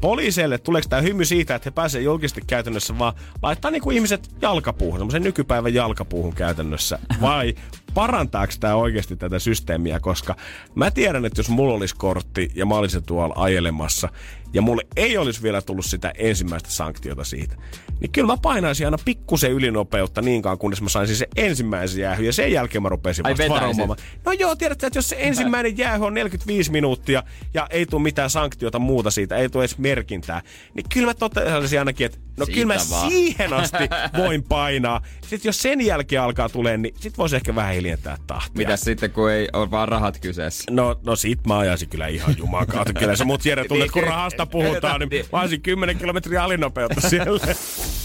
poliiseille 0.00 0.58
tuleeko 0.58 0.88
tämä 0.88 1.02
hymy 1.02 1.24
siitä, 1.24 1.54
että 1.54 1.66
he 1.66 1.70
pääsevät 1.70 2.04
julkisesti 2.04 2.40
käytännössä 2.46 2.98
vaan 2.98 3.12
laittaa 3.42 3.70
niinku 3.70 3.90
ihmiset 3.90 4.30
jalkapuuhun, 4.42 4.98
semmoisen 5.00 5.22
nykypäivän 5.22 5.74
jalkapuuhun 5.74 6.34
käytännössä, 6.34 6.98
vai 7.20 7.54
parantaako 7.94 8.52
tämä 8.60 8.74
oikeasti 8.74 9.16
tätä 9.16 9.38
systeemiä, 9.38 10.00
koska 10.00 10.36
mä 10.74 10.90
tiedän, 10.90 11.24
että 11.24 11.40
jos 11.40 11.48
mulla 11.48 11.74
olisi 11.74 11.96
kortti 11.96 12.50
ja 12.54 12.66
mä 12.66 12.74
olisin 12.74 13.02
tuolla 13.02 13.34
ajelemassa, 13.36 14.08
ja 14.52 14.62
mulle 14.62 14.86
ei 14.96 15.18
olisi 15.18 15.42
vielä 15.42 15.62
tullut 15.62 15.84
sitä 15.84 16.12
ensimmäistä 16.18 16.70
sanktiota 16.70 17.24
siitä, 17.24 17.56
niin 18.00 18.12
kyllä 18.12 18.26
mä 18.26 18.36
painaisin 18.42 18.86
aina 18.86 18.98
pikkusen 19.04 19.52
ylinopeutta 19.52 20.22
niinkaan, 20.22 20.58
kunnes 20.58 20.82
mä 20.82 20.88
saisin 20.88 21.16
se 21.16 21.28
ensimmäisen 21.36 22.00
jäähy, 22.00 22.24
ja 22.24 22.32
sen 22.32 22.52
jälkeen 22.52 22.82
mä 22.82 22.88
rupesin 22.88 23.24
vasta 23.24 23.48
varomaan. 23.48 23.98
No 24.24 24.32
joo, 24.32 24.56
tiedätkö, 24.56 24.86
että 24.86 24.98
jos 24.98 25.08
se 25.08 25.16
ensimmäinen 25.18 25.78
jäähy 25.78 26.04
on 26.04 26.14
45 26.14 26.70
minuuttia, 26.70 27.22
ja 27.54 27.66
ei 27.70 27.86
tule 27.86 28.02
mitään 28.02 28.30
sanktiota 28.30 28.78
muuta 28.78 29.10
siitä, 29.10 29.36
ei 29.36 29.48
tule 29.48 29.64
edes 29.64 29.78
merkintää, 29.78 30.42
niin 30.74 30.86
kyllä 30.94 31.06
mä 31.06 31.14
totesin 31.14 31.78
ainakin, 31.78 32.06
että 32.06 32.18
no 32.38 32.44
Siitä 32.44 32.60
kyllä 32.60 32.74
mä 32.74 32.80
vaan. 32.90 33.10
siihen 33.10 33.52
asti 33.52 33.84
voin 34.22 34.42
painaa. 34.42 35.00
Sitten 35.20 35.48
jos 35.48 35.62
sen 35.62 35.80
jälkeen 35.80 36.22
alkaa 36.22 36.48
tulee, 36.48 36.76
niin 36.76 36.94
sit 37.00 37.18
voisi 37.18 37.36
ehkä 37.36 37.54
vähän 37.54 37.74
hiljentää 37.74 38.16
tahtia. 38.26 38.52
Mitäs 38.56 38.80
sitten, 38.80 39.10
kun 39.10 39.30
ei 39.30 39.48
ole 39.52 39.70
vaan 39.70 39.88
rahat 39.88 40.18
kyseessä? 40.18 40.64
No, 40.70 41.00
no 41.04 41.16
sit 41.16 41.46
mä 41.46 41.58
ajaisin 41.58 41.88
kyllä 41.88 42.06
ihan 42.06 42.34
juman 42.38 42.66
kautta. 42.66 42.92
Kyllä 42.92 43.16
sä 43.16 43.24
mut 43.24 43.44
Jere 43.44 43.64
tunnet, 43.64 43.90
kun 43.90 44.02
rahasta 44.02 44.46
puhutaan, 44.46 45.00
niin 45.00 45.24
mä 45.32 45.40
olisin 45.40 45.62
10 45.62 45.98
kilometriä 45.98 46.44
alinopeutta 46.44 47.00
siellä. 47.00 47.54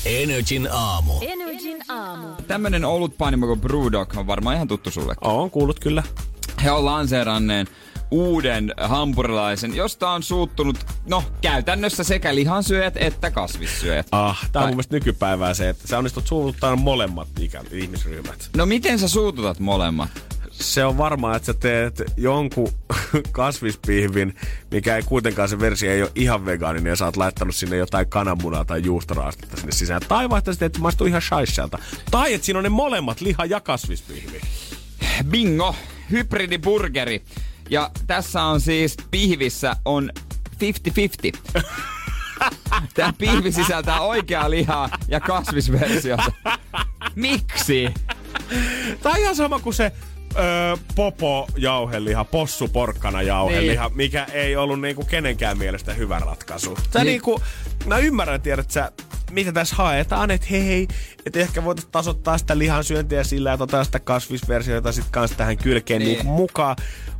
Energin 0.05 0.67
aamu. 0.71 1.13
Energin 1.21 1.77
aamu. 1.89 2.27
Tämmönen 2.47 2.85
olutpainimo 2.85 3.47
kuin 3.47 3.61
Brewdog 3.61 4.17
on 4.17 4.27
varmaan 4.27 4.55
ihan 4.55 4.67
tuttu 4.67 4.91
sulle. 4.91 5.15
On 5.21 5.51
kuullut 5.51 5.79
kyllä. 5.79 6.03
He 6.63 6.71
on 6.71 6.85
lanseeranneen 6.85 7.67
uuden 8.13 8.73
hampurilaisen, 8.77 9.75
josta 9.75 10.09
on 10.09 10.23
suuttunut, 10.23 10.77
no 11.09 11.23
käytännössä 11.41 12.03
sekä 12.03 12.35
lihansyöjät 12.35 12.93
että 12.97 13.31
kasvissyöjät. 13.31 14.07
Ah, 14.11 14.39
tää 14.39 14.45
on 14.47 14.51
tai... 14.51 14.63
mun 14.63 14.69
mielestä 14.69 14.95
nykypäivää 14.95 15.53
se, 15.53 15.69
että 15.69 15.87
sä 15.87 15.97
onnistut 15.97 16.27
suututtaa 16.27 16.75
molemmat 16.75 17.27
ikään 17.39 17.65
ihmisryhmät. 17.71 18.49
No 18.57 18.65
miten 18.65 18.99
sä 18.99 19.07
suututat 19.07 19.59
molemmat? 19.59 20.09
se 20.51 20.85
on 20.85 20.97
varmaa, 20.97 21.35
että 21.35 21.45
sä 21.45 21.53
teet 21.53 22.03
jonkun 22.17 22.69
kasvispihvin, 23.31 24.35
mikä 24.71 24.95
ei 24.95 25.03
kuitenkaan 25.03 25.49
se 25.49 25.59
versio 25.59 25.91
ei 25.91 26.01
ole 26.01 26.11
ihan 26.15 26.45
vegaaninen 26.45 26.89
ja 26.89 26.95
sä 26.95 27.05
oot 27.05 27.17
laittanut 27.17 27.55
sinne 27.55 27.77
jotain 27.77 28.09
kananmunaa 28.09 28.65
tai 28.65 28.81
juustoraastetta 28.83 29.57
sinne 29.57 29.71
sisään. 29.71 30.01
Tai 30.07 30.29
vaihtoehtoisesti, 30.29 30.65
että 30.65 30.79
maistuu 30.79 31.07
ihan 31.07 31.21
shaishalta. 31.21 31.79
Tai 32.11 32.33
että 32.33 32.45
siinä 32.45 32.59
on 32.59 32.63
ne 32.63 32.69
molemmat, 32.69 33.21
liha 33.21 33.45
ja 33.45 33.59
kasvispihvi. 33.59 34.41
Bingo! 35.29 35.75
Hybridiburgeri. 36.11 37.23
Ja 37.73 37.91
tässä 38.07 38.43
on 38.43 38.61
siis 38.61 38.97
pihvissä 39.11 39.75
on 39.85 40.09
50-50. 41.57 41.63
Tämä 42.93 43.13
pihvi 43.17 43.51
sisältää 43.51 44.01
oikeaa 44.01 44.49
lihaa 44.49 44.89
ja 45.07 45.19
kasvisversiota. 45.19 46.31
Miksi? 47.15 47.93
Tämä 49.01 49.15
on 49.15 49.21
ihan 49.21 49.35
sama 49.35 49.59
kuin 49.59 49.73
se 49.73 49.91
öö, 50.37 50.77
popo 50.95 51.47
jauheliha, 51.57 52.25
possu 52.25 52.67
porkkana 52.67 53.21
jauheliha, 53.21 53.87
niin. 53.87 53.97
mikä 53.97 54.27
ei 54.33 54.55
ollut 54.55 54.81
niinku 54.81 55.05
kenenkään 55.05 55.57
mielestä 55.57 55.93
hyvä 55.93 56.19
ratkaisu. 56.19 56.77
Sä 56.93 56.99
niin. 56.99 57.05
niinku, 57.05 57.41
mä 57.85 57.97
ymmärrän, 57.97 58.41
tiedät 58.41 58.71
sä, 58.71 58.91
mitä 59.31 59.51
tässä 59.51 59.75
haetaan, 59.75 60.31
että 60.31 60.47
hei, 60.51 60.65
hei 60.65 60.87
että 61.25 61.39
ehkä 61.39 61.63
voitaisiin 61.63 61.91
tasoittaa 61.91 62.37
sitä 62.37 62.57
lihansyöntiä 62.57 63.23
sillä, 63.23 63.53
että 63.53 63.63
ottaa 63.63 63.83
sitä 63.83 63.99
kasvisversiota 63.99 64.91
sit 64.91 65.05
kanssa 65.11 65.37
tähän 65.37 65.57
kylkeen 65.57 65.99
niin. 66.01 66.17
Niin 66.17 66.25
mukaan. 66.25 66.75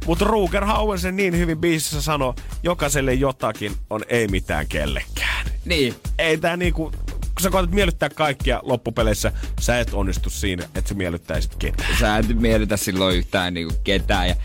Mutta 0.05 0.25
Ruger 0.25 0.65
Hauer 0.65 0.99
sen 0.99 1.15
niin 1.15 1.37
hyvin 1.37 1.57
biisissä 1.57 2.01
sanoi, 2.01 2.33
jokaiselle 2.63 3.13
jotakin 3.13 3.71
on 3.89 4.01
ei 4.07 4.27
mitään 4.27 4.67
kellekään. 4.67 5.45
Niin. 5.65 5.95
Ei 6.19 6.37
tää 6.37 6.57
niinku, 6.57 6.91
kun 7.35 7.43
sä 7.43 7.49
koetat 7.49 7.71
miellyttää 7.71 8.09
kaikkia 8.09 8.59
loppupeleissä, 8.63 9.31
sä 9.59 9.79
et 9.79 9.93
onnistu 9.93 10.29
siinä, 10.29 10.63
että 10.63 10.89
sä 10.89 10.95
miellyttäisit 10.95 11.55
ketään. 11.55 11.97
Sä 11.99 12.17
et 12.17 12.39
miellytä 12.39 12.77
silloin 12.77 13.17
yhtään 13.17 13.53
niinku 13.53 13.73
ketään. 13.83 14.27
Ja 14.27 14.35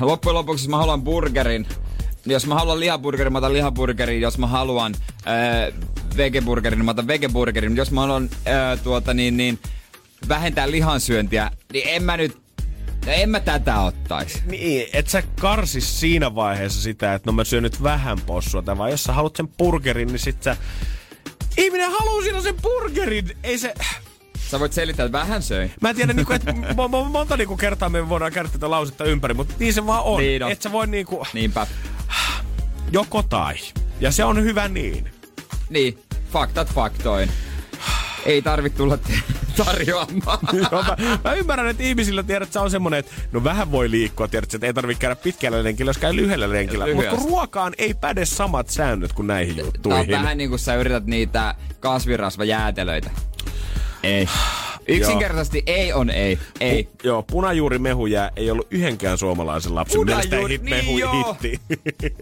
loppujen 0.00 0.34
lopuksi, 0.34 0.64
jos 0.64 0.68
mä 0.68 0.76
haluan 0.76 1.02
burgerin, 1.02 1.66
jos 2.26 2.46
mä 2.46 2.54
haluan 2.54 2.80
lihaburgerin, 2.80 3.32
mä 3.32 3.38
otan 3.38 3.52
lihaburgerin. 3.52 4.20
Jos 4.20 4.38
mä 4.38 4.46
haluan 4.46 4.94
äh, 5.26 5.80
vegeburgerin, 6.16 6.84
mä 6.84 6.90
otan 6.90 7.06
vegeburgerin. 7.06 7.76
Jos 7.76 7.90
mä 7.90 8.00
haluan 8.00 8.30
äh, 8.48 8.80
tuota, 8.82 9.14
niin, 9.14 9.36
niin, 9.36 9.58
vähentää 10.28 10.70
lihansyöntiä, 10.70 11.50
niin 11.72 11.88
en 11.88 12.02
mä 12.02 12.16
nyt 12.16 12.40
No 13.06 13.12
en 13.12 13.30
mä 13.30 13.40
tätä 13.40 13.80
ottais. 13.80 14.42
Niin, 14.46 14.88
et 14.92 15.08
sä 15.08 15.22
karsis 15.40 16.00
siinä 16.00 16.34
vaiheessa 16.34 16.82
sitä, 16.82 17.14
että 17.14 17.30
no 17.30 17.32
mä 17.32 17.44
syön 17.44 17.62
nyt 17.62 17.82
vähän 17.82 18.18
possua, 18.26 18.62
tai 18.62 18.78
vaan 18.78 18.90
jos 18.90 19.04
sä 19.04 19.12
haluat 19.12 19.36
sen 19.36 19.48
burgerin, 19.48 20.08
niin 20.08 20.18
sit 20.18 20.42
sä... 20.42 20.56
Ihminen 21.56 21.90
haluaa 21.90 22.22
siinä 22.22 22.40
sen 22.40 22.56
burgerin! 22.62 23.36
Ei 23.42 23.58
se... 23.58 23.74
Sä 24.50 24.60
voit 24.60 24.72
selittää, 24.72 25.06
että 25.06 25.18
vähän 25.18 25.42
söi. 25.42 25.70
Mä 25.80 25.90
en 25.90 25.96
tiedä, 25.96 26.12
niinku, 26.12 26.32
että 26.32 26.54
monta 27.10 27.36
niinku 27.36 27.56
kertaa 27.56 27.88
me 27.88 28.08
voidaan 28.08 28.32
käydä 28.32 28.48
tätä 28.48 28.70
lausetta 28.70 29.04
ympäri, 29.04 29.34
mutta 29.34 29.54
niin 29.58 29.74
se 29.74 29.86
vaan 29.86 30.04
on. 30.04 30.20
Niin 30.20 30.40
no. 30.40 30.48
Et 30.48 30.62
sä 30.62 30.72
voi 30.72 30.86
niinku... 30.86 31.26
Niinpä. 31.32 31.66
Joko 32.92 33.22
tai. 33.22 33.54
Ja 34.00 34.12
se 34.12 34.24
on 34.24 34.42
hyvä 34.44 34.68
niin. 34.68 35.10
Niin, 35.68 35.98
faktat 36.32 36.74
faktoin. 36.74 37.30
Ei 38.26 38.42
tarvitse 38.42 38.76
tulla 38.76 38.98
tarjoamaan. 39.64 40.38
Joo, 40.72 40.82
mä, 40.82 40.96
mä, 41.24 41.32
ymmärrän, 41.32 41.68
että 41.68 41.82
ihmisillä 41.82 42.22
tiedät, 42.22 42.46
että 42.46 42.52
se 42.52 42.58
on 42.58 42.70
semmoinen, 42.70 43.00
että 43.00 43.12
no 43.32 43.44
vähän 43.44 43.72
voi 43.72 43.90
liikkua, 43.90 44.28
tiedät, 44.28 44.54
että 44.54 44.66
ei 44.66 44.74
tarvitse 44.74 45.00
käydä 45.00 45.16
pitkällä 45.16 45.64
lenkillä, 45.64 45.88
jos 45.88 45.98
käy 45.98 46.16
lyhyellä 46.16 46.50
lenkillä. 46.50 46.94
Mutta 46.94 47.16
ruokaan 47.16 47.72
ei 47.78 47.94
päde 47.94 48.24
samat 48.24 48.68
säännöt 48.68 49.12
kuin 49.12 49.26
näihin 49.26 49.56
juttuihin. 49.56 50.06
Tämä 50.06 50.18
on 50.18 50.24
vähän 50.24 50.38
niin 50.38 50.50
kuin 50.50 50.58
sä 50.58 50.74
yrität 50.74 51.06
niitä 51.06 51.54
kasvirasvajäätelöitä. 51.80 53.10
Ei. 54.02 54.28
Yksinkertaisesti 54.88 55.62
joo. 55.66 55.76
ei 55.76 55.92
on 55.92 56.10
ei. 56.10 56.38
Ei. 56.60 56.82
Pu- 56.82 57.06
joo, 57.06 57.22
punajuurimehujää 57.22 58.30
ei 58.36 58.50
ollut 58.50 58.66
yhdenkään 58.70 59.18
suomalaisen 59.18 59.74
lapsen 59.74 60.04
mielestä 60.04 60.36
hit 60.48 60.62
mehu 60.62 60.96
niin 60.96 61.26
hitti. 61.26 61.60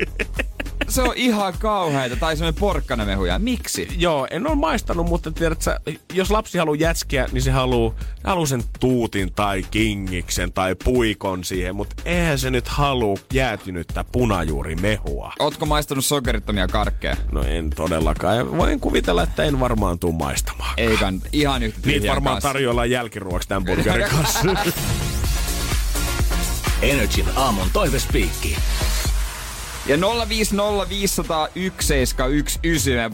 se 0.88 1.02
on 1.02 1.12
ihan 1.16 1.54
kauheita. 1.58 2.16
Tai 2.16 2.36
semmoinen 2.36 2.60
porkkanamehuja. 2.60 3.38
Miksi? 3.38 3.88
Joo, 3.96 4.26
en 4.30 4.46
ole 4.46 4.54
maistanut, 4.56 5.06
mutta 5.06 5.30
tiedät 5.30 5.62
sä, 5.62 5.80
jos 6.12 6.30
lapsi 6.30 6.58
haluaa 6.58 6.76
jätskiä, 6.76 7.28
niin 7.32 7.42
se 7.42 7.50
haluaa, 7.50 7.94
haluaa 8.28 8.46
sen 8.46 8.62
tuutin 8.80 9.32
tai 9.32 9.62
kingiksen 9.70 10.52
tai 10.52 10.74
puikon 10.84 11.44
siihen, 11.44 11.76
mutta 11.76 12.02
eihän 12.04 12.38
se 12.38 12.50
nyt 12.50 12.68
halua 12.68 13.16
jäätynyttä 13.32 14.04
punajuurimehua. 14.12 15.32
Ootko 15.38 15.66
maistanut 15.66 16.04
sokerittomia 16.04 16.66
karkkeja? 16.68 17.16
No 17.32 17.42
en 17.42 17.70
todellakaan. 17.70 18.56
Voin 18.58 18.80
kuvitella, 18.80 19.22
että 19.22 19.44
en 19.44 19.60
varmaan 19.60 19.98
tuu 19.98 20.12
maistamaan. 20.12 20.74
Ei 20.76 20.96
kannata. 20.96 21.28
Ihan 21.32 21.62
yhtä 21.62 21.80
Niitä 21.86 22.08
varmaan 22.08 22.34
kanssa. 22.34 22.48
tarjoillaan 22.48 22.90
jälkiruoksi 22.90 23.48
tämän 23.48 23.64
burgerin 23.64 24.10
kanssa. 24.10 24.40
Energin 26.82 27.26
aamun 27.36 27.66
toivespiikki. 27.72 28.56
Ja 29.88 29.96
050501719 29.96 30.00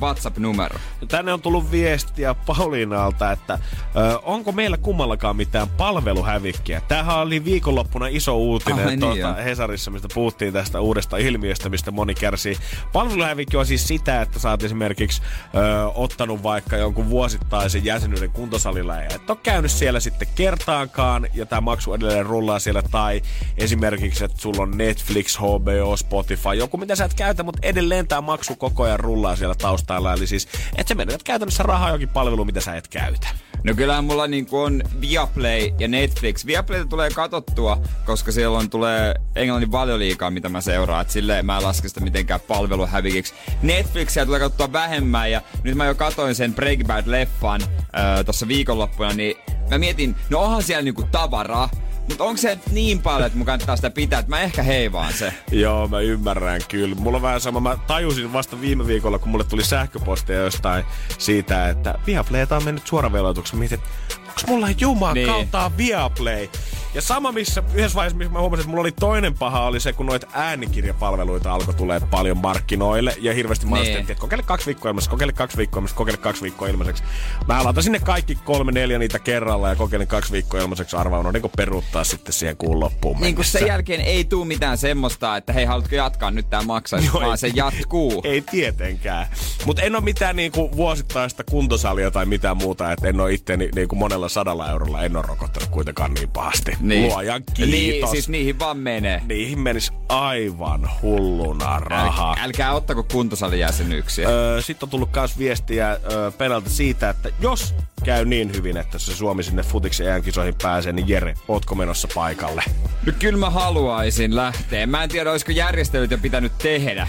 WhatsApp-numero. 0.01 0.79
Tänne 1.09 1.33
on 1.33 1.41
tullut 1.41 1.70
viestiä 1.70 2.35
Pauliinalta, 2.35 3.33
että 3.33 3.59
ö, 3.97 4.18
onko 4.22 4.53
meillä 4.53 4.77
kummallakaan 4.77 5.37
mitään 5.37 5.68
palveluhävikkiä. 5.68 6.83
Tämähän 6.89 7.18
oli 7.18 7.45
viikonloppuna 7.45 8.07
iso 8.07 8.37
uutinen 8.37 8.87
niin 8.87 9.01
tuota, 9.01 9.33
niin 9.33 9.45
Hesarissa, 9.45 9.91
mistä 9.91 10.09
puhuttiin 10.14 10.53
tästä 10.53 10.81
uudesta 10.81 11.16
ilmiöstä, 11.16 11.68
mistä 11.68 11.91
moni 11.91 12.14
kärsii. 12.14 12.57
Palveluhävikki 12.93 13.57
on 13.57 13.66
siis 13.66 13.89
sitä, 13.89 14.22
että 14.22 14.39
sä 14.39 14.51
oot 14.51 14.62
esimerkiksi 14.62 15.22
ö, 15.22 15.87
ottanut 15.95 16.43
vaikka 16.43 16.77
jonkun 16.77 17.11
vuosittaisen 17.11 17.85
jäsenyyden 17.85 18.31
kuntosalilla 18.31 18.95
ja 18.95 19.09
et 19.14 19.31
ole 19.31 19.39
käynyt 19.43 19.70
siellä 19.70 20.01
sitten 20.01 20.29
kertaankaan 20.35 21.29
ja 21.35 21.47
tämä 21.47 21.61
maksu 21.61 21.95
edelleen 21.95 22.27
rullaa 22.27 22.59
siellä. 22.59 22.83
Tai 22.83 23.22
esimerkiksi, 23.59 24.25
että 24.25 24.41
sulla 24.41 24.62
on 24.62 24.79
Netflix, 24.79 25.39
HBO, 25.39 25.97
Spotify, 25.97 26.64
joku 26.65 26.77
mitä 26.77 26.97
sä 26.97 27.05
et 27.05 27.15
käytä, 27.15 27.43
mutta 27.43 27.59
edelleen 27.62 28.09
tämä 28.09 28.21
maksu 28.21 28.57
koko 28.57 28.83
ajan 28.83 29.01
rullaa 29.01 29.37
siellä 29.37 29.55
taustalla. 29.55 30.12
Eli 30.12 30.27
siis, 30.27 30.49
että 30.77 30.89
sä 30.89 30.95
menetät 30.95 31.23
käytännössä 31.23 31.62
rahaa 31.62 31.91
jokin 31.91 32.09
palvelu, 32.09 32.45
mitä 32.45 32.61
sä 32.61 32.77
et 32.77 32.89
käytä. 32.89 33.29
No 33.65 33.75
kyllä 33.75 34.03
mulla 34.03 34.27
niinku 34.27 34.59
on 34.61 34.83
Viaplay 35.01 35.71
ja 35.79 35.89
Netflix. 35.89 36.47
Viaplay 36.47 36.85
tulee 36.85 37.11
katottua, 37.11 37.81
koska 38.07 38.33
siellä 38.33 38.59
on 38.59 38.71
tulee 38.71 39.15
englannin 39.37 39.73
valioliikaa, 39.73 40.31
mitä 40.31 40.49
mä 40.49 40.61
seuraan. 40.61 41.03
Et 41.03 41.11
silleen 41.11 41.47
mä 41.47 41.57
en 41.57 41.62
laske 41.62 41.89
sitä 41.89 42.01
mitenkään 42.01 42.41
palveluhävikiksi. 42.41 43.35
Netflixiä 43.62 44.27
tulee 44.27 44.41
katsoa 44.41 44.73
vähemmän 44.73 45.31
ja 45.31 45.43
nyt 45.62 45.75
mä 45.75 45.87
jo 45.87 45.95
katoin 45.95 46.35
sen 46.35 46.55
Breaking 46.55 46.89
Bad-leffan 46.89 47.62
äh, 47.62 48.25
tuossa 48.25 48.49
viikonloppuna, 48.49 49.12
niin 49.12 49.37
mä 49.71 49.79
mietin, 49.79 50.17
no 50.31 50.39
onhan 50.39 50.62
siellä 50.62 50.83
niinku 50.83 51.03
tavaraa, 51.12 51.71
mutta 52.09 52.24
onko 52.24 52.36
se 52.36 52.59
niin 52.70 53.02
paljon, 53.02 53.26
että 53.26 53.38
mun 53.38 53.46
kannattaa 53.46 53.76
sitä 53.76 53.90
pitää, 53.90 54.18
että 54.18 54.30
mä 54.30 54.40
ehkä 54.40 54.62
heivaan 54.62 55.12
se? 55.12 55.34
Joo, 55.52 55.88
mä 55.88 56.00
ymmärrän 56.00 56.61
kyllä. 56.68 56.94
Mulla 56.94 57.16
on 57.16 57.22
vähän 57.22 57.40
sama. 57.40 57.61
Mä 57.61 57.78
tajusin 57.86 58.32
vasta 58.32 58.61
viime 58.61 58.86
viikolla, 58.86 59.18
kun 59.18 59.28
mulle 59.28 59.44
tuli 59.44 59.64
sähköpostia 59.64 60.36
jostain 60.36 60.84
siitä, 61.18 61.68
että 61.68 61.94
Viaplayta 62.07 62.57
on 62.57 62.64
mennyt 62.64 62.86
suoraveloituksi. 62.86 63.57
Mietin, 63.57 63.80
onko 64.20 64.40
mulla 64.46 64.68
jumaa 64.80 65.14
niin. 65.14 65.26
kautta 65.26 65.70
Viaplay? 65.76 66.48
Ja 66.95 67.03
sama 67.03 67.32
missä 67.32 67.62
yhdessä 67.74 67.97
vaiheessa, 67.97 68.18
missä 68.18 68.32
mä 68.32 68.40
huomasin, 68.40 68.61
että 68.61 68.70
mulla 68.70 68.80
oli 68.80 68.92
toinen 68.92 69.34
paha, 69.34 69.66
oli 69.66 69.80
se, 69.80 69.92
kun 69.92 70.07
noita 70.07 70.26
äänikirjapalveluita 70.32 71.55
alkoi 71.55 71.74
tulee 71.74 72.01
paljon 72.01 72.36
markkinoille. 72.36 73.16
Ja 73.20 73.34
hirveästi 73.34 73.66
mä 73.66 73.76
niin. 73.76 73.97
että 73.97 74.14
kokeile 74.14 74.42
kaksi 74.42 74.66
viikkoa 74.66 74.88
ilmaiseksi, 74.88 75.11
kokeile 75.11 75.32
kaksi 75.32 75.57
viikkoa 75.57 75.78
ilmaiseksi, 75.78 75.97
kokeile 75.97 76.18
kaksi 76.18 76.42
viikkoa 76.42 76.68
ilmaiseksi. 76.68 77.03
Mä 77.49 77.64
laitan 77.64 77.82
sinne 77.82 77.99
kaikki 77.99 78.34
kolme, 78.34 78.72
neljä 78.72 78.99
niitä 78.99 79.18
kerralla 79.18 79.68
ja 79.68 79.76
kokeilin 79.76 80.07
kaksi 80.07 80.32
viikkoa 80.32 80.61
ilmaiseksi 80.61 80.97
arvaa, 80.97 81.32
niin 81.32 81.51
peruuttaa 81.57 82.05
sitten 82.05 82.32
siihen 82.32 82.57
kuun 82.57 82.80
loppuun 82.80 83.20
Niin 83.20 83.34
kun 83.34 83.45
sen 83.45 83.66
jälkeen 83.66 84.01
ei 84.01 84.24
tuu 84.24 84.45
mitään 84.45 84.78
semmoista, 84.78 85.36
että 85.36 85.53
hei, 85.53 85.64
haluatko 85.64 85.95
jatkaa 85.95 86.30
nyt 86.30 86.51
tää 86.51 86.62
maksaisi, 86.62 87.12
vaan 87.12 87.30
ei, 87.30 87.36
se 87.36 87.51
jatkuu. 87.55 88.22
ei 88.24 88.40
tietenkään. 88.40 89.26
Mutta 89.66 89.82
en 89.82 89.95
ole 89.95 90.05
mitään 90.05 90.36
niinku 90.36 90.70
vuosittaista 90.76 91.45
kuntosalia 91.45 92.11
tai 92.11 92.26
mitään 92.26 92.57
muuta, 92.57 92.92
että 92.92 93.09
en 93.09 93.20
ole 93.20 93.32
itteni 93.32 93.68
niinku 93.74 93.97
monella 93.97 94.28
sadalla 94.28 94.70
eurolla 94.70 95.03
en 95.03 95.16
ole 95.16 95.24
rokottanut 95.28 95.68
kuitenkaan 95.68 96.14
niin 96.14 96.28
pahasti. 96.28 96.72
Niin. 96.89 97.09
Luojan 97.09 97.43
kiitos. 97.55 97.70
Niin, 97.70 98.09
siis 98.09 98.28
niihin 98.28 98.59
vaan 98.59 98.78
menee. 98.78 99.22
Niihin 99.28 99.59
menisi 99.59 99.93
aivan 100.09 100.91
hulluna 101.03 101.78
rahaa. 101.78 102.37
Äl, 102.39 102.45
älkää 102.45 102.72
ottako 102.72 103.03
kuntosalijäsenyyksiä. 103.03 104.28
Öö, 104.28 104.62
Sitten 104.62 104.87
on 104.87 104.91
tullut 104.91 105.11
myös 105.16 105.39
viestiä 105.39 105.91
öö, 106.12 106.30
Penalta 106.30 106.70
siitä, 106.70 107.11
että 107.11 107.30
jos 107.41 107.74
käy 108.05 108.24
niin 108.24 108.53
hyvin, 108.53 108.76
että 108.76 108.99
se 108.99 109.16
Suomi 109.16 109.43
sinne 109.43 109.62
futiksi 109.62 110.03
kisoihin 110.24 110.55
pääsee, 110.62 110.93
niin 110.93 111.09
Jere, 111.09 111.35
ootko 111.49 111.74
menossa 111.74 112.09
paikalle? 112.14 112.62
No 113.07 113.12
kyllä 113.18 113.39
mä 113.39 113.51
haluaisin 113.51 114.37
lähteä. 114.37 114.87
Mä 114.87 115.03
en 115.03 115.09
tiedä, 115.09 115.30
olisiko 115.30 115.53
järjestelyt 115.53 116.11
jo 116.11 116.18
pitänyt 116.18 116.53
tehdä. 116.59 117.09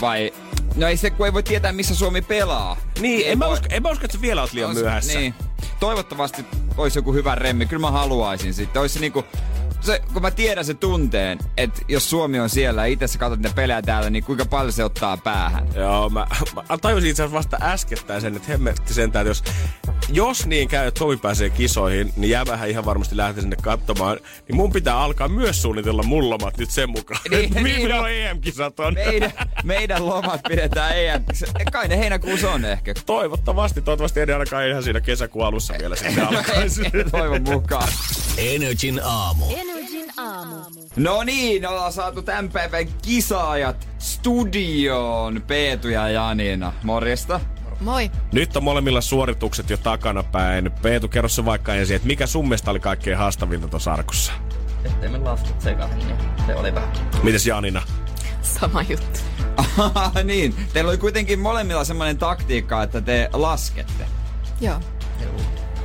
Vai 0.00 0.32
No 0.76 0.86
ei 0.88 0.96
se, 0.96 1.10
kun 1.10 1.26
ei 1.26 1.32
voi 1.32 1.42
tietää, 1.42 1.72
missä 1.72 1.94
Suomi 1.94 2.22
pelaa. 2.22 2.76
Niin, 3.00 3.26
en, 3.26 3.38
mä 3.38 3.46
usko, 3.46 3.66
en 3.70 3.82
mä 3.82 3.90
usko, 3.90 4.04
että 4.04 4.16
sä 4.16 4.22
vielä 4.22 4.40
oot 4.40 4.52
liian 4.52 4.74
myöhässä. 4.74 5.18
Niin. 5.18 5.34
Toivottavasti 5.80 6.44
olisi 6.76 6.98
joku 6.98 7.12
hyvä 7.12 7.34
remmi. 7.34 7.66
Kyllä 7.66 7.80
mä 7.80 7.90
haluaisin 7.90 8.54
sitten. 8.54 8.80
Olisi 8.80 9.00
niinku, 9.00 9.24
se, 9.80 10.02
kun 10.12 10.22
mä 10.22 10.30
tiedän 10.30 10.64
se 10.64 10.74
tunteen, 10.74 11.38
että 11.56 11.80
jos 11.88 12.10
Suomi 12.10 12.40
on 12.40 12.50
siellä 12.50 12.82
ja 12.82 12.86
itse 12.86 13.06
sä 13.06 13.18
katsot 13.18 13.38
niitä 13.38 13.54
pelejä 13.54 13.82
täällä, 13.82 14.10
niin 14.10 14.24
kuinka 14.24 14.44
paljon 14.44 14.72
se 14.72 14.84
ottaa 14.84 15.16
päähän? 15.16 15.68
Joo, 15.74 16.10
mä, 16.10 16.26
mä 16.68 16.78
tajusin 16.78 17.10
itse 17.10 17.22
asiassa 17.22 17.38
vasta 17.38 17.58
äskettäin 17.62 18.20
sen, 18.20 18.36
että 18.36 18.48
hemmetti 18.52 18.94
sentään, 18.94 19.26
että 19.26 19.30
jos, 19.30 19.44
jos 20.08 20.46
niin 20.46 20.68
käy, 20.68 20.86
että 20.86 20.98
Suomi 20.98 21.16
pääsee 21.16 21.50
kisoihin, 21.50 22.12
niin 22.16 22.30
jäbähän 22.30 22.70
ihan 22.70 22.84
varmasti 22.84 23.16
lähtee 23.16 23.40
sinne 23.40 23.56
katsomaan, 23.62 24.18
niin 24.48 24.56
mun 24.56 24.72
pitää 24.72 24.98
alkaa 24.98 25.28
myös 25.28 25.62
suunnitella 25.62 26.02
mun 26.02 26.30
lomat 26.30 26.58
nyt 26.58 26.70
sen 26.70 26.90
mukaan. 26.90 27.20
Niin, 27.30 27.50
niin, 27.50 27.62
milloin 27.62 28.02
no, 28.02 28.06
EM-kisat 28.06 28.80
on. 28.80 28.94
Meidän, 28.94 29.32
meidän 29.64 30.06
lomat 30.06 30.40
pidetään 30.48 30.98
EM. 30.98 31.24
Kai 31.72 31.88
ne 31.88 31.98
heinäkuussa 31.98 32.50
on 32.50 32.64
ehkä. 32.64 32.94
Toivottavasti, 33.06 33.82
toivottavasti 33.82 34.20
ei 34.20 34.32
ainakaan 34.32 34.68
ihan 34.68 34.82
siinä 34.82 35.00
kesäkuun 35.00 35.46
alussa 35.46 35.74
vielä 35.80 35.96
sitten 35.96 36.26
alkaisi. 36.28 36.82
Toivon 37.10 37.42
mukaan. 37.42 37.88
Energin 38.36 39.00
aamu. 39.04 39.44
Energin 39.80 40.12
aamu. 40.16 40.56
No 40.96 41.22
niin, 41.22 41.68
ollaan 41.68 41.92
saatu 41.92 42.22
tämän 42.22 42.48
päivän 42.48 42.86
kisaajat 43.02 43.88
studioon. 43.98 45.42
Peetu 45.46 45.88
ja 45.88 46.08
Janina. 46.08 46.72
Morjesta. 46.82 47.40
Moi. 47.80 48.10
Nyt 48.32 48.56
on 48.56 48.64
molemmilla 48.64 49.00
suoritukset 49.00 49.70
jo 49.70 49.76
takana 49.76 50.22
päin. 50.22 50.70
Peetu, 50.82 51.08
kerro 51.08 51.28
se 51.28 51.44
vaikka 51.44 51.74
ensin, 51.74 51.96
että 51.96 52.08
mikä 52.08 52.26
sun 52.26 52.44
mielestä 52.44 52.70
oli 52.70 52.80
kaikkein 52.80 53.18
haastavinta 53.18 53.68
tuossa 53.68 53.92
arkussa? 53.92 54.32
Ettei 54.84 55.08
me 55.08 55.18
laskut 55.18 55.60
sekaisin, 55.60 55.98
niin 55.98 56.16
se 56.46 56.54
oli 56.54 56.74
vähän. 56.74 56.92
Mites 57.22 57.46
Janina? 57.46 57.82
Sama 58.42 58.82
juttu. 58.82 59.20
niin, 60.24 60.54
teillä 60.72 60.88
oli 60.88 60.98
kuitenkin 60.98 61.38
molemmilla 61.38 61.84
semmoinen 61.84 62.18
taktiikka, 62.18 62.82
että 62.82 63.00
te 63.00 63.30
laskette. 63.32 64.06
Joo. 64.60 64.80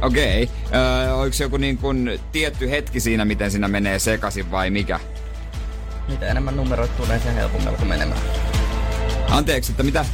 Okei. 0.05 0.43
Okay. 0.43 0.79
Öö, 0.79 1.13
oliko 1.13 1.35
joku 1.39 1.57
niin 1.57 1.77
kuin 1.77 2.19
tietty 2.31 2.69
hetki 2.69 2.99
siinä, 2.99 3.25
miten 3.25 3.51
siinä 3.51 3.67
menee 3.67 3.99
sekaisin 3.99 4.51
vai 4.51 4.69
mikä? 4.69 4.99
Mitä 6.07 6.27
enemmän 6.27 6.55
numeroita 6.57 6.93
tulee, 6.93 7.19
sen 7.19 7.35
helpommin 7.35 7.87
menemään. 7.87 8.21
Anteeksi, 9.29 9.71
että 9.71 9.83
mitä? 9.83 10.05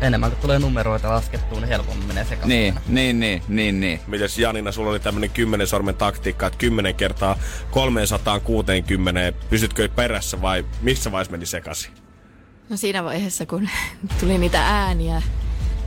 enemmän 0.00 0.30
kun 0.30 0.40
tulee 0.40 0.58
numeroita 0.58 1.10
laskettua, 1.10 1.60
niin 1.60 1.68
helpommin 1.68 2.06
menee 2.06 2.24
sekaisin. 2.24 2.48
Niin, 2.48 2.74
niin, 2.86 3.20
niin, 3.20 3.42
niin, 3.48 3.80
niin. 3.80 4.00
Mites 4.06 4.38
Janina, 4.38 4.72
sulla 4.72 4.90
oli 4.90 5.00
tämmönen 5.00 5.30
kymmenen 5.30 5.66
sormen 5.66 5.94
taktiikka, 5.94 6.46
että 6.46 6.58
10 6.58 6.94
kertaa 6.94 7.38
360, 7.70 9.32
pysytkö 9.50 9.88
perässä 9.88 10.42
vai 10.42 10.64
missä 10.80 11.12
vaiheessa 11.12 11.32
meni 11.32 11.46
sekaisin? 11.46 11.92
No 12.68 12.76
siinä 12.76 13.04
vaiheessa, 13.04 13.46
kun 13.46 13.68
tuli 14.20 14.38
niitä 14.38 14.66
ääniä, 14.66 15.22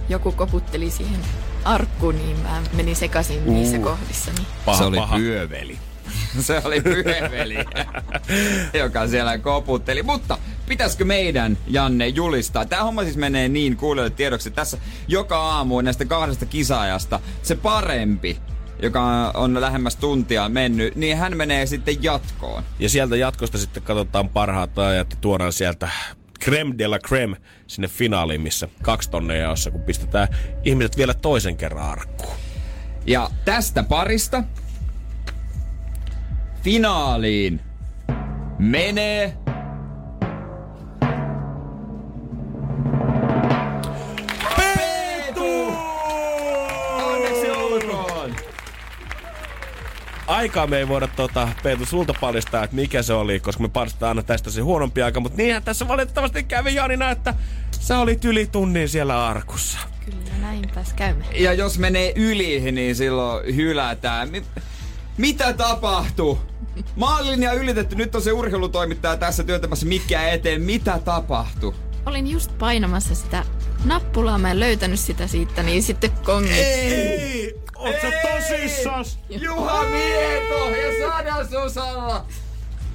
joku 0.09 0.31
koputteli 0.31 0.89
siihen 0.89 1.19
arkkuun, 1.65 2.15
niin 2.15 2.39
mä 2.39 2.61
menin 2.73 2.95
sekaisin 2.95 3.43
uh, 3.45 3.53
niissä 3.53 3.79
kohdissa. 3.79 4.31
Niin. 4.31 4.47
Paha, 4.65 4.77
se 4.79 4.85
oli 4.85 4.97
paha. 4.97 5.17
pyöveli. 5.17 5.77
se 6.39 6.61
oli 6.65 6.81
pyöveli, 6.81 7.57
joka 8.73 9.07
siellä 9.07 9.37
koputteli. 9.37 10.03
Mutta 10.03 10.37
pitäisikö 10.67 11.05
meidän, 11.05 11.57
Janne, 11.67 12.07
julistaa? 12.07 12.65
Tämä 12.65 12.83
homma 12.83 13.03
siis 13.03 13.17
menee 13.17 13.49
niin 13.49 13.77
kuulijoille 13.77 14.15
tiedoksi, 14.15 14.49
että 14.49 14.61
tässä 14.61 14.77
joka 15.07 15.37
aamu 15.37 15.81
näistä 15.81 16.05
kahdesta 16.05 16.45
kisaajasta 16.45 17.19
se 17.43 17.55
parempi 17.55 18.37
joka 18.81 19.31
on 19.33 19.61
lähemmäs 19.61 19.95
tuntia 19.95 20.49
mennyt, 20.49 20.95
niin 20.95 21.17
hän 21.17 21.37
menee 21.37 21.65
sitten 21.65 22.03
jatkoon. 22.03 22.63
Ja 22.79 22.89
sieltä 22.89 23.15
jatkosta 23.15 23.57
sitten 23.57 23.83
katsotaan 23.83 24.29
parhaat 24.29 24.79
ajat 24.79 25.11
ja 25.11 25.17
tuodaan 25.21 25.53
sieltä 25.53 25.89
creme 26.43 26.75
de 26.77 26.87
la 26.87 26.99
creme 26.99 27.37
sinne 27.67 27.87
finaaliin, 27.87 28.41
missä 28.41 28.67
kaksi 28.81 29.09
tonneja 29.09 29.41
jaossa, 29.41 29.71
kun 29.71 29.81
pistetään 29.81 30.27
ihmiset 30.63 30.97
vielä 30.97 31.13
toisen 31.13 31.57
kerran 31.57 31.89
arkkuun. 31.89 32.35
Ja 33.05 33.29
tästä 33.45 33.83
parista 33.83 34.43
finaaliin 36.63 37.61
menee 38.59 39.37
aikaa 50.35 50.67
me 50.67 50.77
ei 50.77 50.87
voida 50.87 51.07
tota, 51.07 51.47
Peetu 51.63 51.85
sulta 51.85 52.13
paljastaa, 52.21 52.63
että 52.63 52.75
mikä 52.75 53.01
se 53.01 53.13
oli, 53.13 53.39
koska 53.39 53.63
me 53.63 53.69
paljastetaan 53.69 54.09
aina 54.09 54.23
tästä 54.23 54.51
se 54.51 54.61
huonompi 54.61 55.01
aika, 55.01 55.19
mutta 55.19 55.37
niinhän 55.37 55.63
tässä 55.63 55.87
valitettavasti 55.87 56.43
kävi 56.43 56.75
Janina, 56.75 57.11
että 57.11 57.33
sä 57.79 57.99
olit 57.99 58.25
yli 58.25 58.47
tunnin 58.47 58.89
siellä 58.89 59.27
arkussa. 59.27 59.79
Kyllä, 60.05 60.37
näinpäs 60.41 60.93
käymme. 60.93 61.25
Ja 61.35 61.53
jos 61.53 61.79
menee 61.79 62.13
yli, 62.15 62.71
niin 62.71 62.95
silloin 62.95 63.55
hylätään. 63.55 64.29
Mi- 64.29 64.45
mitä 65.17 65.53
tapahtuu? 65.53 66.39
Maalinja 66.95 67.53
ylitetty, 67.53 67.95
nyt 67.95 68.15
on 68.15 68.21
se 68.21 68.31
urheilutoimittaja 68.31 69.17
tässä 69.17 69.43
työntämässä 69.43 69.85
mikkiä 69.85 70.29
eteen. 70.29 70.61
Mitä 70.61 70.99
tapahtuu? 71.05 71.75
Olin 72.05 72.27
just 72.27 72.57
painamassa 72.57 73.15
sitä 73.15 73.43
nappulaa, 73.85 74.37
mä 74.37 74.51
en 74.51 74.59
löytänyt 74.59 74.99
sitä 74.99 75.27
siitä, 75.27 75.63
niin 75.63 75.83
sitten 75.83 76.11
kongit. 76.11 76.57
Ei! 76.57 77.64
Oot 77.75 77.95
sä 78.01 78.11
tosissas? 78.21 79.19
Juha 79.29 79.83
Mieto 79.83 80.69
ja 80.69 81.07
Sada 81.07 81.43
Susalla. 81.43 82.25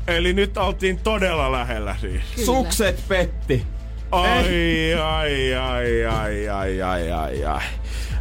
Eli 0.06 0.32
nyt 0.32 0.56
oltiin 0.56 0.98
todella 0.98 1.52
lähellä 1.52 1.96
siis. 2.00 2.22
Kyllä. 2.34 2.46
Sukset 2.46 3.08
petti. 3.08 3.66
Ai, 4.10 4.94
ai, 4.94 5.54
ai, 5.54 6.04
ai, 6.06 6.48
ai, 6.48 6.82
ai, 6.82 7.12
ai, 7.12 7.44
ai. 7.44 7.62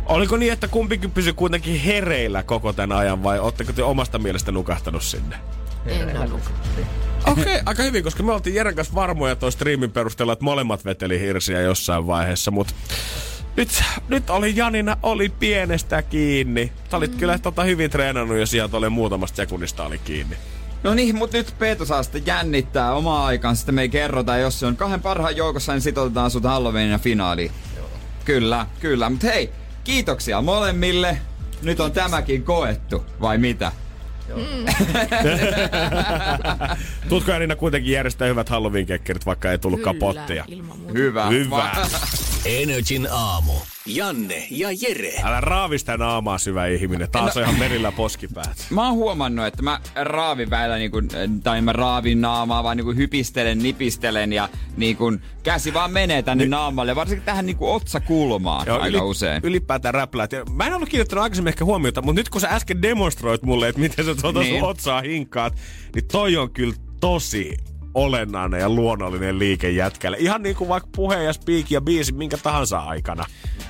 Oliko 0.06 0.38
niin, 0.38 0.54
että 0.54 0.68
kumpikin 0.68 1.12
pysyi 1.12 1.34
kuitenkin 1.34 1.80
hereillä 1.80 2.44
koko 2.44 2.74
tämän 2.74 2.98
ajan 2.98 3.24
vai 3.24 3.40
ootteko 3.40 3.74
te 3.74 3.84
omasta 3.84 4.20
mielestä 4.20 4.52
nukahtanut 4.52 5.04
sinne? 5.04 5.36
En 5.86 6.32
Okei, 7.28 7.44
okay, 7.44 7.60
aika 7.66 7.84
hyvin, 7.84 8.04
koska 8.04 8.24
me 8.24 8.34
oltiin 8.34 8.56
Jeren 8.56 8.76
kanssa 8.76 8.96
varmoja 8.96 9.36
toi 9.36 9.52
striimin 9.52 9.92
perusteella, 9.92 10.34
että 10.34 10.46
molemmat 10.46 10.86
veteli 10.86 11.20
hirsiä 11.20 11.62
jossain 11.62 12.08
vaiheessa, 12.08 12.52
mutta 12.52 12.74
nyt, 13.56 13.84
nyt 14.08 14.30
oli 14.30 14.56
Janina 14.56 14.98
oli 15.04 15.30
pienestä 15.30 16.02
kiinni. 16.02 16.72
Sä 16.92 16.98
olit 16.98 17.12
mm. 17.12 17.18
kyllä 17.18 17.40
tota 17.40 17.64
hyvin 17.64 17.90
treenannut 17.90 18.38
ja 18.38 18.46
sieltä 18.46 18.78
oli 18.78 18.90
muutamasta 18.90 19.36
sekunnista 19.36 19.86
oli 19.86 19.98
kiinni. 19.98 20.36
No 20.84 20.94
niin, 20.94 21.16
mutta 21.16 21.38
nyt 21.38 21.56
Peetu 21.60 21.86
saa 21.86 22.04
sitten 22.04 22.26
jännittää 22.26 22.94
omaa 22.94 23.26
aikaan. 23.26 23.56
Sitten 23.56 23.76
me 23.76 23.82
ei 23.82 23.90
kerrota, 23.90 24.38
jos 24.38 24.60
se 24.60 24.66
on 24.66 24.76
kahden 24.76 25.02
parhaan 25.02 25.36
joukossa, 25.36 25.74
niin 25.74 25.82
sitoutetaan 25.82 26.32
sut 26.32 26.44
Halloweenin 26.44 26.92
ja 26.92 27.00
finaaliin. 27.00 27.52
Joo. 27.78 27.90
Kyllä, 28.26 28.68
kyllä. 28.80 29.10
Mutta 29.10 29.28
hei, 29.28 29.50
kiitoksia 29.84 30.42
molemmille. 30.42 31.18
nyt 31.62 31.80
on 31.80 31.92
tämäkin 31.92 32.44
koettu, 32.44 33.06
vai 33.22 33.38
mitä? 33.38 33.72
Mm. 34.36 34.66
Tutko 37.10 37.32
Elina 37.32 37.56
kuitenkin 37.56 37.94
järjestää 37.94 38.28
hyvät 38.28 38.50
Halloween-kekkerit, 38.50 39.26
vaikka 39.26 39.52
ei 39.52 39.58
tullut 39.58 39.82
Kyllä. 39.82 40.46
Hyvä. 40.94 41.28
Hyvä. 41.28 41.72
Energin 42.46 43.08
aamu. 43.12 43.54
Janne 43.86 44.48
ja 44.52 44.70
Jere. 44.82 45.14
Älä 45.24 45.42
raavista 45.42 45.98
naamaa 45.98 46.38
syvä 46.38 46.68
ihminen. 46.68 47.12
Taas 47.12 47.38
on 47.38 47.44
ihan 47.44 47.60
merillä 47.60 47.92
poskipäät. 47.92 48.68
Mä 48.70 48.86
oon 48.88 48.96
huomannut, 48.96 49.46
että 49.46 49.62
mä 49.64 49.80
raavin 49.96 50.50
väillä, 50.50 50.78
niin 50.78 50.92
kun, 50.92 51.08
tai 51.44 51.62
mä 51.62 51.74
raavin 51.74 52.22
naamaa, 52.22 52.64
vaan 52.64 52.78
niin 52.78 52.86
kun 52.86 52.98
hypistelen, 52.98 53.60
nipistelen 53.60 54.34
ja 54.34 54.50
niin 54.78 54.98
kun 54.98 55.22
käsi 55.44 55.74
vaan 55.74 55.92
menee 55.92 56.22
tänne 56.22 56.44
Ni- 56.44 56.50
naamalle, 56.50 56.96
varsinkin 56.96 57.26
tähän 57.26 57.46
niin 57.46 57.58
kun 57.58 57.76
otsakulmaan 57.76 58.68
Joo, 58.68 58.80
aika 58.80 58.98
yli, 58.98 59.06
usein. 59.06 59.42
Ylipäätään 59.44 59.94
räpläät. 59.94 60.32
Mä 60.54 60.66
en 60.68 60.74
ollut 60.74 60.90
kiinnittänyt 60.90 61.24
aikaisemmin 61.24 61.52
ehkä 61.52 61.66
huomiota, 61.66 62.02
mutta 62.02 62.20
nyt 62.20 62.30
kun 62.30 62.42
sä 62.42 62.50
äsken 62.50 62.82
demonstroit 62.82 63.44
mulle, 63.44 63.68
että 63.68 63.82
miten 63.82 64.06
sä 64.06 64.16
tuota 64.16 64.40
niin. 64.40 64.52
Niin. 64.52 64.60
sun 64.60 64.70
otsaa 64.70 65.02
hinkaat, 65.02 65.54
niin 65.96 66.08
toi 66.12 66.38
on 66.38 66.52
kyllä 66.52 66.76
tosi 67.00 67.58
olennainen 67.94 68.60
ja 68.60 68.70
luonnollinen 68.70 69.40
liike 69.40 69.70
jätkälle. 69.70 70.18
Ihan 70.20 70.44
niin 70.44 70.56
kuin 70.56 70.68
vaikka 70.68 70.90
puhe 70.96 71.24
ja 71.24 71.34
speak 71.34 71.72
ja 71.72 71.82
biisi 71.82 72.14
minkä 72.14 72.38
tahansa 72.38 72.80
aikana. 72.80 73.26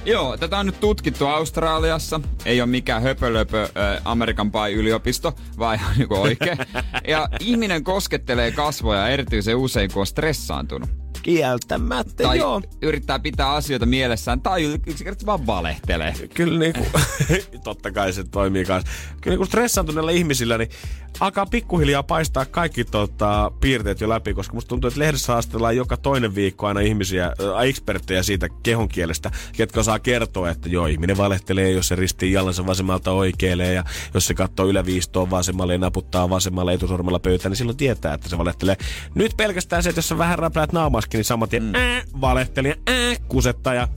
Joo, 0.06 0.38
tätä 0.38 0.58
on 0.58 0.66
nyt 0.66 0.80
tutkittu 0.80 1.28
Australiassa. 1.28 2.22
Ei 2.46 2.62
ole 2.62 2.70
mikään 2.70 3.02
höpölöpö 3.02 3.64
äh, 3.64 4.02
Amerikan 4.06 4.52
pai 4.52 4.74
yliopisto, 4.74 5.34
vaan 5.60 5.76
ihan 5.76 5.96
niin 5.98 6.14
oikein. 6.14 6.58
Ja 7.08 7.28
ihminen 7.40 7.84
koskettelee 7.84 8.52
kasvoja 8.52 9.08
erityisen 9.08 9.56
usein, 9.56 9.92
kun 9.94 10.00
on 10.00 10.08
stressaantunut. 10.08 10.90
Kieltämättä, 11.24 12.24
Tai 12.24 12.38
joo. 12.38 12.62
yrittää 12.82 13.20
pitää 13.20 13.52
asioita 13.52 13.86
mielessään, 13.86 14.42
tai 14.42 14.64
yksinkertaisesti 14.64 15.26
vaan 15.26 15.48
valehtelee. 15.48 16.14
Kyllä 16.34 16.60
niinku, 16.60 16.86
totta 17.64 17.92
kai 17.92 18.14
se 18.14 18.24
toimii 18.24 18.66
kanssa. 18.66 18.92
Kyllä 19.22 19.36
niinku 19.36 19.46
stressaantuneilla 19.46 20.12
ihmisillä, 20.12 20.58
niin 20.58 20.70
alkaa 21.20 21.46
pikkuhiljaa 21.46 22.04
paistaa 22.04 22.46
kaikki 22.46 22.84
tota, 22.84 23.52
piirteet 23.62 24.02
jo 24.02 24.10
läpi, 24.10 24.34
koska 24.34 24.54
musta 24.54 24.70
tuntuu, 24.70 24.88
että 24.88 25.00
lehdessä 25.00 25.34
haastellaan 25.34 25.76
joka 25.76 25.98
toinen 25.98 26.36
viikko 26.36 26.68
aina 26.68 26.80
ihmisiä, 26.80 27.26
äh, 27.26 27.68
eksperttejä 27.68 28.24
siitä 28.24 28.50
kehon 28.64 28.90
kielestä, 28.90 29.32
ketkä 29.58 29.80
osaa 29.80 30.00
kertoa, 30.00 30.50
että 30.50 30.70
joo, 30.70 30.86
ihminen 30.86 31.18
valehtelee, 31.18 31.72
jos 31.72 31.88
se 31.88 31.96
ristii 31.96 32.34
jalansa 32.34 32.66
vasemmalta 32.66 33.12
oikealle 33.12 33.74
ja 33.74 33.84
jos 34.14 34.28
se 34.28 34.34
katsoo 34.34 34.68
yläviistoon 34.68 35.30
vasemmalle 35.30 35.74
ja 35.74 35.80
naputtaa 35.80 36.30
vasemmalle 36.30 36.74
etusormella 36.74 37.20
pöytään, 37.20 37.52
niin 37.52 37.58
silloin 37.58 37.78
tietää, 37.78 38.14
että 38.14 38.30
se 38.30 38.38
valehtelee. 38.38 38.78
Nyt 39.16 39.34
pelkästään 39.38 39.84
se, 39.84 39.90
että 39.90 40.00
jos 40.00 40.10
sä 40.10 40.18
vähän 40.18 40.40
räpläät 40.40 40.74
naamaskin, 41.10 41.18
niin 41.18 41.26
saman 41.26 41.50
tien 41.50 41.64
mm. 41.64 41.76
äh, 41.76 42.04
valehtelija, 42.22 42.76
äh, 42.90 43.20
kusettaja. 43.28 43.88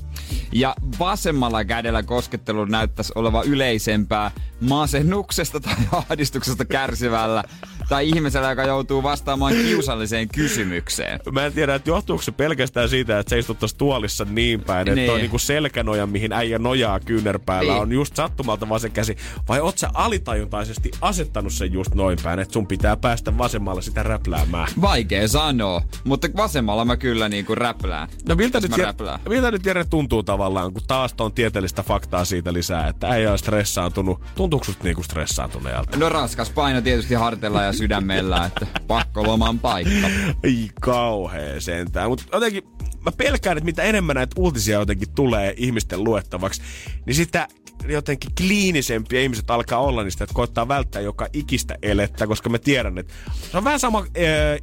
Ja 0.52 0.74
vasemmalla 0.98 1.64
kädellä 1.64 2.02
koskettelu 2.02 2.64
näyttäisi 2.64 3.12
olevan 3.14 3.46
yleisempää 3.46 4.30
masennuksesta 4.60 5.60
tai 5.60 5.74
ahdistuksesta 5.92 6.64
kärsivällä 6.64 7.44
tai 7.88 8.08
ihmisellä, 8.08 8.50
joka 8.50 8.64
joutuu 8.64 9.02
vastaamaan 9.02 9.54
kiusalliseen 9.54 10.28
kysymykseen. 10.28 11.20
Mä 11.32 11.46
en 11.46 11.52
tiedä, 11.52 11.74
että 11.74 11.90
johtuuko 11.90 12.22
se 12.22 12.32
pelkästään 12.32 12.88
siitä, 12.88 13.18
että 13.18 13.30
se 13.30 13.38
istut 13.38 13.58
tuossa 13.58 13.78
tuolissa 13.78 14.26
niin 14.30 14.60
päin, 14.60 14.88
että 14.88 14.94
Niin. 14.94 15.06
toi 15.10 15.18
niinku 15.18 15.38
selkänoja, 15.38 16.06
mihin 16.06 16.32
äijä 16.32 16.58
nojaa 16.58 17.00
kyynärpäällä, 17.00 17.72
Niin. 17.72 17.82
on 17.82 17.92
just 17.92 18.16
sattumalta 18.16 18.68
vasen 18.68 18.92
käsi. 18.92 19.16
Vai 19.48 19.60
oot 19.60 19.78
sä 19.78 19.90
alitajuntaisesti 19.94 20.90
asettanut 21.00 21.52
sen 21.52 21.72
just 21.72 21.94
noin 21.94 22.18
päin, 22.22 22.38
että 22.38 22.52
sun 22.52 22.66
pitää 22.66 22.96
päästä 22.96 23.38
vasemmalla 23.38 23.80
sitä 23.82 24.02
räpläämään? 24.02 24.68
Vaikea 24.80 25.28
sanoa, 25.28 25.82
mutta 26.04 26.28
vasemmalla 26.36 26.84
mä 26.84 26.96
kyllä 26.96 27.28
niinku 27.28 27.54
räplään. 27.54 28.08
No 28.28 28.34
miltä 28.34 28.56
Jos 28.58 28.62
nyt, 28.62 28.70
Jere, 28.72 28.84
räplään. 28.84 29.20
miltä 29.28 29.50
nyt 29.50 29.66
Jere 29.66 29.84
tuntuu 29.84 30.22
tavallaan, 30.22 30.72
kun 30.72 30.82
taas 30.86 31.14
on 31.20 31.32
tieteellistä 31.32 31.82
faktaa 31.82 32.24
siitä 32.24 32.52
lisää, 32.52 32.88
että 32.88 33.08
äijä 33.08 33.32
on 33.32 33.38
stressaantunut. 33.38 34.20
Tuntuuko 34.34 34.64
susta 34.64 34.84
niinku 34.84 35.02
stressaantuneelta? 35.02 35.96
No 35.98 36.08
raskas 36.08 36.50
paino 36.50 36.80
tietysti 36.80 37.14
harteilla 37.14 37.62
ja 37.62 37.71
sydämellä, 37.72 38.44
että 38.44 38.66
pakko 38.86 39.22
loman 39.22 39.58
paikka. 39.58 40.08
Ei 40.42 40.70
kauhea 40.80 41.60
sentään. 41.60 42.10
Mutta 42.10 42.24
jotenkin 42.32 42.62
mä 43.04 43.12
pelkään, 43.12 43.58
että 43.58 43.64
mitä 43.64 43.82
enemmän 43.82 44.16
näitä 44.16 44.40
uutisia 44.40 44.78
jotenkin 44.78 45.10
tulee 45.14 45.54
ihmisten 45.56 46.04
luettavaksi, 46.04 46.62
niin 47.06 47.14
sitä 47.14 47.48
jotenkin 47.88 48.30
kliinisempiä 48.36 49.20
ihmiset 49.20 49.50
alkaa 49.50 49.78
olla 49.78 50.02
niistä, 50.02 50.24
että 50.24 50.34
koittaa 50.34 50.68
välttää 50.68 51.02
joka 51.02 51.26
ikistä 51.32 51.76
elettä, 51.82 52.26
koska 52.26 52.48
mä 52.48 52.58
tiedän, 52.58 52.98
että 52.98 53.14
se 53.50 53.58
on 53.58 53.64
vähän 53.64 53.80
sama 53.80 53.98
äh, 53.98 54.04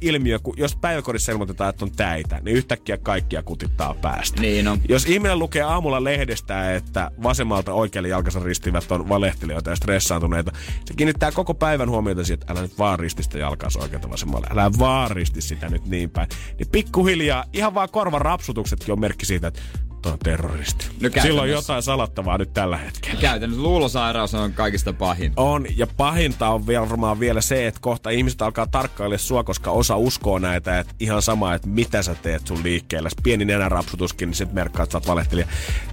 ilmiö, 0.00 0.38
kuin 0.38 0.58
jos 0.58 0.76
päiväkodissa 0.76 1.32
ilmoitetaan, 1.32 1.70
että 1.70 1.84
on 1.84 1.92
täitä, 1.92 2.40
niin 2.42 2.56
yhtäkkiä 2.56 2.96
kaikkia 2.98 3.42
kutittaa 3.42 3.94
päästä. 3.94 4.40
Niin 4.40 4.68
on. 4.68 4.80
Jos 4.88 5.06
ihminen 5.06 5.38
lukee 5.38 5.62
aamulla 5.62 6.04
lehdestä, 6.04 6.74
että 6.74 7.10
vasemmalta 7.22 7.72
oikealle 7.72 8.08
jalkansa 8.08 8.40
ristivät 8.40 8.92
on 8.92 9.08
valehtelijoita 9.08 9.70
ja 9.70 9.76
stressaantuneita, 9.76 10.52
se 10.84 10.94
kiinnittää 10.94 11.32
koko 11.32 11.54
päivän 11.54 11.90
huomiota 11.90 12.24
siihen, 12.24 12.40
että 12.40 12.52
älä 12.52 12.62
nyt 12.62 12.78
vaan 12.78 12.98
risti 12.98 13.22
sitä 13.22 13.38
jalkansa 13.38 13.80
oikealta 13.80 14.10
vasemmalle. 14.10 14.46
Älä 14.50 14.70
vaan 14.78 15.10
risti 15.10 15.40
sitä 15.40 15.68
nyt 15.68 15.86
niin 15.86 16.10
päin. 16.10 16.28
Niin 16.58 16.68
pikkuhiljaa, 16.72 17.44
ihan 17.52 17.74
vaan 17.74 17.88
korvan 17.88 18.20
rapsutuksetkin 18.30 18.92
on 18.92 19.00
merkki 19.00 19.26
siitä, 19.26 19.48
että 19.48 19.60
toi 20.02 20.18
terroristi. 20.24 20.86
No 21.00 21.10
Silloin 21.22 21.50
on 21.50 21.56
jotain 21.56 21.82
salattavaa 21.82 22.38
nyt 22.38 22.54
tällä 22.54 22.76
hetkellä. 22.76 23.20
Käytännössä 23.20 23.62
luulosairaus 23.62 24.34
on 24.34 24.52
kaikista 24.52 24.92
pahin. 24.92 25.32
On, 25.36 25.66
ja 25.76 25.86
pahinta 25.86 26.48
on 26.48 26.66
vielä 26.66 26.88
varmaan 26.88 27.20
vielä 27.20 27.40
se, 27.40 27.66
että 27.66 27.80
kohta 27.80 28.10
ihmiset 28.10 28.42
alkaa 28.42 28.66
tarkkailla 28.66 29.18
sua, 29.18 29.44
koska 29.44 29.70
osa 29.70 29.96
uskoo 29.96 30.38
näitä, 30.38 30.78
että 30.78 30.94
ihan 31.00 31.22
sama, 31.22 31.54
että 31.54 31.68
mitä 31.68 32.02
sä 32.02 32.14
teet 32.14 32.46
sun 32.46 32.62
liikkeellä. 32.62 33.10
Pieni 33.22 33.44
nenärapsutuskin, 33.44 34.26
niin 34.26 34.36
sit 34.36 34.52
merkkaa, 34.52 34.82
että 34.82 34.92
sä 34.92 34.98
oot 34.98 35.06
valehtelija. 35.06 35.46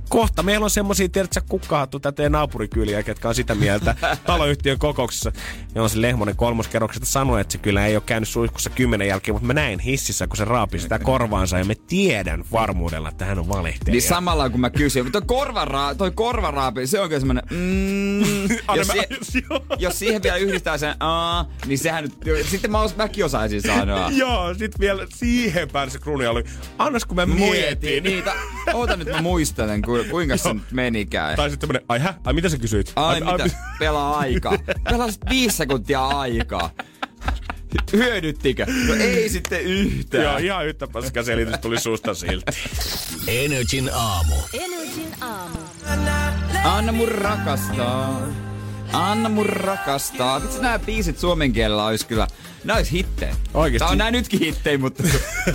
Kohta 0.10 0.43
meillä 0.43 0.64
on 0.64 0.70
semmosia, 0.70 1.10
tiedätkö, 1.10 1.41
kukkahattu 1.49 1.99
täteen 1.99 2.32
naapurikyliä, 2.32 3.03
ketkä 3.03 3.30
on 3.30 3.36
sitä 3.36 3.55
mieltä 3.55 3.95
taloyhtiön 4.26 4.80
kokouksessa. 4.80 5.32
On 5.76 5.89
se 5.89 6.01
Lehmonen 6.01 6.36
kolmoskerroksesta 6.36 7.05
sanoi, 7.05 7.41
että 7.41 7.51
se 7.51 7.58
kyllä 7.58 7.86
ei 7.86 7.95
ole 7.95 8.03
käynyt 8.05 8.30
suihkussa 8.30 8.70
kymmenen 8.70 9.08
jälkeen, 9.08 9.36
mutta 9.36 9.47
mä 9.47 9.53
näin 9.53 9.80
hississä, 9.80 10.28
kun 10.28 10.38
se 10.38 10.45
raapi 10.45 10.80
sitä 10.80 10.99
korvaansa 10.99 11.58
ja 11.58 11.66
me 11.66 11.76
tiedän 11.76 12.43
varmuudella, 12.51 13.10
että 13.10 13.26
hän 13.26 13.39
on 13.39 13.49
valehtelija. 13.49 13.97
Niin 13.98 14.10
samalla 14.10 14.50
kun 14.50 14.60
mä 14.60 14.70
kysyin, 14.70 15.06
mutta 15.06 15.22
toi, 15.22 15.28
korvara, 15.28 15.95
toi 15.95 16.12
korvaraapi, 16.12 16.88
se 16.88 17.00
on 17.00 17.10
kyllä 17.10 17.20
semmonen 17.20 17.43
mm, 17.50 18.20
jos, 18.78 18.88
joo. 19.50 19.66
jos 19.80 20.00
siihen 20.00 20.24
vielä 20.24 20.38
yhdistää 20.38 20.78
sen 20.78 20.95
aa, 21.00 21.52
niin 21.66 21.78
sehän 21.78 22.04
nyt, 22.04 22.48
sitten 22.48 22.72
mä, 22.72 22.82
os, 22.82 22.95
mäkin 22.95 23.26
osaisin 23.26 23.62
sanoa. 23.62 24.12
Joo, 24.18 24.54
sit 24.54 24.80
vielä 24.80 25.08
siihen 25.16 25.70
päälle 25.70 25.91
se 25.91 26.00
kruuni 26.00 26.28
oli. 26.28 26.43
Annas 26.78 27.06
kun 27.06 27.16
mä 27.16 27.26
mietin. 27.26 28.04
Niitä, 28.04 28.34
oota 28.74 28.95
nyt 28.95 29.08
mä 29.08 29.22
muistelen, 29.22 29.82
ku, 29.82 29.91
kuinka 30.10 30.38
se 30.38 30.54
nyt 30.54 30.72
menikään. 30.72 31.36
Tai 31.36 31.50
sitten 31.50 31.70
tämmönen, 31.70 31.86
ai 31.89 32.00
hä? 32.00 32.14
Ai 32.24 32.34
mitä 32.34 32.50
sä 32.50 32.58
kysyit? 32.58 32.93
Ai, 32.95 33.20
mitä? 33.20 33.50
Pelaa 33.80 34.18
aikaa. 34.18 34.58
Pelasit 34.89 35.22
viisi 35.30 35.58
sekuntia 35.58 36.08
aikaa. 36.08 36.70
Hyödyttikö? 37.93 38.65
No 38.88 38.93
ei 38.93 39.30
sitten 39.30 39.61
yhtään. 39.61 40.23
Joo, 40.23 40.38
ihan 40.38 40.67
yhtä 40.67 40.88
paskaa 40.88 41.23
selitys 41.23 41.59
tuli 41.61 41.80
susta 41.80 42.13
silti. 42.13 42.51
Energin 43.28 43.89
aamu. 43.93 44.36
Energin 44.53 45.13
aamu. 45.21 45.57
Anna 46.63 46.91
mun 46.91 47.07
rakastaa. 47.07 48.28
Anna 48.93 49.29
mun 49.29 49.45
rakastaa. 49.45 50.41
Vitsi 50.41 50.61
nää 50.61 50.79
biisit 50.79 51.19
suomen 51.19 51.53
kielellä 51.53 51.85
olisi 51.85 52.07
kyllä, 52.07 52.27
nää 52.63 52.75
olisi 52.77 52.91
hittejä. 52.91 53.35
Oikeesti? 53.53 53.79
Tää 53.83 53.91
on 53.91 53.97
nää 53.97 54.11
nytkin 54.11 54.39
hittejä, 54.39 54.77
mutta 54.77 55.03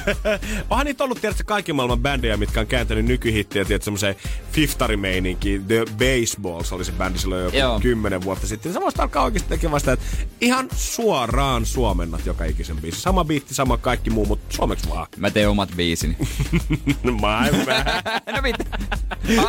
Onhan 0.70 0.86
niitä 0.86 1.04
ollut 1.04 1.20
tietysti 1.20 1.44
kaikki 1.44 1.72
maailman 1.72 2.00
bändejä, 2.00 2.36
mitkä 2.36 2.60
on 2.60 2.66
kääntänyt 2.66 3.04
nykyhittiä, 3.04 3.64
tietysti 3.64 3.84
semmoiseen 3.84 4.16
fiftarimeininkiin. 4.52 5.64
The 5.64 5.84
Baseballs 5.98 6.72
oli 6.72 6.84
se 6.84 6.92
bändi 6.92 7.18
silloin 7.18 7.44
joku 7.44 7.56
Joo. 7.56 7.80
kymmenen 7.80 8.22
vuotta 8.22 8.46
sitten. 8.46 8.72
Sä 8.72 8.80
voisit 8.80 9.00
alkaa 9.00 9.24
oikeasti 9.24 9.48
tekemään 9.48 9.80
sitä, 9.80 9.92
että 9.92 10.04
ihan 10.40 10.68
suoraan 10.74 11.66
suomennat 11.66 12.26
joka 12.26 12.44
ikisen 12.44 12.76
biisi. 12.76 13.00
Sama 13.00 13.24
biitti, 13.24 13.54
sama 13.54 13.76
kaikki 13.78 14.10
muu, 14.10 14.26
mutta 14.26 14.56
suomeksi 14.56 14.88
vaan. 14.88 15.06
mä 15.16 15.30
teen 15.30 15.48
omat 15.48 15.70
biisini. 15.76 16.16
My 17.04 17.64
bad. 17.66 18.02
no 18.36 18.42
mitä? 18.42 18.64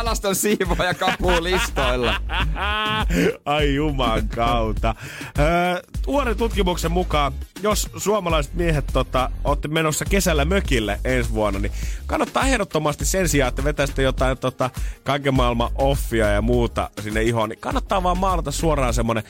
Alaston 0.00 0.36
siivoja 0.36 0.94
kapuu 0.94 1.42
listoilla. 1.44 2.20
Ai 3.44 3.73
juman 3.74 4.28
kautta. 4.28 4.94
Uuden 6.06 6.36
tutkimuksen 6.36 6.92
mukaan, 6.92 7.32
jos 7.62 7.88
suomalaiset 7.96 8.54
miehet 8.54 8.84
tota, 8.92 9.30
olette 9.44 9.68
menossa 9.68 10.04
kesällä 10.04 10.44
mökille 10.44 11.00
ensi 11.04 11.32
vuonna, 11.32 11.58
niin 11.58 11.72
kannattaa 12.06 12.46
ehdottomasti 12.46 13.04
sen 13.04 13.28
sijaan, 13.28 13.48
että 13.48 13.64
vetäisitte 13.64 14.02
jotain 14.02 14.38
tota, 14.38 14.70
kaiken 15.04 15.34
maailman 15.34 15.70
offia 15.74 16.26
ja 16.26 16.42
muuta 16.42 16.90
sinne 17.02 17.22
ihoon, 17.22 17.48
niin 17.48 17.60
kannattaa 17.60 18.02
vaan 18.02 18.18
maalata 18.18 18.50
suoraan 18.50 18.94
semmonen 18.94 19.24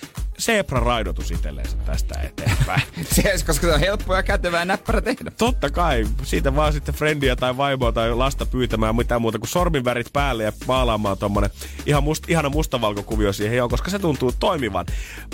zebra-raidotus 0.46 1.30
itselleensä 1.30 1.76
tästä 1.76 2.20
eteenpäin. 2.20 2.82
Se, 3.14 3.34
koska 3.46 3.66
se 3.66 3.72
on 3.74 3.80
helppoa 3.80 4.16
ja 4.16 4.22
kätevää 4.22 4.60
ja 4.60 4.64
näppärä 4.64 5.00
tehdä. 5.00 5.30
Totta 5.38 5.70
kai, 5.70 6.06
siitä 6.22 6.56
vaan 6.56 6.72
sitten 6.72 6.94
friendiä 6.94 7.36
tai 7.36 7.56
vaimoa 7.56 7.92
tai 7.92 8.14
lasta 8.14 8.46
pyytämään 8.46 8.96
mitään 8.96 9.22
muuta 9.22 9.38
kuin 9.38 9.48
sorminvärit 9.48 10.12
päälle 10.12 10.44
ja 10.44 10.52
maalaamaan 10.66 11.18
tommonen 11.18 11.50
ihan 11.86 12.02
must, 12.04 12.30
ihana 12.30 12.48
mustavalkokuvio 12.48 13.32
siihen, 13.32 13.56
joo, 13.56 13.68
koska 13.68 13.90
se 13.90 13.98
tuntuu 13.98 14.32
toimivan. 14.38 14.86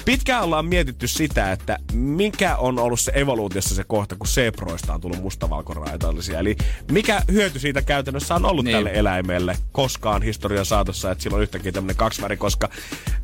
Pitkään 0.05 0.43
ollaan 0.45 0.67
mietitty 0.67 1.09
sitä, 1.09 1.53
että 1.53 1.79
mikä 1.93 2.57
on 2.57 2.79
ollut 2.79 3.01
se 3.01 3.13
evoluutiossa 3.15 3.75
se 3.75 3.85
kohta, 3.85 4.17
kun 4.17 4.27
seproista 4.29 4.95
on 4.95 5.01
tullut 5.01 5.23
mustavalkoraitoillisia. 5.23 6.39
Eli 6.39 6.57
mikä 6.93 7.23
hyöty 7.33 7.59
siitä 7.59 7.83
käytännössä 7.83 8.35
on 8.35 8.45
ollut 8.45 8.65
Niin. 8.65 8.77
tälle 8.77 8.91
eläimelle 8.95 9.57
koskaan 9.73 10.23
historian 10.23 10.67
saatossa, 10.67 11.11
että 11.11 11.23
sillä 11.23 11.37
on 11.37 11.43
yhtäkkiä 11.43 11.73
tämmönen 11.73 11.97
kaksiväri, 11.97 12.37
koska 12.37 12.69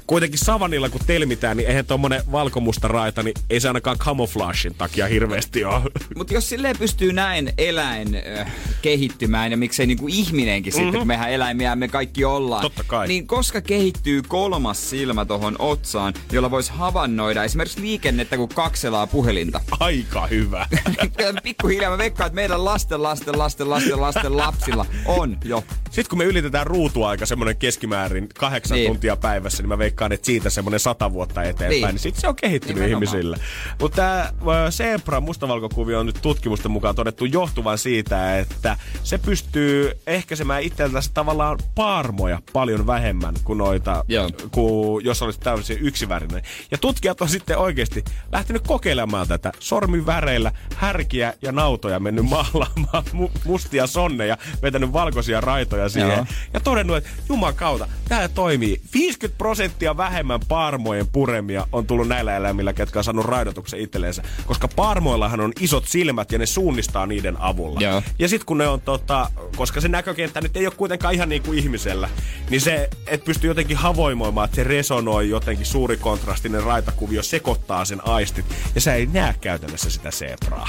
kuitenkin 0.07 0.39
savanilla 0.39 0.89
kun 0.89 1.01
telmitään, 1.07 1.57
niin 1.57 1.69
eihän 1.77 1.87
tommonen 1.87 2.23
valkomusta 2.33 2.89
raita, 2.89 3.23
niin 3.23 3.35
ei 3.51 3.61
se 3.61 3.69
ainakaan 3.69 3.99
camouflagein 3.99 4.75
takia 4.75 5.07
hirveästi 5.07 5.65
ole. 5.65 5.83
Mutta 6.17 6.35
jos 6.35 6.49
silleen 6.49 6.77
pystyy 6.79 7.13
näin 7.13 7.53
eläin 7.59 8.23
äh, 8.39 8.53
kehittymään 8.83 9.51
ja 9.51 9.57
miksei 9.57 9.87
niinku 9.87 10.07
ihminenkin 10.09 10.73
mm-hmm. 10.73 10.85
sitten, 10.85 11.01
kun 11.01 11.07
mehän 11.07 11.31
eläimiä 11.31 11.77
me 11.77 11.89
kaikki 11.89 12.25
ollaan. 12.25 12.63
Totta 12.63 12.85
kai. 12.87 13.09
Niin 13.09 13.27
koska 13.27 13.61
kehittyy 13.61 14.23
kolmas 14.29 14.91
silmä 14.91 15.25
tohon 15.25 15.57
otsaan, 15.59 16.15
jolla 16.33 16.51
voisi 16.51 16.73
havainnoida 16.73 17.45
esimerkiksi 17.45 17.81
liikennettä, 17.81 18.37
kun 18.37 18.49
kakselaa 18.49 19.07
puhelinta. 19.07 19.61
Aika 19.81 20.27
hyvä. 20.27 20.67
Pikkuhiljaa 21.43 21.91
mä 21.91 21.99
veikkaan, 21.99 22.27
että 22.27 22.35
meidän 22.35 22.65
lasten, 22.65 23.03
lasten, 23.03 23.39
lasten, 23.39 23.71
lasten, 23.71 24.01
lasten 24.01 24.37
lapsilla 24.37 24.87
on 25.07 25.39
jo. 25.45 25.65
Sitten 25.85 26.09
kun 26.09 26.19
me 26.19 26.25
ylitetään 26.25 26.67
ruutuaika 26.67 27.27
semmoinen 27.27 27.57
keskimäärin 27.57 28.29
kahdeksan 28.29 28.77
niin. 28.77 28.91
tuntia 28.91 29.17
päivässä, 29.17 29.63
niin 29.63 29.69
mä 29.69 29.79
veikkaan, 29.79 30.13
että 30.13 30.27
siitä 30.27 30.51
semmoinen 30.51 30.81
sata 30.81 31.13
vuotta 31.13 31.43
eteenpäin, 31.43 31.56
niin, 31.59 31.87
niin 31.87 31.99
sitten 31.99 32.21
se 32.21 32.29
on 32.29 32.37
kehittynyt 32.37 32.77
Nimenomaan. 32.77 33.03
ihmisillä. 33.03 33.37
Mutta 33.81 33.97
tämä 33.97 34.33
Zebra 34.71 35.21
mustavalkokuvio 35.21 36.01
on 36.01 36.07
nyt 36.07 36.19
tutkimusten 36.23 36.71
mukaan 36.71 36.95
todettu 36.95 37.25
johtuvan 37.25 37.79
siitä, 37.79 38.39
että 38.39 38.77
se 39.03 39.19
pystyy 39.19 39.93
ehkäisemään 40.07 40.63
itseltänsä 40.63 41.11
tavallaan 41.15 41.59
parmoja 41.75 42.43
paljon 42.53 42.87
vähemmän 42.87 43.35
kuin 43.45 43.59
noita, 43.59 44.05
kuin 44.51 45.05
jos 45.05 45.23
olisi 45.23 45.41
täysin 45.41 45.79
yksivärinen. 45.81 46.43
Ja 46.71 46.79
tutkijat 46.79 47.21
on 47.21 47.29
sitten 47.29 47.59
oikeasti 47.59 48.05
lähtenyt 48.33 48.63
kokeilemaan 48.67 49.29
tätä 49.29 49.53
sormiväreillä 49.59 50.53
härkiä 50.77 51.35
ja 51.43 51.53
nautoja 51.53 52.01
mennyt 52.01 52.25
maalaamaan 52.37 53.05
mustia 53.45 53.87
sonneja, 53.87 54.39
vetänyt 54.63 54.93
valkoisia 54.93 55.41
raitoja 55.41 55.89
siihen 55.89 56.11
Joo. 56.11 56.27
ja 56.55 56.61
todennut, 56.61 56.97
että 56.97 57.11
jumakauta, 57.29 57.89
tämä 58.09 58.29
toimii. 58.29 58.81
50 58.95 59.39
prosenttia 59.39 59.97
vähemmän 59.97 60.41
parmojen 60.49 61.07
puremia 61.47 61.69
on 61.73 61.87
tullut 61.87 62.09
näillä 62.09 62.37
eläimillä, 62.37 62.73
ketkä 62.73 62.99
on 62.99 63.05
saanut 63.05 63.25
raidotuksen 63.25 63.81
itselleensä. 63.81 64.23
Koska 64.47 64.69
parmoillahan 64.69 65.41
on 65.41 65.53
isot 65.61 65.85
silmät 65.87 66.33
ja 66.33 66.39
ne 66.39 66.47
suunnistaa 66.47 67.07
niiden 67.07 67.41
avulla. 67.41 67.81
Joo. 67.81 68.03
Ja 68.19 68.29
sitten 68.29 68.47
kun 68.47 68.59
ne 68.59 68.69
on 68.69 68.81
tota, 68.81 69.31
koska 69.57 69.81
se 69.81 69.89
näkökenttä 69.89 70.41
nyt 70.41 70.57
ei 70.57 70.67
ole 70.67 70.75
kuitenkaan 70.77 71.15
ihan 71.15 71.29
niin 71.29 71.43
kuin 71.43 71.59
ihmisellä, 71.59 72.09
niin 72.51 72.61
se, 72.61 72.89
et 73.07 73.25
pysty 73.25 73.47
jotenkin 73.47 73.77
havoimoimaan, 73.77 74.45
että 74.45 74.57
se 74.57 74.65
resonoi 74.65 75.29
jotenkin 75.29 75.67
suuri 75.67 75.97
kontrastinen 75.97 76.63
raitakuvio, 76.63 77.23
sekoittaa 77.23 77.85
sen 77.85 78.07
aistit, 78.07 78.45
ja 78.75 78.81
sä 78.81 78.95
ei 78.95 79.07
näe 79.07 79.35
käytännössä 79.41 79.91
sitä 79.91 80.11
zebraa. 80.11 80.69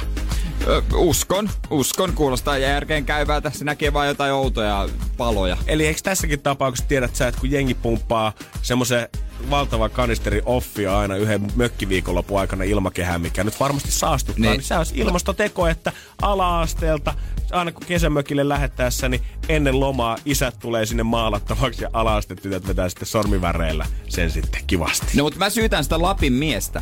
Ö, 0.68 0.82
uskon, 0.96 1.50
uskon, 1.70 2.14
kuulostaa 2.14 2.58
järkeen 2.58 3.06
käyvää. 3.06 3.42
Tässä 3.42 3.66
näkee 3.66 3.94
vain 3.94 4.08
jotain 4.08 4.34
outoja 4.34 4.90
paloja. 5.18 5.58
Eli 5.68 5.88
eikö 5.88 6.00
tässäkin 6.04 6.40
tapauksessa 6.40 6.90
tiedät 6.90 7.16
sä, 7.16 7.28
että 7.28 7.42
kun 7.42 7.52
jengi 7.52 7.74
pumppaa 7.74 8.34
semmoisen 8.62 9.08
valtava 9.50 9.90
kanisteri 9.90 10.42
offia 10.46 11.00
aina 11.00 11.16
yhden 11.16 11.48
mökkiviikonlopun 11.56 12.40
aikana 12.40 12.64
ilmakehään, 12.64 13.22
mikä 13.22 13.44
nyt 13.44 13.60
varmasti 13.60 13.92
saastuttaa, 13.92 14.42
niin, 14.42 14.52
niin 14.52 14.64
se 14.64 14.78
on 14.78 14.86
ilmastoteko, 14.94 15.68
että 15.68 15.92
ala-asteelta 16.22 17.14
aina 17.52 17.72
kun 17.72 17.86
kesämökille 17.88 18.50
lähettäessä, 18.50 19.10
niin 19.10 19.22
ennen 19.50 19.80
lomaa 19.80 20.18
isät 20.26 20.60
tulee 20.60 20.86
sinne 20.86 21.04
maalattavaksi 21.04 21.84
ja 21.84 21.90
ala-astetytöt 21.94 22.68
vetää 22.68 22.90
sitten 22.90 23.08
sormiväreillä 23.08 23.86
sen 24.10 24.32
sitten 24.32 24.62
kivasti. 24.68 25.18
No 25.18 25.24
mutta 25.24 25.40
mä 25.40 25.50
syytän 25.50 25.84
sitä 25.84 26.02
Lapin 26.02 26.34
miestä 26.34 26.82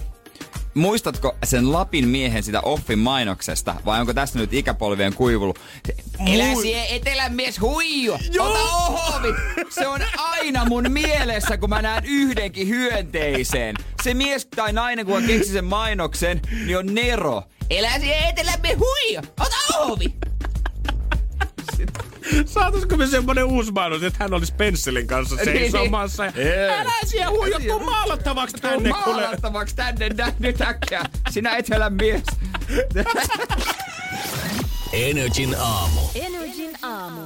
muistatko 0.76 1.36
sen 1.43 1.71
Lapin 1.71 2.07
miehen 2.07 2.43
sitä 2.43 2.61
Offin 2.61 2.99
mainoksesta, 2.99 3.76
vai 3.86 3.99
onko 3.99 4.13
tässä 4.13 4.39
nyt 4.39 4.53
ikäpolvien 4.53 5.13
kuivulu? 5.13 5.53
Elä 6.28 6.61
siihen 6.61 6.86
etelän 6.89 7.36
mies 7.36 7.61
huiju! 7.61 8.13
Ota 8.39 8.59
ohovit! 8.59 9.36
Se 9.69 9.88
on 9.88 10.01
aina 10.17 10.65
mun 10.65 10.91
mielessä, 10.91 11.57
kun 11.57 11.69
mä 11.69 11.82
näen 11.82 12.05
yhdenkin 12.05 12.67
hyönteiseen. 12.67 13.76
Se 14.03 14.13
mies 14.13 14.45
tai 14.45 14.73
nainen, 14.73 15.05
kun 15.05 15.23
keksi 15.23 15.51
sen 15.51 15.65
mainoksen, 15.65 16.41
niin 16.65 16.78
on 16.78 16.95
Nero. 16.95 17.43
Elä 17.69 17.99
siihen 17.99 18.30
etelän 18.30 18.61
mies 18.61 18.78
huiju! 18.78 19.21
Ota 19.39 19.80
ohovit! 19.80 20.34
Saataisiko 22.45 22.97
me 22.97 23.07
semmonen 23.07 23.45
uusi 23.45 23.71
mainos, 23.71 24.03
että 24.03 24.23
hän 24.23 24.34
olisi 24.34 24.53
pensselin 24.53 25.07
kanssa 25.07 25.36
niin, 25.36 25.45
seisomassa. 25.45 26.23
Niin. 26.23 26.47
Älä 26.69 26.91
siellä 27.05 27.30
huijaa, 27.30 27.59
tuu 27.59 27.80
maalattavaksi 27.80 28.57
tänne. 28.57 28.89
Tuu 28.89 29.13
maalattavaksi 29.13 29.76
tänne, 29.76 30.09
nyt 30.39 30.61
äkkiä. 30.61 31.03
Sinä 31.30 31.55
etelän 31.55 31.93
mies. 31.93 32.23
Energin 34.93 35.55
aamu. 35.59 36.01
Energin 36.15 36.71
aamu. 36.82 37.21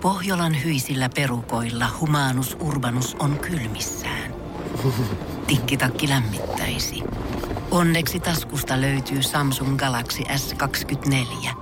Pohjolan 0.00 0.64
hyisillä 0.64 1.08
perukoilla 1.14 1.86
humanus 2.00 2.56
urbanus 2.60 3.16
on 3.18 3.38
kylmissään. 3.38 4.34
Tikkitakki 5.46 6.08
lämmittäisi. 6.08 7.02
Onneksi 7.70 8.20
taskusta 8.20 8.80
löytyy 8.80 9.22
Samsung 9.22 9.76
Galaxy 9.76 10.22
S24– 10.22 11.54